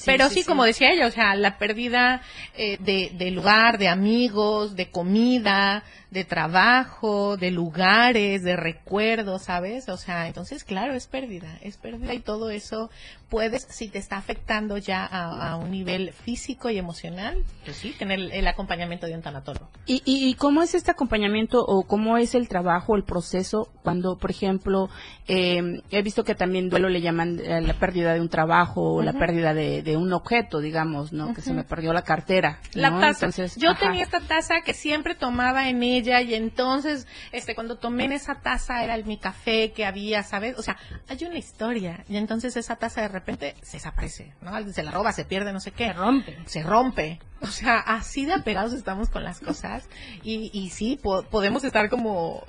Pero 0.05 0.29
sí, 0.29 0.43
como 0.43 0.63
decía 0.63 0.91
ella, 0.91 1.07
o 1.07 1.11
sea, 1.11 1.35
la 1.35 1.57
pérdida 1.57 2.21
eh, 2.55 2.77
de, 2.79 3.11
de 3.13 3.31
lugar, 3.31 3.77
de 3.77 3.87
amigos, 3.87 4.75
de 4.75 4.89
comida, 4.89 5.83
de 6.09 6.25
trabajo, 6.25 7.37
de 7.37 7.51
lugares, 7.51 8.43
de 8.43 8.55
recuerdos, 8.55 9.43
¿sabes? 9.43 9.87
O 9.89 9.97
sea, 9.97 10.27
entonces, 10.27 10.63
claro, 10.63 10.93
es 10.93 11.07
pérdida, 11.07 11.57
es 11.61 11.77
pérdida 11.77 12.13
y 12.13 12.19
todo 12.19 12.49
eso 12.49 12.89
puedes, 13.31 13.63
si 13.63 13.87
te 13.87 13.97
está 13.97 14.17
afectando 14.17 14.77
ya 14.77 15.05
a, 15.05 15.53
a 15.53 15.55
un 15.55 15.71
nivel 15.71 16.11
físico 16.11 16.69
y 16.69 16.77
emocional, 16.77 17.43
pues 17.63 17.77
sí, 17.77 17.95
tener 17.97 18.19
el, 18.19 18.31
el 18.31 18.45
acompañamiento 18.45 19.07
de 19.07 19.15
un 19.15 19.21
tanatólogo. 19.21 19.69
¿Y, 19.85 20.03
y, 20.05 20.29
y 20.29 20.33
cómo 20.35 20.61
es 20.61 20.75
este 20.75 20.91
acompañamiento 20.91 21.63
o 21.65 21.83
cómo 21.83 22.17
es 22.17 22.35
el 22.35 22.49
trabajo, 22.49 22.95
el 22.95 23.05
proceso 23.05 23.69
cuando, 23.83 24.17
por 24.17 24.31
ejemplo, 24.31 24.89
eh, 25.27 25.81
he 25.91 26.01
visto 26.01 26.25
que 26.25 26.35
también 26.35 26.69
duelo 26.69 26.89
le 26.89 26.99
llaman 26.99 27.39
eh, 27.39 27.61
la 27.61 27.73
pérdida 27.73 28.13
de 28.13 28.19
un 28.19 28.27
trabajo 28.27 28.95
o 28.95 29.01
la 29.01 29.13
pérdida 29.13 29.53
de, 29.53 29.95
un 29.95 30.11
objeto, 30.11 30.59
digamos, 30.59 31.13
¿no? 31.13 31.33
Que 31.33 31.41
se 31.41 31.53
me 31.53 31.63
perdió 31.63 31.93
la 31.93 32.01
cartera. 32.01 32.59
La 32.73 32.89
taza. 32.89 33.27
Entonces, 33.27 33.55
Yo 33.55 33.71
ajá. 33.71 33.87
tenía 33.87 34.03
esta 34.03 34.19
taza 34.19 34.55
que 34.65 34.73
siempre 34.73 35.15
tomaba 35.15 35.69
en 35.69 35.83
ella 35.83 36.21
y 36.21 36.33
entonces, 36.33 37.07
este, 37.31 37.55
cuando 37.55 37.77
tomé 37.77 38.05
en 38.05 38.11
esa 38.11 38.35
taza 38.41 38.83
era 38.83 38.95
el, 38.95 39.05
mi 39.05 39.17
café 39.17 39.71
que 39.71 39.85
había, 39.85 40.23
¿sabes? 40.23 40.57
O 40.57 40.61
sea, 40.61 40.77
hay 41.07 41.23
una 41.23 41.37
historia 41.37 42.03
y 42.09 42.17
entonces 42.17 42.57
esa 42.57 42.75
taza 42.75 43.01
de 43.01 43.07
repente 43.07 43.20
se 43.61 43.77
desaparece, 43.77 44.33
¿no? 44.41 44.53
Alguien 44.55 44.73
Se 44.73 44.83
la 44.83 44.91
roba, 44.91 45.11
se 45.11 45.25
pierde, 45.25 45.53
no 45.53 45.59
sé 45.59 45.71
qué. 45.71 45.87
Se 45.87 45.93
rompe. 45.93 46.37
Se 46.45 46.63
rompe. 46.63 47.19
O 47.41 47.47
sea, 47.47 47.79
así 47.79 48.25
de 48.25 48.33
apegados 48.33 48.73
estamos 48.73 49.09
con 49.09 49.23
las 49.23 49.39
cosas 49.39 49.89
y, 50.23 50.51
y 50.53 50.69
sí, 50.69 50.99
po- 51.01 51.23
podemos 51.23 51.63
estar 51.63 51.89
como 51.89 52.43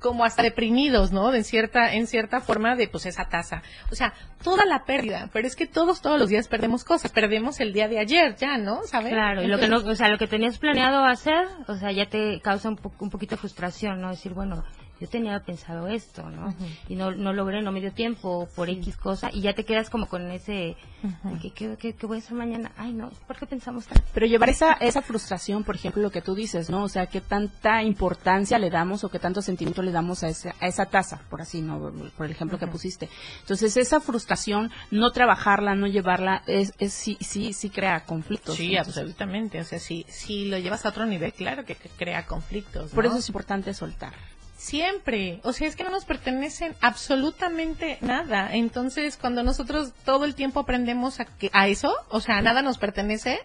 como 0.00 0.24
hasta 0.24 0.42
deprimidos, 0.42 1.12
¿no? 1.12 1.34
En 1.34 1.44
cierta, 1.44 1.92
en 1.92 2.06
cierta 2.06 2.40
forma 2.40 2.76
de, 2.76 2.88
pues, 2.88 3.04
esa 3.04 3.28
taza. 3.28 3.62
O 3.92 3.94
sea, 3.94 4.14
toda 4.42 4.64
la 4.64 4.86
pérdida, 4.86 5.28
pero 5.34 5.46
es 5.46 5.54
que 5.54 5.66
todos, 5.66 6.00
todos 6.00 6.18
los 6.18 6.30
días 6.30 6.48
perdemos 6.48 6.82
cosas. 6.82 7.12
Perdemos 7.12 7.60
el 7.60 7.74
día 7.74 7.86
de 7.86 7.98
ayer 7.98 8.36
ya, 8.36 8.56
¿no? 8.56 8.82
¿Sabes? 8.84 9.12
Claro, 9.12 9.42
y 9.42 9.48
lo 9.48 9.58
que 9.58 9.68
no, 9.68 9.76
o 9.78 9.94
sea, 9.94 10.08
lo 10.08 10.16
que 10.16 10.26
tenías 10.28 10.56
planeado 10.58 11.04
hacer, 11.04 11.46
o 11.68 11.76
sea, 11.76 11.92
ya 11.92 12.06
te 12.08 12.40
causa 12.40 12.70
un, 12.70 12.76
po- 12.76 12.94
un 13.00 13.10
poquito 13.10 13.34
de 13.34 13.40
frustración, 13.40 14.00
¿no? 14.00 14.08
Decir, 14.10 14.32
bueno, 14.32 14.64
yo 15.00 15.08
tenía 15.08 15.38
pensado 15.40 15.88
esto, 15.88 16.28
¿no? 16.30 16.54
Y 16.88 16.94
no, 16.94 17.10
no 17.12 17.32
logré, 17.32 17.62
no 17.62 17.72
me 17.72 17.80
dio 17.80 17.92
tiempo 17.92 18.48
por 18.56 18.68
X 18.70 18.96
cosa, 18.96 19.30
y 19.32 19.42
ya 19.42 19.52
te 19.54 19.64
quedas 19.64 19.90
como 19.90 20.08
con 20.08 20.30
ese, 20.30 20.76
de 21.24 21.38
que, 21.40 21.50
¿qué, 21.50 21.76
qué- 21.78 21.94
qué 21.94 22.06
voy 22.06 22.16
a 22.18 22.20
hacer 22.20 22.34
mañana? 22.34 22.72
Ay, 22.76 22.92
no, 22.92 23.10
¿por 23.26 23.36
qué 23.38 23.46
pensamos 23.46 23.86
tanto? 23.86 24.02
Pero 24.14 24.26
llevar 24.26 24.48
esa, 24.48 24.72
esa 24.74 25.02
frustración, 25.02 25.64
por 25.64 25.74
ejemplo, 25.76 26.02
lo 26.02 26.10
que 26.10 26.22
tú 26.22 26.34
dices, 26.34 26.70
¿no? 26.70 26.82
O 26.84 26.88
sea, 26.88 27.06
qué 27.06 27.20
tanta 27.20 27.82
importancia 27.82 28.58
le 28.58 28.70
damos 28.70 29.04
o 29.04 29.10
qué 29.10 29.18
tanto 29.18 29.42
sentimiento 29.42 29.82
le 29.82 29.92
damos 29.92 30.22
a 30.22 30.28
esa, 30.28 30.54
a 30.60 30.66
esa 30.66 30.86
taza, 30.86 31.20
por 31.28 31.40
así, 31.42 31.60
¿no? 31.62 31.92
Por 32.16 32.26
el 32.26 32.32
ejemplo 32.32 32.58
que 32.58 32.66
pusiste. 32.66 33.08
Entonces, 33.40 33.76
esa 33.76 34.00
frustración, 34.00 34.70
no 34.90 35.10
trabajarla, 35.12 35.74
no 35.74 35.86
llevarla, 35.86 36.42
es, 36.46 36.72
es 36.78 36.92
sí, 36.92 37.18
sí, 37.20 37.52
sí 37.52 37.70
crea 37.70 38.04
conflictos. 38.04 38.56
Sí, 38.56 38.74
Entonces, 38.76 38.96
absolutamente. 38.96 39.60
O 39.60 39.64
sea, 39.64 39.78
si, 39.78 40.04
si 40.08 40.46
lo 40.46 40.58
llevas 40.58 40.86
a 40.86 40.88
otro 40.88 41.04
nivel, 41.06 41.32
claro 41.32 41.64
que, 41.64 41.74
que 41.74 41.88
crea 41.90 42.24
conflictos. 42.26 42.92
Por 42.92 43.04
eso 43.06 43.16
es 43.18 43.28
importante 43.28 43.74
soltar. 43.74 44.12
Siempre. 44.56 45.40
O 45.44 45.52
sea, 45.52 45.68
es 45.68 45.76
que 45.76 45.84
no 45.84 45.90
nos 45.90 46.04
pertenecen 46.06 46.74
absolutamente 46.80 47.98
nada. 48.00 48.48
Entonces, 48.52 49.16
cuando 49.16 49.42
nosotros 49.42 49.92
todo 50.04 50.24
el 50.24 50.34
tiempo 50.34 50.60
aprendemos 50.60 51.20
a, 51.20 51.26
que, 51.26 51.50
a 51.52 51.68
eso, 51.68 51.94
o 52.08 52.20
sea, 52.20 52.40
nada 52.40 52.62
nos 52.62 52.78
pertenece, 52.78 53.38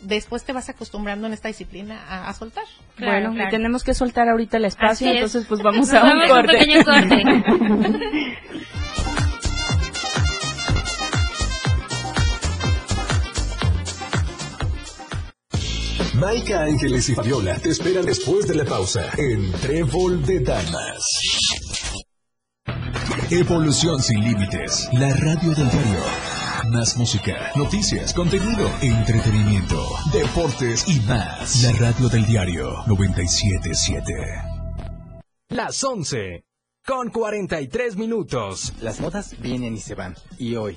después 0.00 0.44
te 0.44 0.52
vas 0.52 0.68
acostumbrando 0.68 1.26
en 1.26 1.34
esta 1.34 1.48
disciplina 1.48 2.02
a, 2.08 2.28
a 2.28 2.32
soltar. 2.34 2.64
bueno, 2.98 3.32
claro. 3.32 3.48
y 3.48 3.50
tenemos 3.50 3.84
que 3.84 3.94
soltar 3.94 4.28
ahorita 4.28 4.56
el 4.56 4.64
espacio, 4.66 4.90
Así 4.90 5.08
es. 5.08 5.14
entonces 5.16 5.46
pues 5.46 5.62
vamos 5.62 5.92
a 5.94 6.02
un 6.02 6.08
vamos 6.08 6.30
a 6.30 6.32
un 6.34 6.40
corte. 6.40 6.58
pequeño 6.58 6.84
corte. 6.84 7.22
Maika 16.20 16.62
Ángeles 16.62 17.10
y 17.10 17.14
Fabiola 17.14 17.58
te 17.58 17.68
esperan 17.70 18.06
después 18.06 18.48
de 18.48 18.54
la 18.54 18.64
pausa 18.64 19.10
en 19.18 19.52
Trébol 19.52 20.24
de 20.24 20.40
Damas. 20.40 21.04
Evolución 23.30 24.00
sin 24.00 24.24
límites. 24.24 24.88
La 24.92 25.14
radio 25.14 25.50
del 25.50 25.70
diario. 25.70 26.00
Más 26.72 26.96
música, 26.96 27.52
noticias, 27.54 28.14
contenido, 28.14 28.70
entretenimiento, 28.80 29.86
deportes 30.12 30.88
y 30.88 31.00
más. 31.00 31.62
La 31.62 31.72
radio 31.72 32.08
del 32.08 32.24
diario 32.24 32.84
977. 32.86 34.14
Las 35.50 35.84
11 35.84 36.44
con 36.86 37.10
43 37.10 37.96
minutos. 37.96 38.72
Las 38.80 39.00
modas 39.00 39.36
vienen 39.40 39.74
y 39.74 39.80
se 39.80 39.94
van. 39.94 40.14
Y 40.38 40.56
hoy, 40.56 40.76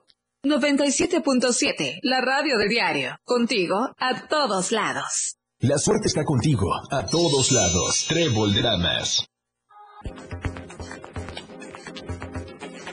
97.7, 0.43 1.99
la 2.01 2.19
radio 2.19 2.57
del 2.57 2.67
diario. 2.67 3.15
Contigo 3.23 3.93
a 3.99 4.27
todos 4.27 4.71
lados. 4.71 5.37
La 5.59 5.77
suerte 5.77 6.07
está 6.07 6.23
contigo 6.23 6.67
a 6.89 7.05
todos 7.05 7.51
lados. 7.51 8.07
Trébol 8.09 8.51
de 8.51 8.63
Damas. 8.63 9.23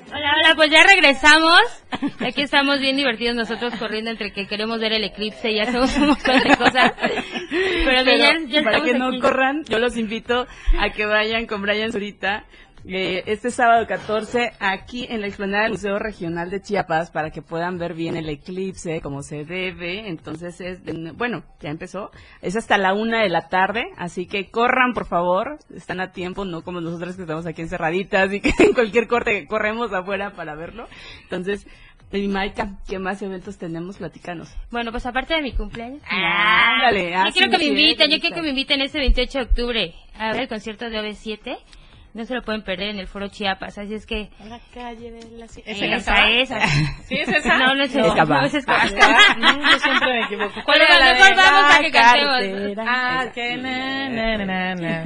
Hola, 0.09 0.33
hola, 0.41 0.55
pues 0.57 0.71
ya 0.71 0.85
regresamos. 0.85 1.59
Aquí 2.21 2.43
estamos 2.43 2.81
bien 2.81 2.97
divertidos 2.97 3.35
nosotros 3.35 3.73
corriendo 3.79 4.11
entre 4.11 4.31
que 4.35 4.47
queremos 4.47 4.79
ver 4.79 4.93
el 4.93 5.05
eclipse 5.05 5.51
y 5.51 5.59
hacemos 5.61 5.97
un 5.97 6.09
montón 6.09 6.41
de 6.41 6.55
cosas. 6.55 6.93
Pero, 7.01 7.23
Pero 8.05 8.17
ya, 8.19 8.35
ya 8.47 8.63
para 8.63 8.83
que 8.85 8.93
no 8.93 9.09
aquí. 9.09 9.21
corran, 9.21 9.65
yo 9.65 9.79
los 9.79 9.97
invito 9.97 10.47
a 10.79 10.91
que 10.91 11.07
vayan 11.07 11.47
con 11.47 11.63
Brian 11.63 11.93
Zurita 11.93 12.45
eh, 12.91 13.23
este 13.27 13.51
sábado 13.51 13.87
14 13.87 14.53
aquí 14.61 15.07
en 15.11 15.21
la 15.21 15.27
explanada 15.27 15.65
del 15.65 15.73
Museo 15.73 15.99
Regional 15.99 16.51
de 16.51 16.63
Chiapas 16.63 17.11
para 17.11 17.31
que 17.31 17.43
puedan 17.43 17.79
ver 17.79 17.95
bien 17.95 18.17
el 18.17 18.29
eclipse 18.29 19.01
como 19.03 19.23
se 19.23 19.45
debe. 19.45 20.09
Entonces 20.09 20.61
es, 20.61 20.85
de- 20.85 21.13
bueno, 21.13 21.45
ya 21.61 21.71
empezó. 21.71 22.11
Es 22.41 22.57
hasta 22.57 22.79
la 22.79 22.95
una 22.95 23.23
de 23.23 23.29
la 23.29 23.49
tarde, 23.49 23.85
así 23.99 24.27
que 24.27 24.51
corran 24.51 24.95
por 24.95 25.07
favor. 25.07 25.59
Están 25.75 26.01
a 26.01 26.13
tiempo, 26.13 26.45
no 26.45 26.63
como 26.63 26.81
nosotros 26.81 27.15
que 27.17 27.23
estamos 27.23 27.47
aquí 27.47 27.63
encerraditas 27.63 28.33
y 28.33 28.41
que 28.41 28.53
en 28.59 28.73
cualquier 28.73 29.07
corte 29.07 29.47
corremos 29.47 29.93
afuera 29.93 30.31
para 30.35 30.55
verlo. 30.55 30.89
Entonces, 31.25 31.67
y 32.11 32.27
Maika, 32.27 32.79
¿qué 32.89 32.99
más 32.99 33.21
eventos 33.21 33.59
tenemos? 33.59 33.99
Platicanos. 33.99 34.49
Bueno, 34.71 34.93
pues 34.93 35.05
aparte 35.05 35.35
de 35.35 35.43
mi 35.43 35.53
cumpleaños. 35.53 36.01
Ah, 36.11 36.77
ándale, 36.77 37.15
ah, 37.15 37.27
yo 37.27 37.33
quiero 37.35 37.51
que 37.51 37.59
me 37.59 37.65
inviten, 37.67 38.11
yo 38.11 38.19
quiero 38.19 38.37
que 38.37 38.43
me 38.43 38.49
inviten 38.49 38.81
este 38.81 38.99
28 38.99 39.39
de 39.41 39.45
octubre 39.45 39.95
a 40.19 40.33
ver 40.33 40.43
el 40.43 40.49
concierto 40.49 40.89
de 40.89 40.99
OV7. 41.01 41.59
No 42.15 42.25
se 42.25 42.35
lo 42.35 42.43
pueden 42.43 42.63
perder 42.63 42.89
en 42.89 42.99
el 42.99 43.07
Foro 43.07 43.29
Chiapas, 43.29 43.79
así 43.79 43.95
es 43.95 44.07
que... 44.07 44.31
La 44.49 44.59
calle 44.75 45.11
de 45.13 45.31
la 45.39 45.47
ci- 45.47 45.63
Esa, 45.67 46.27
esa? 46.27 46.57
esa. 46.59 46.67
¿Sí 47.07 47.17
es 47.17 47.29
esa? 47.29 47.59
No, 47.59 47.75
no 47.75 47.85
es 47.85 47.95
No. 47.95 48.07
esa. 48.07 48.13
Esa 48.15 48.25
No, 48.25 48.31
va. 48.31 48.47
esa 48.47 48.59
es 48.59 48.65
Ah, 48.67 48.87
esa. 48.87 49.35
no, 49.37 49.71
yo 49.73 49.79
siempre 49.79 50.09
me 50.15 50.25
equivoco. 50.25 50.55
¿Cuál 50.65 50.79
Pero 50.81 50.85
era 50.95 50.99
la 50.99 51.13
mejor 51.13 51.29
de 51.29 51.35
vamos 51.37 51.75
a 51.75 51.79
que 51.81 51.91
cantemos. 51.93 52.33
cartera? 52.33 52.85
Ah, 52.89 53.27
que 53.33 53.57
na, 53.59 54.09
na, 54.09 54.37
na, 54.39 54.75
na. 54.75 55.01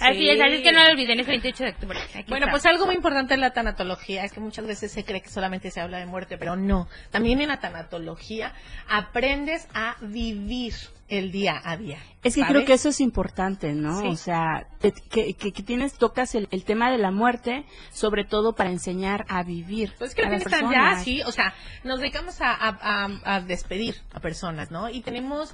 Así 0.00 0.28
es, 0.28 0.36
Sí. 0.36 0.42
así 0.42 0.54
es 0.56 0.60
que 0.62 0.72
no 0.72 0.84
lo 0.84 0.90
olviden, 0.90 1.20
es 1.20 1.26
28 1.26 1.64
de 1.64 1.70
octubre. 1.70 1.98
Bueno, 2.28 2.46
está. 2.46 2.50
pues 2.50 2.66
algo 2.66 2.86
muy 2.86 2.96
importante 2.96 3.34
en 3.34 3.40
la 3.40 3.50
tanatología 3.52 4.24
es 4.24 4.32
que 4.32 4.40
muchas 4.40 4.66
veces 4.66 4.90
se 4.92 5.04
cree 5.04 5.22
que 5.22 5.30
solamente 5.30 5.70
se 5.70 5.80
habla 5.80 5.98
de 5.98 6.06
muerte, 6.06 6.36
pero 6.38 6.56
no. 6.56 6.88
También 7.10 7.40
en 7.40 7.48
la 7.48 7.60
tanatología 7.60 8.52
aprendes 8.90 9.68
a 9.74 9.96
vivir 10.00 10.74
el 11.18 11.30
día 11.30 11.60
a 11.62 11.76
día. 11.76 11.98
Es 12.22 12.34
que 12.34 12.40
¿sabes? 12.40 12.54
creo 12.54 12.64
que 12.64 12.72
eso 12.74 12.88
es 12.88 13.00
importante, 13.00 13.72
¿no? 13.72 14.00
Sí. 14.00 14.06
O 14.06 14.16
sea, 14.16 14.66
que, 14.80 15.34
que, 15.34 15.52
que 15.52 15.62
tienes, 15.62 15.94
tocas 15.94 16.34
el, 16.34 16.48
el 16.52 16.64
tema 16.64 16.90
de 16.90 16.98
la 16.98 17.10
muerte, 17.10 17.64
sobre 17.92 18.24
todo 18.24 18.54
para 18.54 18.70
enseñar 18.70 19.26
a 19.28 19.42
vivir. 19.42 19.92
Pues 19.98 20.14
que 20.14 20.22
a 20.22 20.26
lo 20.26 20.32
las 20.32 20.44
tan 20.44 20.70
ya, 20.70 20.96
sí, 20.98 21.20
o 21.22 21.32
sea, 21.32 21.52
nos 21.84 22.00
dedicamos 22.00 22.40
a- 22.40 23.10
a 23.24 23.40
despedir 23.40 23.96
a 24.14 24.20
personas, 24.20 24.70
¿no? 24.70 24.88
Y 24.88 25.00
tenemos 25.02 25.52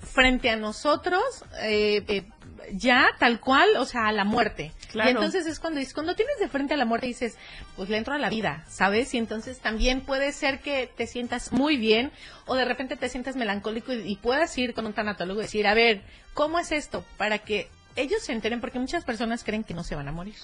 frente 0.00 0.48
a 0.50 0.56
nosotros 0.56 1.22
eh, 1.62 2.02
eh, 2.08 2.24
ya 2.72 3.08
tal 3.18 3.40
cual, 3.40 3.76
o 3.76 3.84
sea, 3.84 4.08
a 4.08 4.12
la 4.12 4.24
muerte. 4.24 4.72
Claro. 4.90 5.10
Y 5.10 5.12
entonces 5.12 5.46
es 5.46 5.58
cuando 5.58 5.80
cuando 5.92 6.14
tienes 6.14 6.38
de 6.38 6.48
frente 6.48 6.74
a 6.74 6.76
la 6.76 6.84
muerte 6.84 7.06
dices, 7.06 7.36
pues 7.76 7.88
le 7.88 7.96
entro 7.96 8.14
a 8.14 8.18
la 8.18 8.30
vida, 8.30 8.64
¿sabes? 8.68 9.12
Y 9.14 9.18
entonces 9.18 9.58
también 9.58 10.00
puede 10.00 10.32
ser 10.32 10.60
que 10.60 10.88
te 10.96 11.06
sientas 11.06 11.52
muy 11.52 11.76
bien 11.76 12.12
o 12.46 12.54
de 12.54 12.64
repente 12.64 12.96
te 12.96 13.08
sientas 13.08 13.36
melancólico 13.36 13.92
y, 13.92 14.12
y 14.12 14.16
puedas 14.16 14.56
ir 14.58 14.74
con 14.74 14.86
un 14.86 14.92
tanatólogo 14.92 15.40
y 15.40 15.44
decir, 15.44 15.66
a 15.66 15.74
ver, 15.74 16.02
¿cómo 16.32 16.58
es 16.58 16.72
esto? 16.72 17.04
Para 17.16 17.38
que 17.38 17.68
ellos 17.96 18.22
se 18.22 18.32
enteren, 18.32 18.60
porque 18.60 18.78
muchas 18.78 19.04
personas 19.04 19.44
creen 19.44 19.64
que 19.64 19.74
no 19.74 19.84
se 19.84 19.94
van 19.94 20.08
a 20.08 20.12
morir. 20.12 20.34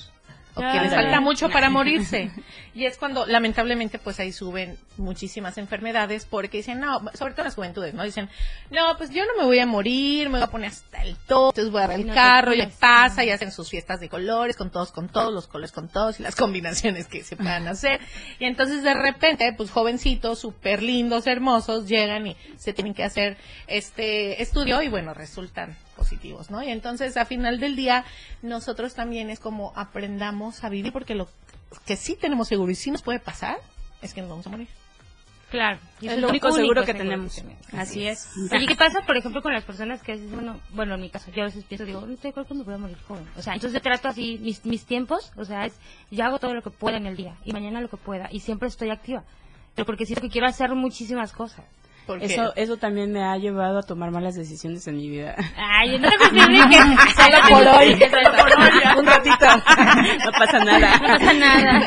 O 0.61 0.73
que 0.73 0.79
les 0.81 0.93
Ándale. 0.93 1.03
falta 1.03 1.21
mucho 1.21 1.49
para 1.51 1.71
morirse. 1.71 2.31
Y 2.75 2.85
es 2.85 2.99
cuando, 2.99 3.27
lamentablemente, 3.27 3.99
pues 3.99 4.21
ahí 4.21 4.33
suben 4.33 4.79
muchísimas 4.97 5.59
enfermedades 5.59 6.25
porque 6.25 6.59
dicen, 6.59 6.79
no, 6.79 7.01
sobre 7.15 7.35
todo 7.35 7.45
las 7.45 7.55
juventudes, 7.55 7.95
¿no? 7.95 8.05
Dicen, 8.05 8.29
no, 8.71 8.97
pues 8.97 9.11
yo 9.11 9.25
no 9.25 9.37
me 9.39 9.45
voy 9.45 9.59
a 9.59 9.67
morir, 9.67 10.29
me 10.29 10.39
voy 10.39 10.43
a 10.43 10.51
poner 10.51 10.71
hasta 10.71 11.03
el 11.03 11.17
tope, 11.17 11.61
entonces 11.61 11.73
voy 11.73 11.81
a 11.81 11.85
agarrar 11.85 12.01
el 12.01 12.07
no 12.07 12.15
carro 12.15 12.55
y 12.55 12.59
le 12.59 12.69
pasa 12.69 13.25
y 13.25 13.31
hacen 13.31 13.51
sus 13.51 13.69
fiestas 13.69 13.99
de 13.99 14.09
colores, 14.09 14.57
con 14.57 14.71
todos, 14.71 14.93
con 14.93 15.09
todos, 15.09 15.33
los 15.33 15.47
colores 15.47 15.73
con 15.73 15.89
todos 15.89 16.21
y 16.21 16.23
las 16.23 16.37
combinaciones 16.37 17.07
que 17.07 17.25
se 17.25 17.37
puedan 17.37 17.67
hacer. 17.67 18.01
Y 18.39 18.45
entonces 18.45 18.83
de 18.83 18.95
repente, 18.95 19.53
pues 19.57 19.71
jovencitos, 19.71 20.39
súper 20.39 20.83
lindos, 20.83 21.27
hermosos, 21.27 21.89
llegan 21.89 22.27
y 22.29 22.37
se 22.57 22.73
tienen 22.73 22.95
que 22.95 23.03
hacer 23.03 23.37
este 23.67 24.43
estudio 24.43 24.81
y 24.83 24.89
bueno, 24.89 25.15
resultan 25.15 25.77
positivos, 26.01 26.51
¿no? 26.51 26.63
Y 26.63 26.71
entonces 26.71 27.19
a 27.19 27.27
final 27.27 27.61
del 27.61 27.77
día 27.77 28.07
nosotros 28.41 28.95
también 28.95 29.29
es 29.29 29.39
como 29.39 29.73
aprendamos 29.77 30.65
a 30.65 30.71
vivir 30.71 30.95
porque 30.95 31.15
lo 31.15 31.29
que 31.85 31.97
sí 31.97 32.17
tenemos 32.17 32.49
seguro 32.49 32.73
y 32.73 32.75
sí 32.75 32.91
nos 32.91 33.03
puede 33.03 33.21
pasar 33.21 33.59
es 34.01 34.15
que 34.15 34.23
nos 34.23 34.31
vamos 34.31 34.47
a 34.47 34.51
morir. 34.51 34.69
Claro. 35.51 35.79
y 36.01 36.09
Es 36.09 36.19
lo 36.19 36.29
único 36.29 36.51
seguro 36.53 36.83
que 36.83 36.93
seguro 36.93 37.05
tenemos. 37.05 37.45
Así 37.73 38.07
es. 38.07 38.31
Oye, 38.51 38.67
¿qué 38.67 38.77
pasa, 38.77 39.01
por 39.05 39.17
ejemplo, 39.17 39.43
con 39.43 39.53
las 39.53 39.65
personas 39.65 40.01
que 40.01 40.13
dices, 40.13 40.31
bueno, 40.31 40.59
bueno, 40.71 40.95
en 40.95 41.03
mi 41.03 41.11
caso, 41.11 41.31
yo 41.33 41.43
a 41.43 41.47
veces 41.47 41.65
pienso, 41.65 41.85
digo, 41.85 42.07
no 42.07 42.17
creo 42.17 42.47
que 42.47 42.55
me 42.55 42.63
voy 42.63 42.75
a 42.75 42.79
morir 42.79 42.97
joven. 43.07 43.27
O 43.37 43.43
sea, 43.43 43.53
entonces 43.53 43.83
trato 43.83 44.09
así 44.09 44.39
mis, 44.41 44.65
mis 44.65 44.87
tiempos, 44.87 45.33
o 45.37 45.45
sea, 45.45 45.67
es, 45.67 45.79
yo 46.11 46.25
hago 46.25 46.39
todo 46.39 46.55
lo 46.55 46.63
que 46.63 46.71
pueda 46.71 46.97
en 46.97 47.07
el 47.07 47.17
día 47.17 47.35
y 47.45 47.53
mañana 47.53 47.83
lo 47.83 47.91
que 47.91 47.99
pueda 47.99 48.29
y 48.33 48.41
siempre 48.41 48.69
estoy 48.69 48.91
activa. 48.91 49.25
Pero 49.75 49.85
porque 49.85 50.07
siento 50.07 50.23
que 50.23 50.31
quiero 50.31 50.47
hacer 50.47 50.75
muchísimas 50.75 51.33
cosas. 51.33 51.65
Eso, 52.21 52.53
eso 52.57 52.77
también 52.77 53.13
me 53.13 53.23
ha 53.23 53.37
llevado 53.37 53.79
a 53.79 53.83
tomar 53.83 54.11
malas 54.11 54.35
decisiones 54.35 54.87
en 54.87 54.97
mi 54.97 55.09
vida. 55.09 55.35
Ay, 55.57 55.99
no 55.99 56.09
te 56.09 56.17
por 56.19 57.67
hoy. 57.67 57.99
Solo 57.99 58.31
por 58.37 58.59
hoy. 58.59 58.99
Un 58.99 59.07
ratito. 59.07 59.47
No 60.25 60.33
pasa 60.33 60.65
nada. 60.65 60.99
No 60.99 61.09
pasa 61.09 61.33
nada. 61.33 61.81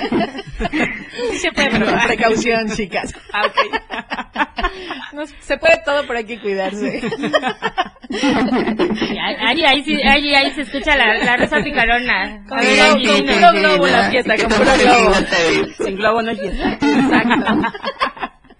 Siempre 1.33 1.69
pero 1.71 1.85
con 1.85 1.99
precaución, 1.99 2.69
chicas. 2.69 3.13
Ah, 3.31 3.45
ok. 3.45 3.57
No, 5.13 5.21
se 5.27 5.57
puede 5.57 5.77
todo, 5.85 6.01
pero 6.07 6.17
hay 6.17 6.25
que 6.25 6.39
cuidarse. 6.39 7.01
Ahí, 9.45 9.63
ahí, 9.63 9.83
sí, 9.83 10.01
ahí, 10.01 10.33
ahí 10.33 10.51
se 10.51 10.61
escucha 10.61 10.95
la, 10.95 11.13
la 11.23 11.37
rosa 11.37 11.57
picarona. 11.63 12.43
Con, 12.47 12.59
globo, 12.59 13.13
con 13.13 13.25
puro 13.25 13.51
globo 13.53 13.87
la 13.87 14.09
fiesta, 14.09 14.35
con 14.37 14.49
puro 14.49 14.71
globo. 14.77 15.13
Sin 15.77 15.95
globo 15.95 16.21
no 16.21 16.31
es 16.31 16.39
fiesta. 16.39 16.73
Exacto 16.81 17.61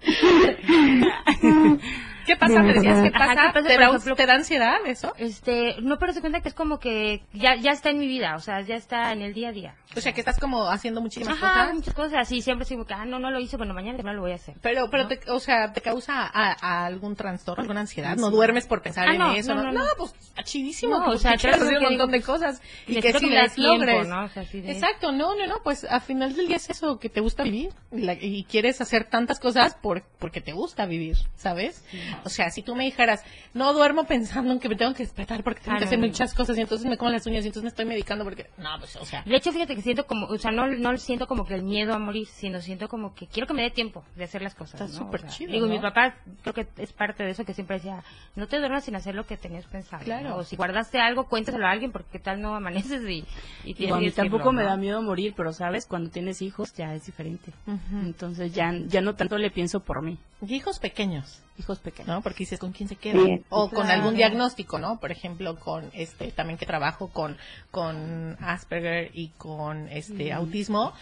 i 0.06 1.38
don't 1.40 1.64
know 1.64 1.80
¿Qué 2.26 2.36
pasa? 2.36 2.62
¿Me 2.62 2.72
decías 2.74 3.02
qué 3.02 3.10
pasa? 3.10 3.24
Ajá, 3.32 3.46
¿qué 3.48 3.52
pasa, 3.54 3.68
¿Te, 3.68 3.76
da, 3.78 3.86
ejemplo? 3.88 4.16
¿Te 4.16 4.26
da 4.26 4.34
ansiedad 4.34 4.76
eso? 4.86 5.12
Este, 5.18 5.76
no, 5.80 5.98
pero 5.98 6.12
se 6.12 6.20
cuenta 6.20 6.40
que 6.40 6.48
es 6.48 6.54
como 6.54 6.78
que 6.78 7.22
ya, 7.32 7.56
ya 7.56 7.72
está 7.72 7.90
en 7.90 7.98
mi 7.98 8.06
vida, 8.06 8.34
o 8.36 8.40
sea, 8.40 8.60
ya 8.62 8.76
está 8.76 9.12
en 9.12 9.22
el 9.22 9.34
día 9.34 9.48
a 9.48 9.52
día. 9.52 9.74
O 9.96 10.00
sea, 10.00 10.12
que 10.12 10.20
estás 10.20 10.38
como 10.40 10.68
haciendo 10.68 11.00
muchísimas 11.00 11.40
Ajá, 11.40 11.52
cosas. 11.52 11.74
muchas 11.74 11.94
cosas, 11.94 12.32
y 12.32 12.42
siempre 12.42 12.66
digo 12.68 12.84
que, 12.84 12.94
ah, 12.94 13.04
no, 13.04 13.18
no 13.18 13.30
lo 13.30 13.38
hice, 13.40 13.56
bueno, 13.56 13.74
mañana 13.74 13.96
temprano 13.96 14.16
lo 14.16 14.22
voy 14.22 14.32
a 14.32 14.36
hacer. 14.36 14.54
Pero, 14.60 14.88
pero 14.90 15.04
¿no? 15.04 15.08
te, 15.10 15.20
o 15.30 15.38
sea, 15.38 15.72
¿te 15.72 15.80
causa 15.80 16.22
a, 16.26 16.56
a 16.60 16.86
algún 16.86 17.14
trastorno, 17.14 17.62
alguna 17.62 17.80
ansiedad? 17.80 18.16
¿No 18.16 18.30
duermes 18.30 18.66
por 18.66 18.82
pensar 18.82 19.08
Ah, 19.08 19.12
en 19.12 19.18
no, 19.18 19.32
eso? 19.34 19.54
no, 19.54 19.62
No, 19.64 19.72
no, 19.72 19.80
no. 19.80 19.86
pues, 19.96 20.14
está 20.20 20.42
chidísimo. 20.42 20.98
No, 20.98 21.06
o 21.12 21.16
sea, 21.18 21.36
trato 21.36 21.64
hacer 21.64 21.78
un 21.78 21.84
montón 21.84 22.10
de 22.10 22.22
cosas 22.22 22.60
y 22.86 23.00
que 23.00 23.12
dé 23.12 23.20
las 23.30 23.56
logres. 23.58 24.08
¿no? 24.08 24.24
O 24.24 24.28
sea, 24.28 24.42
así 24.42 24.60
de- 24.60 24.72
Exacto, 24.72 25.12
no, 25.12 25.36
no, 25.36 25.46
no, 25.46 25.56
pues 25.62 25.84
al 25.84 26.00
final 26.00 26.34
del 26.34 26.48
día 26.48 26.56
es 26.56 26.70
eso, 26.70 26.98
que 26.98 27.08
te 27.08 27.20
gusta 27.20 27.44
vivir 27.44 27.70
y, 27.92 28.00
la- 28.00 28.14
y 28.14 28.44
quieres 28.44 28.80
hacer 28.80 29.04
tantas 29.04 29.38
cosas 29.38 29.74
por, 29.74 30.02
porque 30.18 30.40
te 30.40 30.52
gusta 30.52 30.86
vivir, 30.86 31.16
¿sabes? 31.36 31.84
O 32.24 32.28
sea, 32.28 32.50
si 32.50 32.62
tú 32.62 32.74
me 32.74 32.84
dijeras, 32.84 33.22
no 33.54 33.72
duermo 33.72 34.04
pensando 34.04 34.52
en 34.52 34.60
que 34.60 34.68
me 34.68 34.76
tengo 34.76 34.92
que 34.94 35.02
despertar 35.02 35.42
porque 35.44 35.60
tengo 35.60 35.76
Ah, 35.76 35.78
que 35.78 35.84
no, 35.84 35.88
hacer 35.88 35.98
no. 35.98 36.06
muchas 36.06 36.34
cosas 36.34 36.56
y 36.58 36.60
entonces 36.60 36.86
me 36.88 36.96
como 36.96 37.10
las 37.10 37.26
uñas 37.26 37.44
y 37.44 37.48
entonces 37.48 37.62
me 37.64 37.68
estoy 37.68 37.84
medicando 37.84 38.24
porque, 38.24 38.46
no, 38.58 38.70
pues, 38.78 38.96
o 38.96 39.04
sea, 39.04 39.22
De 39.24 39.36
hecho, 39.36 39.52
fíjate 39.52 39.74
que 39.74 39.82
siento 39.82 40.06
como, 40.06 40.26
o 40.26 40.38
sea, 40.38 40.50
no, 40.50 40.66
no 40.66 40.96
siento 40.98 41.26
como 41.26 41.44
que 41.46 41.54
el 41.54 41.62
miedo 41.62 41.94
a 41.94 41.98
morir, 41.98 42.26
sino 42.26 42.60
siento 42.60 42.88
como 42.88 43.14
que 43.14 43.26
quiero 43.26 43.46
que 43.46 43.54
me 43.54 43.62
dé 43.62 43.70
tiempo 43.70 44.04
de 44.16 44.24
hacer 44.24 44.42
las 44.42 44.54
cosas. 44.54 44.80
Está 44.80 44.86
¿no? 44.98 45.04
súper 45.06 45.20
O 45.20 45.22
sea, 45.24 45.30
chido, 45.30 45.52
Digo, 45.52 45.66
¿no? 45.66 45.72
mi 45.72 45.78
papá 45.80 46.16
creo 46.42 46.54
que 46.54 46.66
es 46.78 46.92
parte 46.92 47.24
de 47.24 47.30
eso 47.30 47.44
que 47.44 47.54
siempre 47.54 47.76
decía, 47.76 48.02
no 48.36 48.46
te 48.46 48.58
duermas 48.58 48.84
sin 48.84 48.96
hacer 48.96 49.14
lo 49.14 49.26
que 49.26 49.36
tenías 49.36 49.64
pensado. 49.66 50.04
Claro. 50.04 50.28
¿no? 50.30 50.36
O 50.36 50.44
si 50.44 50.56
guardaste 50.56 50.98
algo, 51.00 51.28
cuéntaselo 51.28 51.66
a 51.66 51.70
alguien 51.70 51.92
porque 51.92 52.08
qué 52.12 52.18
tal 52.18 52.40
no 52.40 52.54
amaneces 52.54 53.02
y, 53.08 53.24
y 53.64 53.74
tienes 53.74 54.14
que 54.14 54.22
tampoco 54.22 54.52
me 54.52 54.62
da 54.64 54.76
miedo 54.76 55.02
morir, 55.02 55.34
pero 55.36 55.52
sabes, 55.52 55.86
cuando 55.86 56.10
tienes 56.10 56.42
hijos 56.42 56.72
ya 56.74 56.94
es 56.94 57.06
diferente. 57.06 57.52
Entonces 57.92 58.52
ya, 58.52 58.72
ya 58.86 59.00
no 59.00 59.14
tanto 59.14 59.38
le 59.38 59.50
pienso 59.50 59.80
por 59.80 60.02
mí. 60.02 60.18
y 60.46 60.54
hijos 60.54 60.78
pequeños. 60.78 61.40
Hijos 61.58 61.78
pequeños. 61.78 62.03
¿No? 62.06 62.22
Porque 62.22 62.40
dices, 62.40 62.58
¿con 62.58 62.72
quién 62.72 62.88
se 62.88 62.96
queda? 62.96 63.22
Sí, 63.22 63.42
o 63.48 63.70
con 63.70 63.88
algún 63.88 64.14
diagnóstico, 64.14 64.78
¿no? 64.78 64.98
Por 65.00 65.12
ejemplo, 65.12 65.56
con 65.56 65.90
este, 65.94 66.30
también 66.32 66.58
que 66.58 66.66
trabajo 66.66 67.08
con, 67.08 67.36
con 67.70 68.36
Asperger 68.40 69.10
y 69.14 69.28
con 69.36 69.88
este 69.88 70.32
autismo, 70.32 70.92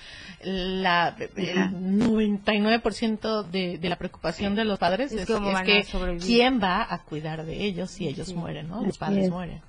la, 0.43 1.17
el 1.37 1.57
99% 1.71 3.45
de, 3.45 3.79
de 3.79 3.89
la 3.89 3.97
preocupación 3.97 4.55
de 4.55 4.65
los 4.65 4.79
padres 4.79 5.13
Es 5.13 5.29
es, 5.29 5.31
es 5.31 5.63
que 5.63 5.85
quién 6.19 6.61
va 6.63 6.87
a 6.89 7.03
cuidar 7.05 7.45
de 7.45 7.65
ellos 7.65 7.91
si 7.91 8.09
ellos 8.09 8.33
mueren, 8.35 8.69
¿no? 8.69 8.83
Los 8.83 8.99
padres 8.99 9.25
es. 9.25 9.31
mueren, 9.31 9.61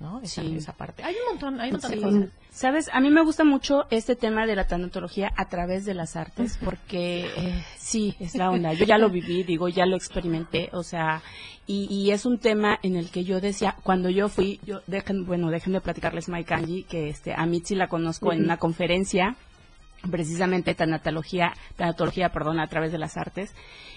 ¿no? 0.00 0.20
Esa, 0.20 0.42
Sí. 0.42 0.54
esa 0.56 0.72
parte. 0.72 1.02
Hay 1.02 1.14
un 1.14 1.32
montón, 1.32 1.60
hay 1.60 1.68
un 1.70 1.72
montón 1.74 1.90
Sí. 1.90 1.96
de 1.96 2.02
cosas. 2.02 2.28
Sabes, 2.50 2.88
a 2.92 3.00
mí 3.00 3.10
me 3.10 3.22
gusta 3.22 3.44
mucho 3.44 3.84
este 3.90 4.16
tema 4.16 4.46
de 4.46 4.56
la 4.56 4.66
tanatología 4.66 5.32
a 5.36 5.48
través 5.48 5.84
de 5.84 5.94
las 5.94 6.16
artes, 6.16 6.58
porque 6.64 7.26
eh, 7.36 7.64
sí, 7.76 8.14
es 8.18 8.34
la 8.34 8.50
onda. 8.50 8.72
Yo 8.72 8.84
ya 8.86 8.98
lo 8.98 9.10
viví, 9.10 9.42
digo, 9.42 9.68
ya 9.68 9.84
lo 9.86 9.96
experimenté, 9.96 10.70
o 10.72 10.82
sea, 10.82 11.22
y, 11.66 11.86
y 11.90 12.12
es 12.12 12.24
un 12.26 12.38
tema 12.38 12.78
en 12.82 12.96
el 12.96 13.10
que 13.10 13.24
yo 13.24 13.40
decía, 13.40 13.76
cuando 13.82 14.08
yo 14.08 14.28
fui, 14.28 14.60
yo 14.64 14.80
dejen, 14.86 15.26
bueno, 15.26 15.50
déjenme 15.50 15.80
platicarles 15.80 16.28
Mike 16.28 16.54
Angie, 16.54 16.84
que 16.84 17.08
este, 17.08 17.34
a 17.34 17.44
Mitzi 17.46 17.74
la 17.74 17.88
conozco 17.88 18.32
en 18.32 18.44
una 18.44 18.56
conferencia 18.56 19.36
precisamente 20.10 20.74
tanatología, 20.74 21.52
tanatología, 21.76 22.30
perdón, 22.30 22.60
a 22.60 22.68
través 22.68 22.92
de 22.92 22.98
las 22.98 23.16
artes. 23.16 23.54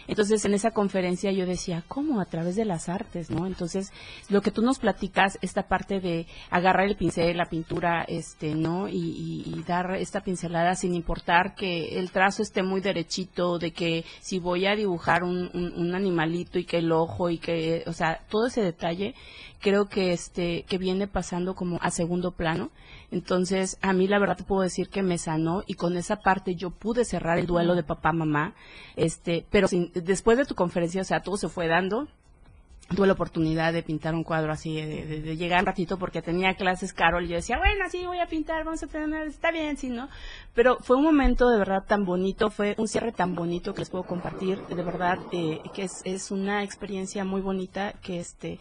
Entonces, 0.07 0.43
en 0.45 0.55
esa 0.55 0.71
conferencia 0.71 1.31
yo 1.31 1.45
decía, 1.45 1.83
¿cómo? 1.87 2.19
A 2.19 2.25
través 2.25 2.55
de 2.55 2.65
las 2.65 2.89
artes, 2.89 3.29
¿no? 3.29 3.45
Entonces, 3.45 3.91
lo 4.29 4.41
que 4.41 4.49
tú 4.49 4.63
nos 4.63 4.79
platicas, 4.79 5.37
esta 5.43 5.67
parte 5.67 5.99
de 5.99 6.25
agarrar 6.49 6.87
el 6.87 6.95
pincel, 6.95 7.37
la 7.37 7.45
pintura, 7.45 8.05
este, 8.07 8.55
¿no? 8.55 8.87
Y, 8.89 8.95
y- 8.97 9.53
y 9.55 9.63
dar 9.67 9.91
esta 9.97 10.21
pincelada 10.21 10.73
sin 10.73 10.95
importar 10.95 11.53
que 11.53 11.99
el 11.99 12.09
trazo 12.09 12.41
esté 12.41 12.63
muy 12.63 12.81
derechito, 12.81 13.59
de 13.59 13.71
que 13.71 14.03
si 14.19 14.39
voy 14.39 14.65
a 14.65 14.75
dibujar 14.75 15.23
un, 15.23 15.51
un- 15.53 15.73
un 15.75 15.93
animalito 15.93 16.57
y 16.57 16.65
que 16.65 16.77
el 16.79 16.91
ojo 16.91 17.29
y 17.29 17.37
que, 17.37 17.83
o 17.85 17.93
sea, 17.93 18.21
todo 18.29 18.47
ese 18.47 18.61
detalle, 18.63 19.13
creo 19.61 19.85
que 19.89 20.11
este, 20.13 20.63
que 20.63 20.77
viene 20.79 21.07
pasando 21.07 21.53
como 21.53 21.77
a 21.81 21.91
segundo 21.91 22.31
plano. 22.31 22.71
Entonces, 23.11 23.77
a 23.81 23.91
mí 23.93 24.07
la 24.07 24.19
verdad 24.19 24.37
te 24.37 24.43
puedo 24.43 24.61
decir 24.61 24.89
que 24.89 25.03
me 25.03 25.17
sanó 25.17 25.63
y 25.67 25.73
con 25.73 25.97
esa 25.99 26.17
parte 26.17 26.55
yo 26.55 26.69
pude 26.71 27.05
cerrar 27.05 27.37
el 27.39 27.45
duelo 27.47 27.75
de 27.75 27.83
papá, 27.83 28.11
mamá, 28.11 28.53
este, 28.95 29.45
pero 29.51 29.67
sin- 29.67 29.91
después 29.93 30.37
de 30.37 30.45
tu 30.45 30.55
conferencia, 30.55 31.01
o 31.01 31.05
sea, 31.05 31.21
todo 31.21 31.37
se 31.37 31.49
fue 31.49 31.67
dando. 31.67 32.07
Tuve 32.95 33.05
la 33.05 33.13
oportunidad 33.13 33.71
de 33.71 33.83
pintar 33.83 34.15
un 34.15 34.23
cuadro 34.23 34.51
así, 34.51 34.73
de, 34.81 35.05
de- 35.05 35.21
de 35.21 35.37
llegar 35.37 35.59
un 35.59 35.67
ratito 35.67 35.99
porque 35.99 36.23
tenía 36.23 36.55
clases 36.55 36.91
Carol 36.91 37.23
y 37.23 37.27
yo 37.27 37.35
decía, 37.35 37.59
bueno, 37.59 37.85
sí, 37.91 38.03
voy 38.03 38.17
a 38.17 38.25
pintar, 38.25 38.63
vamos 38.65 38.81
a 38.81 38.87
tener, 38.87 39.27
está 39.27 39.51
bien, 39.51 39.77
sí, 39.77 39.89
¿no? 39.89 40.09
Pero 40.55 40.77
fue 40.79 40.95
un 40.97 41.03
momento 41.03 41.49
de 41.49 41.59
verdad 41.59 41.83
tan 41.87 42.03
bonito, 42.03 42.49
fue 42.49 42.73
un 42.79 42.87
cierre 42.87 43.11
tan 43.11 43.35
bonito 43.35 43.75
que 43.75 43.81
les 43.81 43.91
puedo 43.91 44.05
compartir, 44.05 44.59
de 44.65 44.81
verdad, 44.83 45.19
eh, 45.31 45.61
que 45.75 45.83
es, 45.83 46.01
es 46.03 46.31
una 46.31 46.63
experiencia 46.63 47.23
muy 47.23 47.41
bonita 47.41 47.93
que 48.01 48.19
este, 48.19 48.57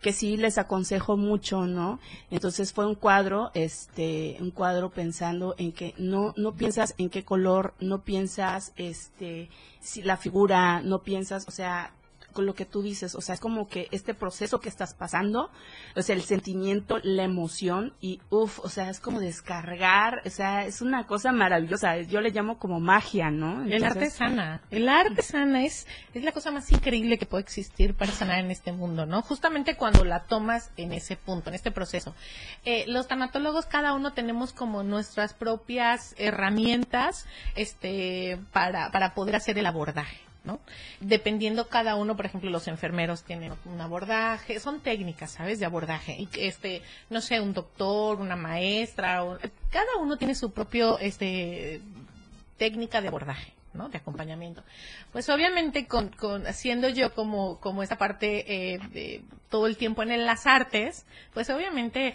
que 0.00 0.12
sí 0.12 0.36
les 0.36 0.58
aconsejo 0.58 1.16
mucho, 1.16 1.66
¿no? 1.66 1.98
Entonces 2.30 2.72
fue 2.72 2.86
un 2.86 2.94
cuadro, 2.94 3.50
este, 3.54 4.36
un 4.40 4.50
cuadro 4.50 4.90
pensando 4.90 5.54
en 5.58 5.72
que 5.72 5.94
no, 5.98 6.34
no 6.36 6.54
piensas 6.54 6.94
en 6.98 7.10
qué 7.10 7.24
color, 7.24 7.74
no 7.80 8.02
piensas, 8.02 8.72
este, 8.76 9.48
si 9.80 10.02
la 10.02 10.16
figura, 10.16 10.80
no 10.82 11.02
piensas, 11.02 11.46
o 11.48 11.50
sea, 11.50 11.92
con 12.32 12.46
lo 12.46 12.54
que 12.54 12.64
tú 12.64 12.82
dices, 12.82 13.14
o 13.14 13.20
sea, 13.20 13.34
es 13.34 13.40
como 13.40 13.68
que 13.68 13.88
este 13.90 14.14
proceso 14.14 14.60
que 14.60 14.68
estás 14.68 14.94
pasando, 14.94 15.50
o 15.96 16.02
sea, 16.02 16.14
el 16.14 16.22
sentimiento, 16.22 16.98
la 17.02 17.24
emoción 17.24 17.94
y 18.00 18.20
uff, 18.30 18.60
o 18.60 18.68
sea, 18.68 18.90
es 18.90 19.00
como 19.00 19.20
descargar, 19.20 20.22
o 20.24 20.30
sea, 20.30 20.64
es 20.64 20.80
una 20.80 21.06
cosa 21.06 21.32
maravillosa, 21.32 21.98
yo 22.02 22.20
le 22.20 22.30
llamo 22.30 22.58
como 22.58 22.80
magia, 22.80 23.30
¿no? 23.30 23.64
El 23.64 23.84
arte 23.84 24.10
sana. 24.10 24.62
El 24.70 24.88
arte 24.88 25.22
sana 25.22 25.64
es, 25.64 25.86
es 26.14 26.22
la 26.22 26.32
cosa 26.32 26.50
más 26.50 26.70
increíble 26.70 27.18
que 27.18 27.26
puede 27.26 27.42
existir 27.42 27.94
para 27.94 28.12
sanar 28.12 28.40
en 28.40 28.50
este 28.50 28.72
mundo, 28.72 29.06
¿no? 29.06 29.22
Justamente 29.22 29.76
cuando 29.76 30.04
la 30.04 30.24
tomas 30.24 30.70
en 30.76 30.92
ese 30.92 31.16
punto, 31.16 31.50
en 31.50 31.54
este 31.54 31.70
proceso. 31.70 32.14
Eh, 32.64 32.84
los 32.86 33.08
tanatólogos, 33.08 33.66
cada 33.66 33.94
uno 33.94 34.12
tenemos 34.12 34.52
como 34.52 34.82
nuestras 34.82 35.34
propias 35.34 36.14
herramientas 36.18 37.26
este, 37.54 38.38
para, 38.52 38.90
para 38.90 39.14
poder 39.14 39.36
hacer 39.36 39.58
el 39.58 39.66
abordaje. 39.66 40.27
¿No? 40.48 40.60
Dependiendo 41.00 41.68
cada 41.68 41.94
uno, 41.94 42.16
por 42.16 42.26
ejemplo, 42.26 42.50
los 42.50 42.66
enfermeros 42.66 43.22
tienen 43.22 43.52
un 43.64 43.80
abordaje, 43.80 44.58
son 44.58 44.80
técnicas, 44.80 45.30
¿sabes? 45.30 45.60
De 45.60 45.66
abordaje. 45.66 46.26
Este, 46.36 46.82
no 47.10 47.20
sé, 47.20 47.40
un 47.40 47.52
doctor, 47.52 48.20
una 48.20 48.34
maestra, 48.34 49.22
cada 49.70 49.96
uno 50.00 50.16
tiene 50.16 50.34
su 50.34 50.50
propio, 50.50 50.98
este, 50.98 51.80
técnica 52.56 53.00
de 53.00 53.08
abordaje. 53.08 53.52
¿no? 53.74 53.90
de 53.90 53.98
acompañamiento 53.98 54.64
pues 55.12 55.28
obviamente 55.28 55.86
con, 55.86 56.08
con 56.08 56.46
haciendo 56.46 56.88
yo 56.88 57.14
como 57.14 57.60
como 57.60 57.82
esa 57.82 57.96
parte 57.98 58.74
eh, 58.74 59.22
todo 59.50 59.66
el 59.66 59.76
tiempo 59.76 60.02
en 60.02 60.24
las 60.24 60.46
artes 60.46 61.04
pues 61.34 61.50
obviamente 61.50 62.14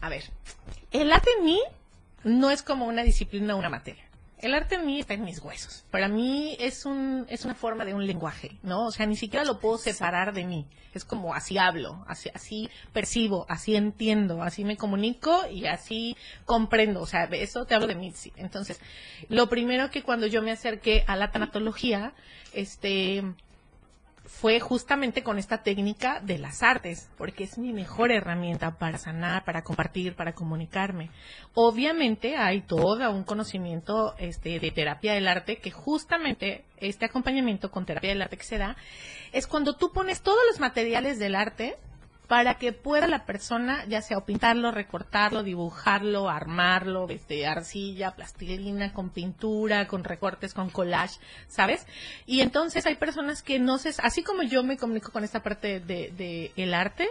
a 0.00 0.08
ver 0.08 0.22
el 0.92 1.12
arte 1.12 1.28
en 1.36 1.44
mí 1.44 1.60
no 2.24 2.50
es 2.50 2.62
como 2.62 2.86
una 2.86 3.02
disciplina 3.02 3.54
o 3.54 3.58
una 3.58 3.68
materia. 3.68 4.04
El 4.42 4.54
arte 4.54 4.74
en 4.74 4.84
mí 4.84 4.98
está 4.98 5.14
en 5.14 5.24
mis 5.24 5.38
huesos. 5.38 5.84
Para 5.92 6.08
mí 6.08 6.56
es 6.58 6.84
un 6.84 7.26
es 7.28 7.44
una 7.44 7.54
forma 7.54 7.84
de 7.84 7.94
un 7.94 8.04
lenguaje, 8.04 8.58
¿no? 8.64 8.86
O 8.86 8.90
sea, 8.90 9.06
ni 9.06 9.14
siquiera 9.14 9.44
lo 9.44 9.60
puedo 9.60 9.78
separar 9.78 10.34
de 10.34 10.44
mí. 10.44 10.66
Es 10.92 11.04
como 11.04 11.32
así 11.32 11.58
hablo, 11.58 12.04
así 12.08 12.28
así 12.34 12.68
percibo, 12.92 13.46
así 13.48 13.76
entiendo, 13.76 14.42
así 14.42 14.64
me 14.64 14.76
comunico 14.76 15.46
y 15.48 15.66
así 15.66 16.16
comprendo. 16.44 17.00
O 17.02 17.06
sea, 17.06 17.28
de 17.28 17.44
eso 17.44 17.66
te 17.66 17.76
hablo 17.76 17.86
de 17.86 17.94
mí. 17.94 18.12
Entonces, 18.34 18.80
lo 19.28 19.48
primero 19.48 19.92
que 19.92 20.02
cuando 20.02 20.26
yo 20.26 20.42
me 20.42 20.50
acerqué 20.50 21.04
a 21.06 21.14
la 21.14 21.30
tanatología, 21.30 22.12
este 22.52 23.22
fue 24.24 24.60
justamente 24.60 25.22
con 25.22 25.38
esta 25.38 25.62
técnica 25.62 26.20
de 26.20 26.38
las 26.38 26.62
artes, 26.62 27.10
porque 27.18 27.44
es 27.44 27.58
mi 27.58 27.72
mejor 27.72 28.12
herramienta 28.12 28.78
para 28.78 28.98
sanar, 28.98 29.44
para 29.44 29.62
compartir, 29.62 30.14
para 30.14 30.34
comunicarme. 30.34 31.10
Obviamente 31.54 32.36
hay 32.36 32.60
todo 32.60 33.10
un 33.10 33.24
conocimiento 33.24 34.14
este, 34.18 34.60
de 34.60 34.70
terapia 34.70 35.14
del 35.14 35.28
arte 35.28 35.58
que 35.58 35.70
justamente 35.70 36.64
este 36.76 37.04
acompañamiento 37.04 37.70
con 37.70 37.84
terapia 37.84 38.10
del 38.10 38.22
arte 38.22 38.36
que 38.36 38.44
se 38.44 38.58
da 38.58 38.76
es 39.32 39.46
cuando 39.46 39.76
tú 39.76 39.92
pones 39.92 40.22
todos 40.22 40.40
los 40.50 40.60
materiales 40.60 41.18
del 41.18 41.34
arte 41.34 41.76
para 42.32 42.54
que 42.54 42.72
pueda 42.72 43.06
la 43.08 43.26
persona 43.26 43.84
ya 43.88 44.00
sea 44.00 44.16
o 44.16 44.24
pintarlo, 44.24 44.70
recortarlo, 44.70 45.42
dibujarlo, 45.42 46.30
armarlo, 46.30 47.06
desde 47.06 47.46
arcilla, 47.46 48.12
plastilina, 48.12 48.94
con 48.94 49.10
pintura, 49.10 49.86
con 49.86 50.02
recortes, 50.02 50.54
con 50.54 50.70
collage, 50.70 51.20
¿sabes? 51.46 51.86
Y 52.24 52.40
entonces 52.40 52.86
hay 52.86 52.94
personas 52.94 53.42
que 53.42 53.58
no 53.58 53.76
sé, 53.76 53.94
así 53.98 54.22
como 54.22 54.44
yo 54.44 54.62
me 54.62 54.78
comunico 54.78 55.12
con 55.12 55.24
esta 55.24 55.42
parte 55.42 55.78
de, 55.80 56.10
de 56.10 56.52
el 56.56 56.72
arte, 56.72 57.06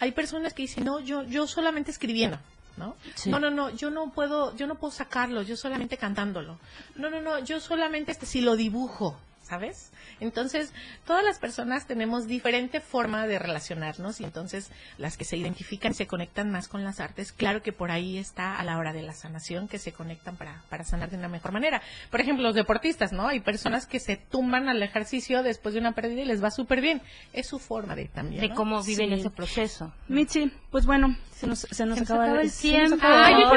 hay 0.00 0.12
personas 0.12 0.54
que 0.54 0.62
dicen, 0.62 0.84
no, 0.84 1.00
yo, 1.00 1.22
yo 1.24 1.46
solamente 1.46 1.90
escribiendo. 1.90 2.38
¿no? 2.78 2.96
Sí. 3.14 3.28
No, 3.28 3.38
no, 3.38 3.50
no, 3.50 3.68
yo 3.68 3.90
no 3.90 4.10
puedo, 4.10 4.56
yo 4.56 4.66
no 4.66 4.76
puedo 4.76 4.90
sacarlo, 4.90 5.42
yo 5.42 5.54
solamente 5.54 5.98
cantándolo. 5.98 6.58
No, 6.94 7.10
no, 7.10 7.20
no, 7.20 7.40
yo 7.40 7.60
solamente 7.60 8.10
este 8.10 8.24
si 8.24 8.40
lo 8.40 8.56
dibujo, 8.56 9.20
¿sabes? 9.52 9.92
Entonces, 10.18 10.72
todas 11.04 11.22
las 11.22 11.38
personas 11.38 11.86
tenemos 11.86 12.26
diferente 12.26 12.80
forma 12.80 13.26
de 13.26 13.38
relacionarnos 13.38 14.18
y 14.22 14.24
entonces 14.24 14.70
las 14.96 15.18
que 15.18 15.26
se 15.26 15.36
identifican 15.36 15.92
y 15.92 15.94
se 15.94 16.06
conectan 16.06 16.50
más 16.50 16.68
con 16.68 16.84
las 16.84 17.00
artes, 17.00 17.32
claro 17.32 17.60
que 17.62 17.70
por 17.70 17.90
ahí 17.90 18.16
está 18.16 18.58
a 18.58 18.64
la 18.64 18.78
hora 18.78 18.94
de 18.94 19.02
la 19.02 19.12
sanación 19.12 19.68
que 19.68 19.76
se 19.78 19.92
conectan 19.92 20.36
para, 20.38 20.62
para 20.70 20.84
sanar 20.84 21.10
de 21.10 21.18
una 21.18 21.28
mejor 21.28 21.52
manera. 21.52 21.82
Por 22.10 22.22
ejemplo, 22.22 22.44
los 22.44 22.54
deportistas, 22.54 23.12
¿no? 23.12 23.28
Hay 23.28 23.40
personas 23.40 23.86
que 23.86 24.00
se 24.00 24.16
tumban 24.16 24.70
al 24.70 24.82
ejercicio 24.82 25.42
después 25.42 25.74
de 25.74 25.80
una 25.80 25.92
pérdida 25.92 26.22
y 26.22 26.24
les 26.24 26.42
va 26.42 26.50
súper 26.50 26.80
bien. 26.80 27.02
Es 27.34 27.48
su 27.48 27.58
forma 27.58 27.94
de 27.94 28.06
también. 28.06 28.40
De 28.40 28.54
cómo 28.54 28.82
viven 28.82 29.08
Sí. 29.10 29.14
ese 29.20 29.28
proceso. 29.30 29.92
Michi, 30.08 30.50
pues 30.70 30.86
bueno, 30.86 31.14
se 31.32 31.46
nos, 31.46 31.58
se 31.58 31.84
nos 31.84 31.98
Se 31.98 32.04
acaba, 32.04 32.24
acaba 32.24 32.40
el 32.40 32.50
tiempo. 32.52 32.96
ah, 33.02 33.52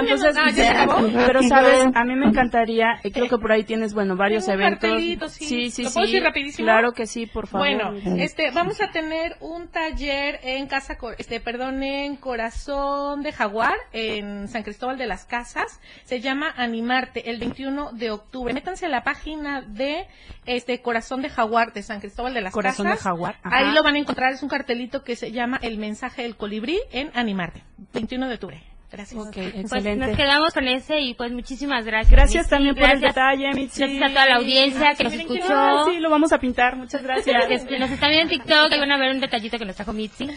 pero 1.26 1.42
sabes, 1.44 1.86
a 1.96 2.04
mí 2.04 2.16
me 2.16 2.26
encantaría, 2.30 3.00
creo 3.14 3.30
que 3.30 3.38
por 3.38 3.52
ahí 3.54 3.64
tienes, 3.64 3.94
bueno, 3.94 4.18
varios 4.18 4.48
eventos. 4.50 5.02
sí, 5.34 5.70
sí, 5.72 5.85
¿Lo 5.86 5.92
puedo 5.92 6.06
decir 6.06 6.24
rapidísimo? 6.24 6.66
Claro 6.66 6.94
que 6.94 7.08
sí, 7.08 7.26
por 7.26 7.48
favor. 7.48 7.68
Bueno, 7.68 7.94
este, 8.18 8.52
vamos 8.52 8.82
a 8.82 8.92
tener 8.92 9.38
un 9.40 9.68
taller 9.68 10.40
en 10.44 10.68
casa, 10.68 10.98
este, 11.18 11.40
perdón, 11.40 11.84
en 11.84 12.16
Corazón 12.16 13.24
de 13.24 13.32
Jaguar, 13.32 13.76
en 13.92 14.48
San 14.48 14.64
Cristóbal 14.64 14.98
de 14.98 15.08
las 15.08 15.26
Casas. 15.26 15.80
Se 16.04 16.22
llama 16.22 16.54
Animarte, 16.58 17.30
el 17.30 17.40
21 17.40 17.92
de 17.94 18.12
octubre. 18.12 18.54
Métanse 18.54 18.86
a 18.86 18.90
la 18.90 19.04
página 19.04 19.62
de 19.62 20.08
este 20.46 20.82
Corazón 20.82 21.22
de 21.22 21.30
Jaguar 21.30 21.74
de 21.74 21.84
San 21.84 22.00
Cristóbal 22.00 22.34
de 22.34 22.42
las 22.42 22.54
Corazón 22.54 22.86
de 22.86 22.92
Casas. 22.92 23.04
Jaguar, 23.04 23.40
ajá. 23.44 23.58
Ahí 23.58 23.74
lo 23.74 23.84
van 23.84 23.96
a 23.96 24.00
encontrar, 24.00 24.34
es 24.34 24.44
un 24.44 24.50
cartelito 24.50 25.04
que 25.04 25.16
se 25.16 25.32
llama 25.32 25.60
El 25.62 25.78
mensaje 25.78 26.24
del 26.24 26.36
colibrí 26.36 26.80
en 26.92 27.12
Animarte, 27.14 27.64
21 27.94 28.28
de 28.28 28.34
octubre. 28.34 28.75
Gracias. 28.96 29.22
Pues 29.70 29.98
nos 29.98 30.16
quedamos 30.16 30.54
con 30.54 30.68
ese 30.70 31.02
y 31.02 31.14
pues 31.16 31.32
muchísimas 31.34 31.84
gracias. 31.86 32.12
Gracias 32.12 32.44
Mitzi. 32.46 32.50
también 32.50 32.76
por 32.76 32.84
el 32.86 33.00
Gracias. 33.02 33.14
detalle, 33.16 33.54
Michi. 33.54 33.80
Gracias 33.80 34.02
a 34.04 34.08
toda 34.10 34.26
la 34.26 34.36
audiencia 34.38 34.96
que 34.96 35.04
nos 35.04 35.14
escuchó. 35.14 35.54
habla, 35.54 35.84
Sí, 35.92 36.00
lo 36.00 36.10
vamos 36.10 36.32
a 36.32 36.38
pintar. 36.40 36.78
Muchas 36.78 37.04
gracias. 37.04 37.66
Nos 37.80 37.92
están 37.92 38.10
viendo 38.10 38.32
en 38.34 38.40
TikTok, 38.40 38.72
ahí 38.72 38.80
van 38.80 38.92
a 38.92 38.98
ver 38.98 39.12
un 39.12 39.20
detallito 39.20 39.58
que 39.58 39.66
nos 39.66 39.76
trajo 39.76 39.92
Mitzi. 39.92 40.28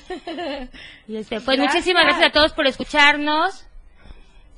Y 1.06 1.16
este, 1.16 1.40
pues 1.40 1.56
Gracias. 1.56 1.74
muchísimas 1.74 2.04
gracias 2.04 2.26
a 2.26 2.30
todos 2.32 2.52
por 2.52 2.66
escucharnos. 2.66 3.64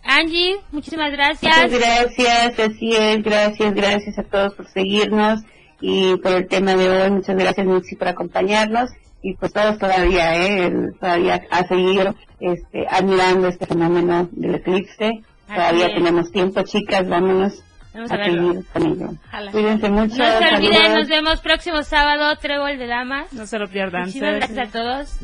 Angie, 0.02 0.56
muchísimas 0.72 1.12
gracias. 1.12 1.54
Muchas 1.62 1.78
gracias, 1.78 2.58
así 2.58 2.90
es, 2.96 3.22
gracias, 3.22 3.74
gracias 3.74 4.18
a 4.18 4.22
todos 4.22 4.54
por 4.54 4.66
seguirnos 4.68 5.40
y 5.82 6.16
por 6.16 6.32
el 6.32 6.48
tema 6.48 6.74
de 6.74 6.88
hoy. 6.88 7.10
Muchas 7.10 7.36
gracias, 7.36 7.66
Mitzi, 7.66 7.96
por 7.96 8.08
acompañarnos 8.08 8.88
y 9.22 9.34
pues 9.34 9.52
todos 9.52 9.78
todavía, 9.78 10.34
¿eh? 10.46 10.72
Todavía 11.00 11.42
a 11.50 11.64
seguir 11.66 12.12
este, 12.40 12.86
admirando 12.88 13.48
este 13.48 13.66
fenómeno 13.66 14.28
del 14.32 14.54
eclipse. 14.56 15.10
Todavía 15.46 15.86
es. 15.88 15.94
tenemos 15.94 16.30
tiempo, 16.32 16.62
chicas, 16.62 17.08
vámonos 17.08 17.62
Vamos 17.92 18.10
a, 18.10 18.14
a 18.14 18.18
verlo. 18.18 18.48
seguir 18.52 18.66
con 18.72 18.86
ello. 18.86 19.08
Ojalá. 19.28 19.50
Cuídense 19.52 19.90
mucho. 19.90 20.16
No 20.16 20.38
se 20.38 20.54
olviden, 20.54 20.94
nos 20.94 21.08
vemos 21.08 21.40
próximo 21.40 21.82
sábado, 21.82 22.36
Trébol 22.40 22.78
de 22.78 22.86
Damas. 22.86 23.32
No 23.32 23.46
se 23.46 23.58
lo 23.58 23.68
pierdan. 23.68 24.02
Muchísimas 24.02 24.36
gracias 24.36 24.68
a 24.68 24.72
todos. 24.72 25.18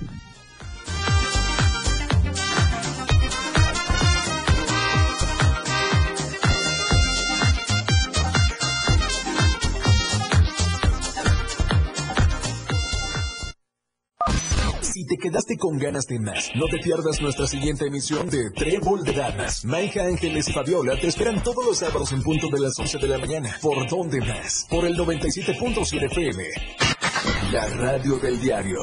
Si 14.97 15.05
te 15.05 15.19
quedaste 15.19 15.59
con 15.59 15.77
ganas 15.77 16.07
de 16.07 16.19
más, 16.19 16.53
no 16.55 16.69
te 16.69 16.79
pierdas 16.79 17.21
nuestra 17.21 17.47
siguiente 17.47 17.87
emisión 17.87 18.31
de 18.31 18.51
Trébol 18.51 19.05
de 19.05 19.13
Damas. 19.13 19.63
Maija 19.67 20.07
Ángeles 20.07 20.49
y 20.49 20.55
Fabiola 20.55 20.99
te 20.99 21.09
esperan 21.09 21.43
todos 21.43 21.67
los 21.67 21.77
sábados 21.77 22.13
en 22.13 22.23
punto 22.23 22.49
de 22.49 22.61
las 22.61 22.79
11 22.79 22.97
de 22.97 23.07
la 23.07 23.19
mañana. 23.19 23.59
¿Por 23.61 23.87
dónde 23.91 24.23
más? 24.23 24.67
Por 24.71 24.87
el 24.87 24.97
97.7 24.97 26.07
FM. 26.07 26.45
La 27.53 27.67
radio 27.67 28.17
del 28.17 28.41
diario. 28.41 28.79